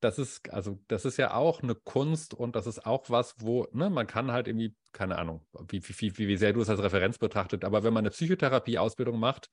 [0.00, 3.66] das ist, also das ist ja auch eine Kunst und das ist auch was, wo,
[3.72, 6.82] ne, man kann halt irgendwie, keine Ahnung, wie, wie, wie, wie sehr du es als
[6.82, 9.50] Referenz betrachtet, aber wenn man eine Psychotherapie-Ausbildung macht,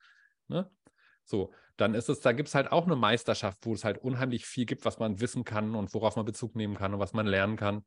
[0.48, 0.70] ne,
[1.30, 4.46] so, dann ist es, da gibt es halt auch eine Meisterschaft, wo es halt unheimlich
[4.46, 7.28] viel gibt, was man wissen kann und worauf man Bezug nehmen kann und was man
[7.28, 7.86] lernen kann.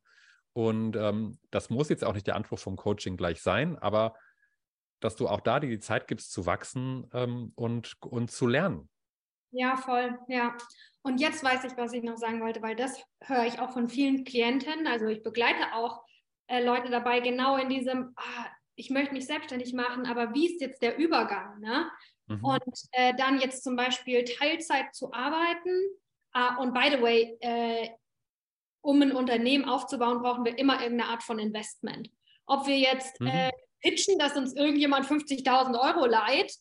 [0.53, 4.15] Und ähm, das muss jetzt auch nicht der Anspruch vom Coaching gleich sein, aber
[4.99, 8.89] dass du auch da dir die Zeit gibst zu wachsen ähm, und, und zu lernen.
[9.51, 10.55] Ja, voll, ja.
[11.01, 13.89] Und jetzt weiß ich, was ich noch sagen wollte, weil das höre ich auch von
[13.89, 14.87] vielen Klienten.
[14.87, 16.03] Also ich begleite auch
[16.47, 20.61] äh, Leute dabei, genau in diesem, ah, ich möchte mich selbstständig machen, aber wie ist
[20.61, 21.59] jetzt der Übergang?
[21.59, 21.89] Ne?
[22.27, 22.43] Mhm.
[22.43, 25.69] Und äh, dann jetzt zum Beispiel Teilzeit zu arbeiten.
[26.33, 27.89] Uh, und by the way, äh,
[28.81, 32.09] um ein Unternehmen aufzubauen, brauchen wir immer irgendeine Art von Investment.
[32.45, 33.27] Ob wir jetzt mhm.
[33.27, 33.51] äh,
[33.81, 36.53] pitchen, dass uns irgendjemand 50.000 Euro leiht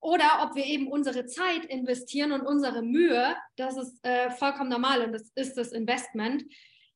[0.00, 5.02] oder ob wir eben unsere Zeit investieren und unsere Mühe, das ist äh, vollkommen normal
[5.02, 6.44] und das ist das Investment.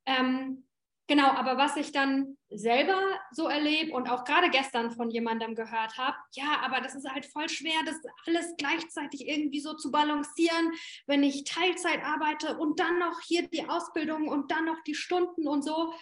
[0.07, 0.65] Ähm,
[1.11, 3.03] Genau, aber was ich dann selber
[3.33, 7.27] so erlebe und auch gerade gestern von jemandem gehört habe, ja, aber das ist halt
[7.27, 7.97] voll schwer, das
[8.29, 10.71] alles gleichzeitig irgendwie so zu balancieren,
[11.09, 15.49] wenn ich Teilzeit arbeite und dann noch hier die Ausbildung und dann noch die Stunden
[15.49, 15.93] und so.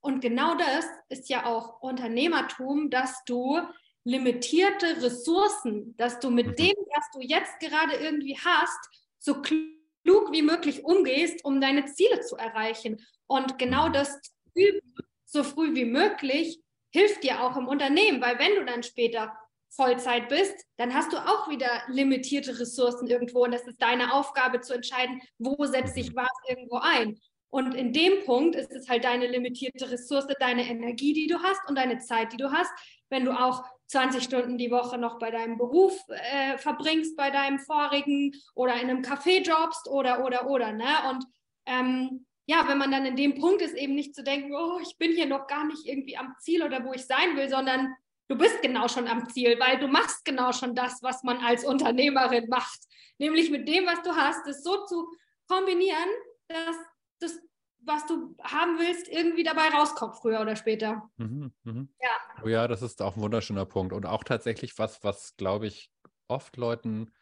[0.00, 3.60] Und genau das ist ja auch Unternehmertum, dass du
[4.04, 6.56] limitierte Ressourcen, dass du mit mhm.
[6.56, 8.88] dem, was du jetzt gerade irgendwie hast,
[9.18, 13.04] so klug wie möglich umgehst, um deine Ziele zu erreichen.
[13.26, 13.92] Und genau mhm.
[13.92, 14.18] das
[14.54, 14.94] üben,
[15.24, 19.32] so früh wie möglich, hilft dir auch im Unternehmen, weil wenn du dann später
[19.70, 24.60] Vollzeit bist, dann hast du auch wieder limitierte Ressourcen irgendwo und das ist deine Aufgabe
[24.60, 27.18] zu entscheiden, wo setzt sich was irgendwo ein.
[27.54, 31.60] Und in dem Punkt ist es halt deine limitierte Ressource, deine Energie, die du hast
[31.68, 32.72] und deine Zeit, die du hast.
[33.10, 37.60] Wenn du auch 20 Stunden die Woche noch bei deinem Beruf äh, verbringst, bei deinem
[37.60, 40.72] vorigen oder in einem Café jobst oder, oder, oder.
[40.72, 40.84] Ne?
[41.10, 41.24] Und
[41.66, 44.96] ähm, ja, wenn man dann in dem Punkt ist, eben nicht zu denken, oh, ich
[44.98, 47.94] bin hier noch gar nicht irgendwie am Ziel oder wo ich sein will, sondern
[48.28, 51.64] du bist genau schon am Ziel, weil du machst genau schon das, was man als
[51.64, 52.80] Unternehmerin macht.
[53.18, 55.08] Nämlich mit dem, was du hast, es so zu
[55.48, 56.08] kombinieren,
[56.48, 56.76] dass
[57.20, 57.40] das,
[57.80, 61.10] was du haben willst, irgendwie dabei rauskommt, früher oder später.
[61.16, 61.86] Mhm, mh.
[62.02, 62.42] Ja.
[62.42, 63.92] Oh ja, das ist auch ein wunderschöner Punkt.
[63.92, 65.90] Und auch tatsächlich was, was, glaube ich,
[66.28, 67.12] oft Leuten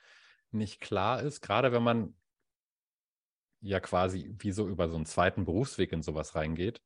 [0.50, 2.14] nicht klar ist, gerade wenn man
[3.62, 6.80] ja quasi wie so über so einen zweiten Berufsweg in sowas reingeht,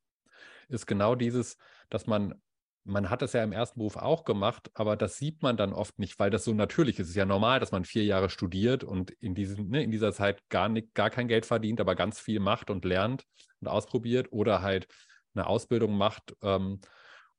[0.68, 1.58] ist genau dieses,
[1.90, 2.40] dass man,
[2.84, 5.98] man hat es ja im ersten Beruf auch gemacht, aber das sieht man dann oft
[5.98, 7.06] nicht, weil das so natürlich ist.
[7.06, 10.12] Es ist ja normal, dass man vier Jahre studiert und in, diesem, ne, in dieser
[10.12, 13.24] Zeit gar, nicht, gar kein Geld verdient, aber ganz viel macht und lernt
[13.60, 14.86] und ausprobiert oder halt
[15.34, 16.80] eine Ausbildung macht ähm,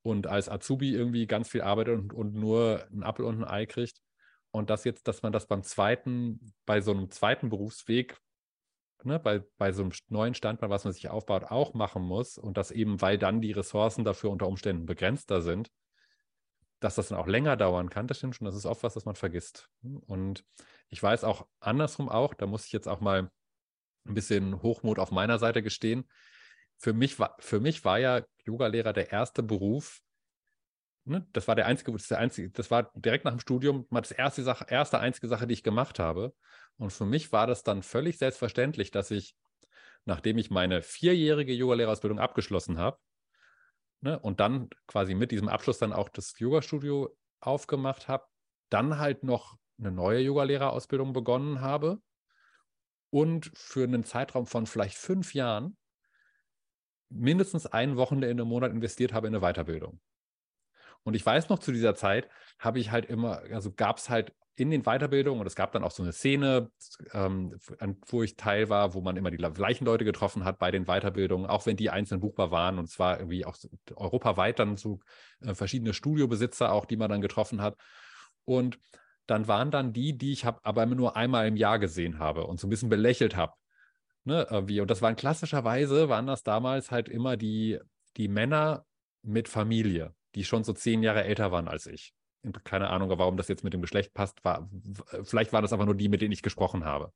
[0.01, 3.65] und als Azubi irgendwie ganz viel arbeitet und, und nur ein Apfel und ein Ei
[3.65, 4.01] kriegt.
[4.51, 8.17] Und das jetzt, dass man das beim zweiten, bei so einem zweiten Berufsweg
[9.03, 12.57] ne, bei, bei so einem neuen Standbein, was man sich aufbaut, auch machen muss und
[12.57, 15.71] das eben, weil dann die Ressourcen dafür unter Umständen begrenzter sind,
[16.79, 19.05] dass das dann auch länger dauern kann, das stimmt schon, das ist oft was, das
[19.05, 19.69] man vergisst.
[19.81, 20.45] Und
[20.89, 23.31] ich weiß auch andersrum auch, da muss ich jetzt auch mal
[24.05, 26.07] ein bisschen Hochmut auf meiner Seite gestehen.
[26.77, 30.01] für mich war, für mich war ja Yogalehrer der erste Beruf,
[31.07, 34.01] ne, das war der einzige, das, der einzige, das war direkt nach dem Studium mal
[34.01, 36.33] das erste Sache, erste einzige Sache, die ich gemacht habe.
[36.77, 39.35] Und für mich war das dann völlig selbstverständlich, dass ich,
[40.05, 42.97] nachdem ich meine vierjährige Yogalehrerausbildung abgeschlossen habe,
[44.01, 48.25] ne, und dann quasi mit diesem Abschluss dann auch das Yoga-Studio aufgemacht habe,
[48.69, 52.01] dann halt noch eine neue Yogalehrerausbildung begonnen habe
[53.09, 55.77] und für einen Zeitraum von vielleicht fünf Jahren
[57.09, 60.01] mindestens ein Wochenende im Monat investiert habe in eine Weiterbildung.
[61.07, 62.27] Und ich weiß noch, zu dieser Zeit
[62.59, 65.85] habe ich halt immer, also gab es halt in den Weiterbildungen, und es gab dann
[65.85, 66.69] auch so eine Szene,
[67.13, 67.57] ähm,
[68.07, 71.47] wo ich Teil war, wo man immer die gleichen Leute getroffen hat bei den Weiterbildungen,
[71.47, 72.77] auch wenn die einzeln buchbar waren.
[72.77, 73.55] Und zwar irgendwie auch
[73.95, 74.99] europaweit dann so
[75.39, 77.77] äh, verschiedene Studiobesitzer auch, die man dann getroffen hat.
[78.43, 78.77] Und
[79.27, 82.47] dann waren dann die, die ich hab, aber immer nur einmal im Jahr gesehen habe
[82.47, 83.53] und so ein bisschen belächelt habe.
[84.25, 87.79] Ne, wie, und das waren klassischerweise, waren das damals halt immer die,
[88.17, 88.85] die Männer
[89.21, 92.13] mit Familie die schon so zehn Jahre älter waren als ich.
[92.63, 94.43] Keine Ahnung, warum das jetzt mit dem Geschlecht passt.
[94.45, 94.69] War,
[95.23, 97.11] vielleicht waren das einfach nur die, mit denen ich gesprochen habe.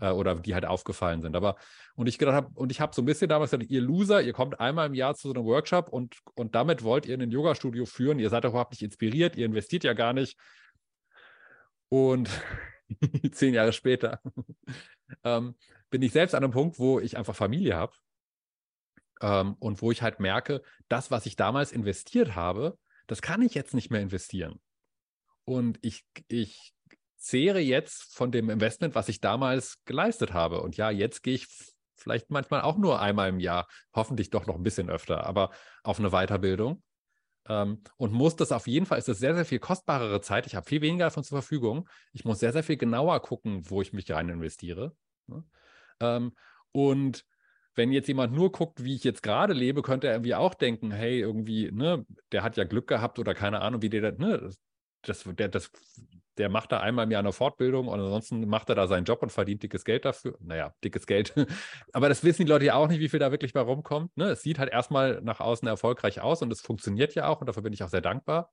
[0.00, 1.36] Äh, oder die halt aufgefallen sind.
[1.36, 1.56] Aber,
[1.94, 4.32] und ich gedacht habe, und ich habe so ein bisschen damals gesagt, ihr Loser, ihr
[4.32, 7.84] kommt einmal im Jahr zu so einem Workshop und, und damit wollt ihr ein Yoga-Studio
[7.84, 8.18] führen.
[8.18, 10.38] Ihr seid überhaupt nicht inspiriert, ihr investiert ja gar nicht.
[11.88, 12.30] Und
[13.32, 14.20] zehn Jahre später
[15.24, 15.54] ähm,
[15.90, 17.92] bin ich selbst an einem Punkt, wo ich einfach Familie habe
[19.20, 23.54] ähm, und wo ich halt merke, das, was ich damals investiert habe, das kann ich
[23.54, 24.60] jetzt nicht mehr investieren.
[25.44, 26.72] Und ich, ich
[27.16, 30.62] zehre jetzt von dem Investment, was ich damals geleistet habe.
[30.62, 31.46] Und ja, jetzt gehe ich
[31.94, 35.50] vielleicht manchmal auch nur einmal im Jahr, hoffentlich doch noch ein bisschen öfter, aber
[35.82, 36.82] auf eine Weiterbildung.
[37.48, 40.46] Ähm, und muss das auf jeden Fall, ist das sehr, sehr viel kostbarere Zeit.
[40.46, 41.88] Ich habe viel weniger davon zur Verfügung.
[42.12, 44.94] Ich muss sehr, sehr viel genauer gucken, wo ich mich rein investiere.
[45.26, 45.44] Ne?
[46.00, 46.32] Ähm,
[46.72, 47.24] und
[47.74, 50.90] wenn jetzt jemand nur guckt, wie ich jetzt gerade lebe, könnte er irgendwie auch denken,
[50.90, 54.50] hey, irgendwie, ne, der hat ja Glück gehabt oder keine Ahnung, wie der, ne,
[55.02, 55.70] das, der, das,
[56.36, 59.22] der macht da einmal im Jahr eine Fortbildung und ansonsten macht er da seinen Job
[59.22, 60.36] und verdient dickes Geld dafür.
[60.40, 61.34] Naja, dickes Geld.
[61.92, 64.16] Aber das wissen die Leute ja auch nicht, wie viel da wirklich bei rumkommt.
[64.16, 64.30] Ne?
[64.30, 67.62] Es sieht halt erstmal nach außen erfolgreich aus und es funktioniert ja auch und dafür
[67.62, 68.52] bin ich auch sehr dankbar.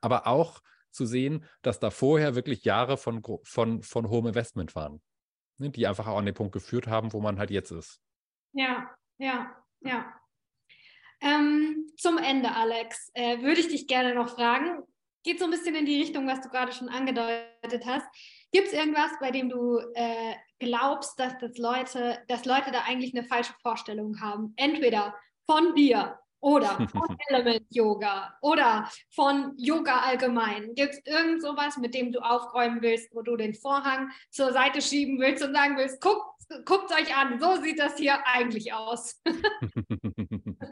[0.00, 0.60] Aber auch
[0.90, 5.00] zu sehen, dass da vorher wirklich Jahre von, von, von hohem Investment waren,
[5.58, 5.70] ne?
[5.70, 8.00] die einfach auch an den Punkt geführt haben, wo man halt jetzt ist.
[8.52, 10.14] Ja, ja, ja.
[11.20, 14.82] Ähm, zum Ende, Alex, äh, würde ich dich gerne noch fragen.
[15.24, 18.06] Geht so ein bisschen in die Richtung, was du gerade schon angedeutet hast.
[18.50, 23.14] Gibt es irgendwas, bei dem du äh, glaubst, dass das Leute, dass Leute da eigentlich
[23.14, 24.52] eine falsche Vorstellung haben?
[24.56, 25.14] Entweder
[25.46, 30.74] von dir oder von Element Yoga oder von Yoga allgemein.
[30.74, 34.82] Gibt es irgend sowas, mit dem du aufräumen willst, wo du den Vorhang zur Seite
[34.82, 39.22] schieben willst und sagen willst, guck, guckt euch an, so sieht das hier eigentlich aus.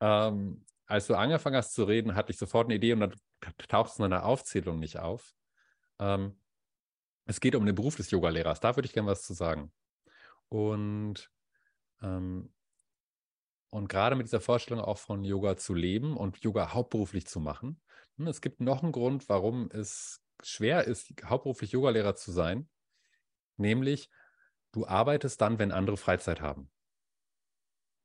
[0.00, 3.14] ähm, als du angefangen hast zu reden, hatte ich sofort eine Idee und dann
[3.68, 5.34] taucht es in einer Aufzählung nicht auf.
[5.98, 6.40] Ähm,
[7.24, 8.60] es geht um den Beruf des Yogalehrers.
[8.60, 9.72] Da würde ich gerne was zu sagen.
[10.48, 11.28] Und,
[12.00, 12.52] ähm,
[13.76, 17.78] und gerade mit dieser Vorstellung auch von Yoga zu leben und Yoga hauptberuflich zu machen.
[18.16, 22.70] Hm, es gibt noch einen Grund, warum es schwer ist, hauptberuflich Yogalehrer zu sein.
[23.58, 24.08] Nämlich,
[24.72, 26.70] du arbeitest dann, wenn andere Freizeit haben.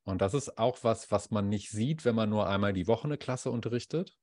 [0.04, 3.06] Und das ist auch was, was man nicht sieht, wenn man nur einmal die Woche
[3.06, 4.18] eine Klasse unterrichtet.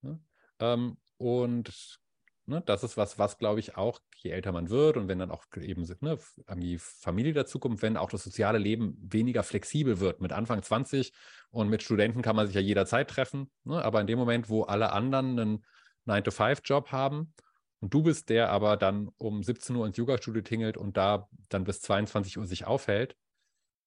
[0.00, 0.24] Ne?
[0.58, 2.00] Ähm, und
[2.46, 5.30] ne, das ist was, was glaube ich auch, je älter man wird und wenn dann
[5.30, 6.18] auch eben ne,
[6.56, 10.20] die Familie dazukommt, wenn auch das soziale Leben weniger flexibel wird.
[10.20, 11.12] Mit Anfang 20
[11.50, 13.50] und mit Studenten kann man sich ja jederzeit treffen.
[13.64, 13.82] Ne?
[13.84, 15.64] Aber in dem Moment, wo alle anderen einen
[16.06, 17.32] 9-to-5-Job haben
[17.80, 21.64] und du bist der aber dann um 17 Uhr ins Yoga-Studio tingelt und da dann
[21.64, 23.16] bis 22 Uhr sich aufhält,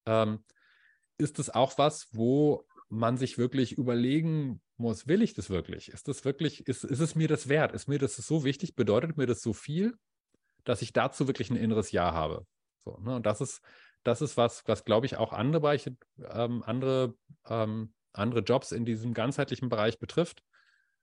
[0.06, 0.44] ähm,
[1.18, 5.90] ist es auch was, wo man sich wirklich überlegen muss, will ich das wirklich?
[5.90, 7.72] Ist das wirklich, ist, ist es mir das wert?
[7.74, 8.76] Ist mir das so wichtig?
[8.76, 9.96] Bedeutet mir das so viel,
[10.64, 12.46] dass ich dazu wirklich ein inneres Ja habe?
[12.84, 13.16] So, ne?
[13.16, 13.62] Und das ist,
[14.04, 15.96] das ist was, was glaube ich auch andere Bereiche,
[16.30, 17.16] ähm, andere,
[17.48, 20.44] ähm, andere Jobs in diesem ganzheitlichen Bereich betrifft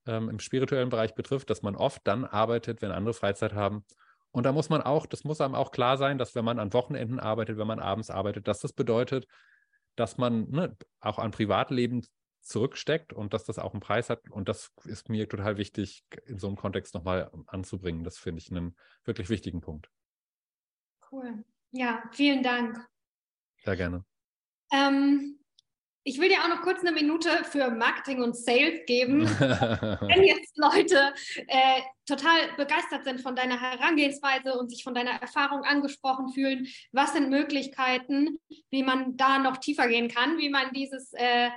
[0.07, 3.85] ähm, im spirituellen Bereich betrifft, dass man oft dann arbeitet, wenn andere Freizeit haben.
[4.31, 6.73] Und da muss man auch, das muss einem auch klar sein, dass wenn man an
[6.73, 9.27] Wochenenden arbeitet, wenn man abends arbeitet, dass das bedeutet,
[9.95, 12.03] dass man ne, auch an Privatleben
[12.43, 14.29] zurücksteckt und dass das auch einen Preis hat.
[14.31, 18.05] Und das ist mir total wichtig, in so einem Kontext nochmal anzubringen.
[18.05, 19.91] Das finde ich einen wirklich wichtigen Punkt.
[21.11, 21.45] Cool.
[21.71, 22.87] Ja, vielen Dank.
[23.65, 24.05] Sehr gerne.
[24.73, 25.39] Ähm,
[26.05, 29.21] ich will dir auch noch kurz eine Minute für Marketing und Sales geben.
[29.39, 31.15] Wenn jetzt Leute
[31.47, 37.13] äh, total begeistert sind von deiner Herangehensweise und sich von deiner Erfahrung angesprochen fühlen, was
[37.13, 38.41] sind Möglichkeiten,
[38.71, 41.51] wie man da noch tiefer gehen kann, wie man dieses äh,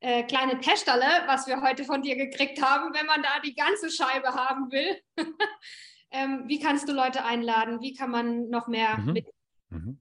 [0.00, 3.90] äh, kleine Testerle, was wir heute von dir gekriegt haben, wenn man da die ganze
[3.90, 5.00] Scheibe haben will.
[6.10, 7.80] ähm, wie kannst du Leute einladen?
[7.80, 9.12] Wie kann man noch mehr mhm.
[9.12, 9.26] mit?
[9.70, 10.00] Mhm.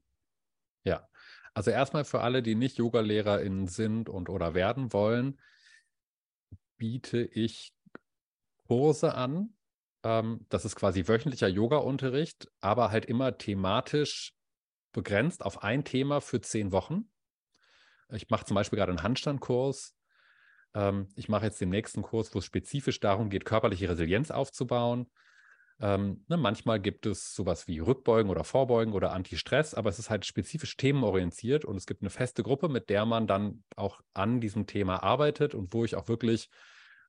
[0.84, 1.08] Ja,
[1.54, 5.40] also erstmal für alle, die nicht Yoga-LehrerInnen sind und oder werden wollen,
[6.78, 7.74] biete ich
[8.68, 9.56] Kurse an.
[10.04, 14.34] Ähm, das ist quasi wöchentlicher Yoga-Unterricht, aber halt immer thematisch
[14.92, 17.10] begrenzt auf ein Thema für zehn Wochen.
[18.10, 19.96] Ich mache zum Beispiel gerade einen Handstandkurs.
[20.74, 25.08] Ähm, ich mache jetzt den nächsten Kurs, wo es spezifisch darum geht, körperliche Resilienz aufzubauen.
[25.82, 30.10] Ähm, ne, manchmal gibt es sowas wie Rückbeugen oder Vorbeugen oder Anti-Stress, aber es ist
[30.10, 34.40] halt spezifisch themenorientiert und es gibt eine feste Gruppe, mit der man dann auch an
[34.40, 36.50] diesem Thema arbeitet und wo ich auch wirklich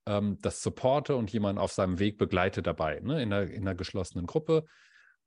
[0.06, 3.76] ähm, das supporte und jemanden auf seinem Weg begleite dabei, ne, in, einer, in einer
[3.76, 4.64] geschlossenen Gruppe.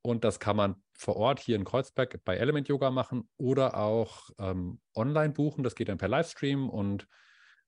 [0.02, 4.30] Und das kann man vor Ort hier in Kreuzberg bei Element Yoga machen oder auch
[4.40, 5.64] ähm, online buchen.
[5.64, 7.08] Das geht dann per Livestream und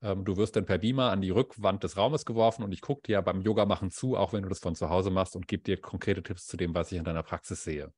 [0.02, 3.04] ähm, du wirst dann per Beamer an die Rückwand des Raumes geworfen und ich gucke
[3.04, 5.64] dir beim Yoga machen zu, auch wenn du das von zu Hause machst und gebe
[5.64, 7.94] dir konkrete Tipps zu dem, was ich in deiner Praxis sehe.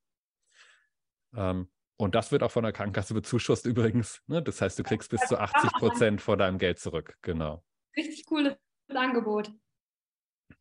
[1.35, 4.21] Ähm, und das wird auch von der Krankenkasse bezuschusst übrigens.
[4.27, 4.41] Ne?
[4.41, 7.17] Das heißt, du kriegst bis zu 80 Prozent von deinem Geld zurück.
[7.21, 7.63] Genau.
[7.95, 8.55] Richtig cooles
[8.89, 9.51] Angebot.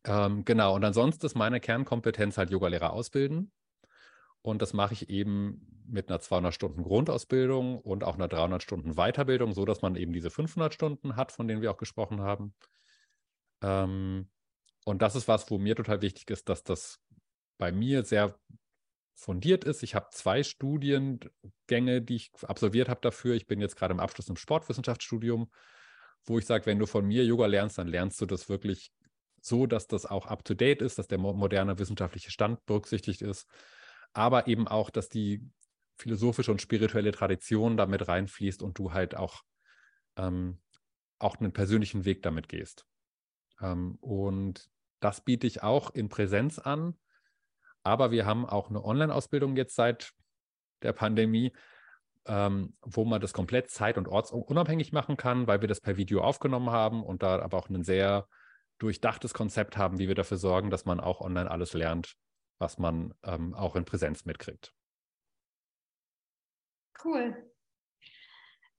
[0.05, 0.75] Ähm, genau.
[0.75, 3.51] Und ansonsten ist meine Kernkompetenz halt Yogalehrer ausbilden.
[4.43, 8.95] Und das mache ich eben mit einer 200 Stunden Grundausbildung und auch einer 300 Stunden
[8.95, 12.53] Weiterbildung, so dass man eben diese 500 Stunden hat, von denen wir auch gesprochen haben.
[13.61, 14.29] Ähm,
[14.83, 16.99] und das ist was, wo mir total wichtig ist, dass das
[17.57, 18.37] bei mir sehr
[19.15, 19.81] fundiert ist.
[19.81, 23.35] Ich habe zwei Studiengänge, die ich absolviert habe dafür.
[23.35, 25.49] Ich bin jetzt gerade im Abschluss im Sportwissenschaftsstudium,
[26.25, 28.91] wo ich sage, wenn du von mir Yoga lernst, dann lernst du das wirklich
[29.39, 33.47] so, dass das auch up-to-date ist, dass der moderne wissenschaftliche Stand berücksichtigt ist
[34.13, 35.47] aber eben auch, dass die
[35.97, 39.43] philosophische und spirituelle Tradition damit reinfließt und du halt auch,
[40.17, 40.59] ähm,
[41.19, 42.85] auch einen persönlichen Weg damit gehst.
[43.61, 44.69] Ähm, und
[44.99, 46.97] das biete ich auch in Präsenz an.
[47.83, 50.13] Aber wir haben auch eine Online-Ausbildung jetzt seit
[50.83, 51.51] der Pandemie,
[52.25, 56.21] ähm, wo man das komplett zeit- und ortsunabhängig machen kann, weil wir das per Video
[56.21, 58.27] aufgenommen haben und da aber auch ein sehr
[58.77, 62.15] durchdachtes Konzept haben, wie wir dafür sorgen, dass man auch online alles lernt,
[62.59, 64.73] was man ähm, auch in Präsenz mitkriegt.
[67.03, 67.51] Cool.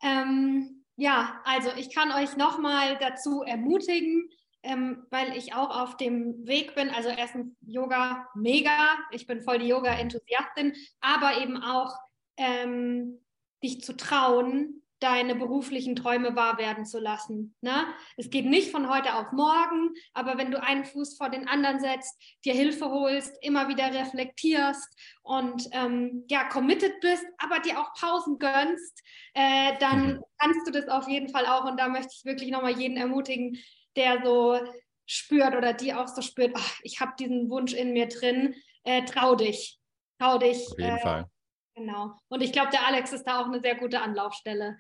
[0.03, 4.31] Ähm, ja, also ich kann euch nochmal dazu ermutigen,
[4.63, 6.91] ähm, weil ich auch auf dem Weg bin.
[6.91, 11.97] Also erstens Yoga mega, ich bin voll die Yoga-Enthusiastin, aber eben auch
[12.37, 13.21] ähm,
[13.63, 17.55] dich zu trauen, deine beruflichen Träume wahr werden zu lassen.
[17.61, 17.85] Ne?
[18.17, 21.79] Es geht nicht von heute auf morgen, aber wenn du einen Fuß vor den anderen
[21.79, 24.89] setzt, dir Hilfe holst, immer wieder reflektierst
[25.23, 29.03] und ähm, ja, committed bist, aber dir auch Pausen gönnst,
[29.35, 30.23] äh, dann mhm.
[30.39, 31.67] kannst du das auf jeden Fall auch.
[31.67, 33.59] Und da möchte ich wirklich nochmal jeden ermutigen,
[33.97, 34.59] der so
[35.05, 38.55] spürt oder die auch so spürt, ach, ich habe diesen Wunsch in mir drin,
[38.85, 39.79] äh, trau dich.
[40.19, 40.67] Trau dich.
[40.71, 41.31] Auf jeden äh, Fall.
[41.75, 42.13] Genau.
[42.29, 44.79] Und ich glaube, der Alex ist da auch eine sehr gute Anlaufstelle.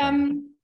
[0.00, 0.58] Ähm,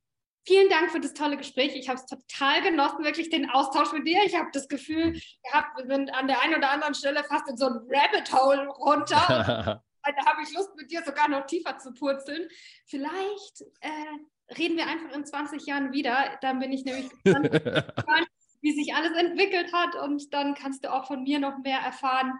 [0.46, 1.74] vielen Dank für das tolle Gespräch.
[1.74, 4.22] Ich habe es total genossen, wirklich den Austausch mit dir.
[4.24, 7.56] Ich habe das Gefühl gehabt, wir sind an der einen oder anderen Stelle fast in
[7.56, 9.82] so ein Rabbit Hole runter.
[10.12, 12.48] da habe ich Lust, mit dir sogar noch tiefer zu purzeln.
[12.86, 16.38] Vielleicht äh, reden wir einfach in 20 Jahren wieder.
[16.40, 18.28] Dann bin ich nämlich gespannt,
[18.60, 22.32] wie sich alles entwickelt hat und dann kannst du auch von mir noch mehr erfahren.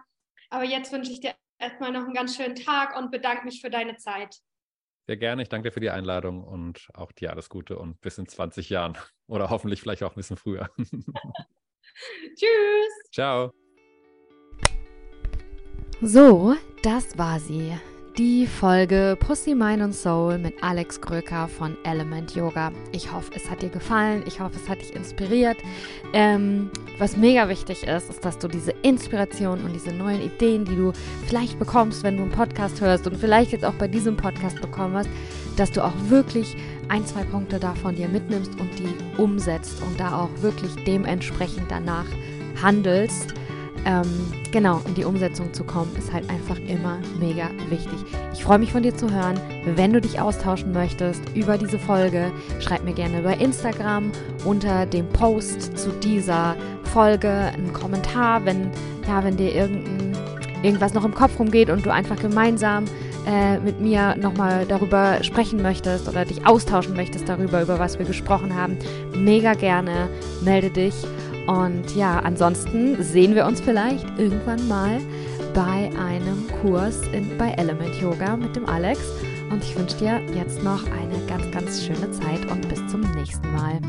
[0.49, 3.69] Aber jetzt wünsche ich dir erstmal noch einen ganz schönen Tag und bedanke mich für
[3.69, 4.37] deine Zeit.
[5.07, 5.41] Sehr gerne.
[5.41, 8.69] Ich danke dir für die Einladung und auch dir alles Gute und bis in 20
[8.69, 8.97] Jahren
[9.27, 10.69] oder hoffentlich vielleicht auch ein bisschen früher.
[12.35, 13.11] Tschüss.
[13.13, 13.51] Ciao.
[16.01, 17.73] So, das war sie
[18.17, 22.71] die Folge Pussy, Mind und Soul mit Alex Gröker von Element Yoga.
[22.91, 24.23] Ich hoffe, es hat dir gefallen.
[24.25, 25.57] Ich hoffe, es hat dich inspiriert.
[26.13, 30.75] Ähm, was mega wichtig ist, ist, dass du diese Inspiration und diese neuen Ideen, die
[30.75, 30.93] du
[31.27, 34.95] vielleicht bekommst, wenn du einen Podcast hörst und vielleicht jetzt auch bei diesem Podcast bekommen
[34.95, 35.09] hast,
[35.55, 36.55] dass du auch wirklich
[36.89, 42.07] ein, zwei Punkte davon dir mitnimmst und die umsetzt und da auch wirklich dementsprechend danach
[42.63, 43.35] handelst
[43.87, 47.97] ähm, genau, in die Umsetzung zu kommen, ist halt einfach immer mega wichtig.
[48.33, 49.39] Ich freue mich von dir zu hören.
[49.63, 54.11] Wenn du dich austauschen möchtest über diese Folge, schreib mir gerne über Instagram
[54.43, 58.71] unter dem Post zu dieser Folge einen Kommentar, wenn,
[59.07, 60.11] ja, wenn dir irgendein,
[60.63, 62.85] irgendwas noch im Kopf rumgeht und du einfach gemeinsam
[63.25, 68.05] äh, mit mir nochmal darüber sprechen möchtest oder dich austauschen möchtest darüber, über was wir
[68.05, 68.77] gesprochen haben,
[69.15, 70.09] mega gerne
[70.43, 70.93] melde dich.
[71.47, 74.99] Und ja, ansonsten sehen wir uns vielleicht irgendwann mal
[75.53, 78.99] bei einem Kurs in, bei Element Yoga mit dem Alex.
[79.49, 83.49] Und ich wünsche dir jetzt noch eine ganz, ganz schöne Zeit und bis zum nächsten
[83.53, 83.79] Mal.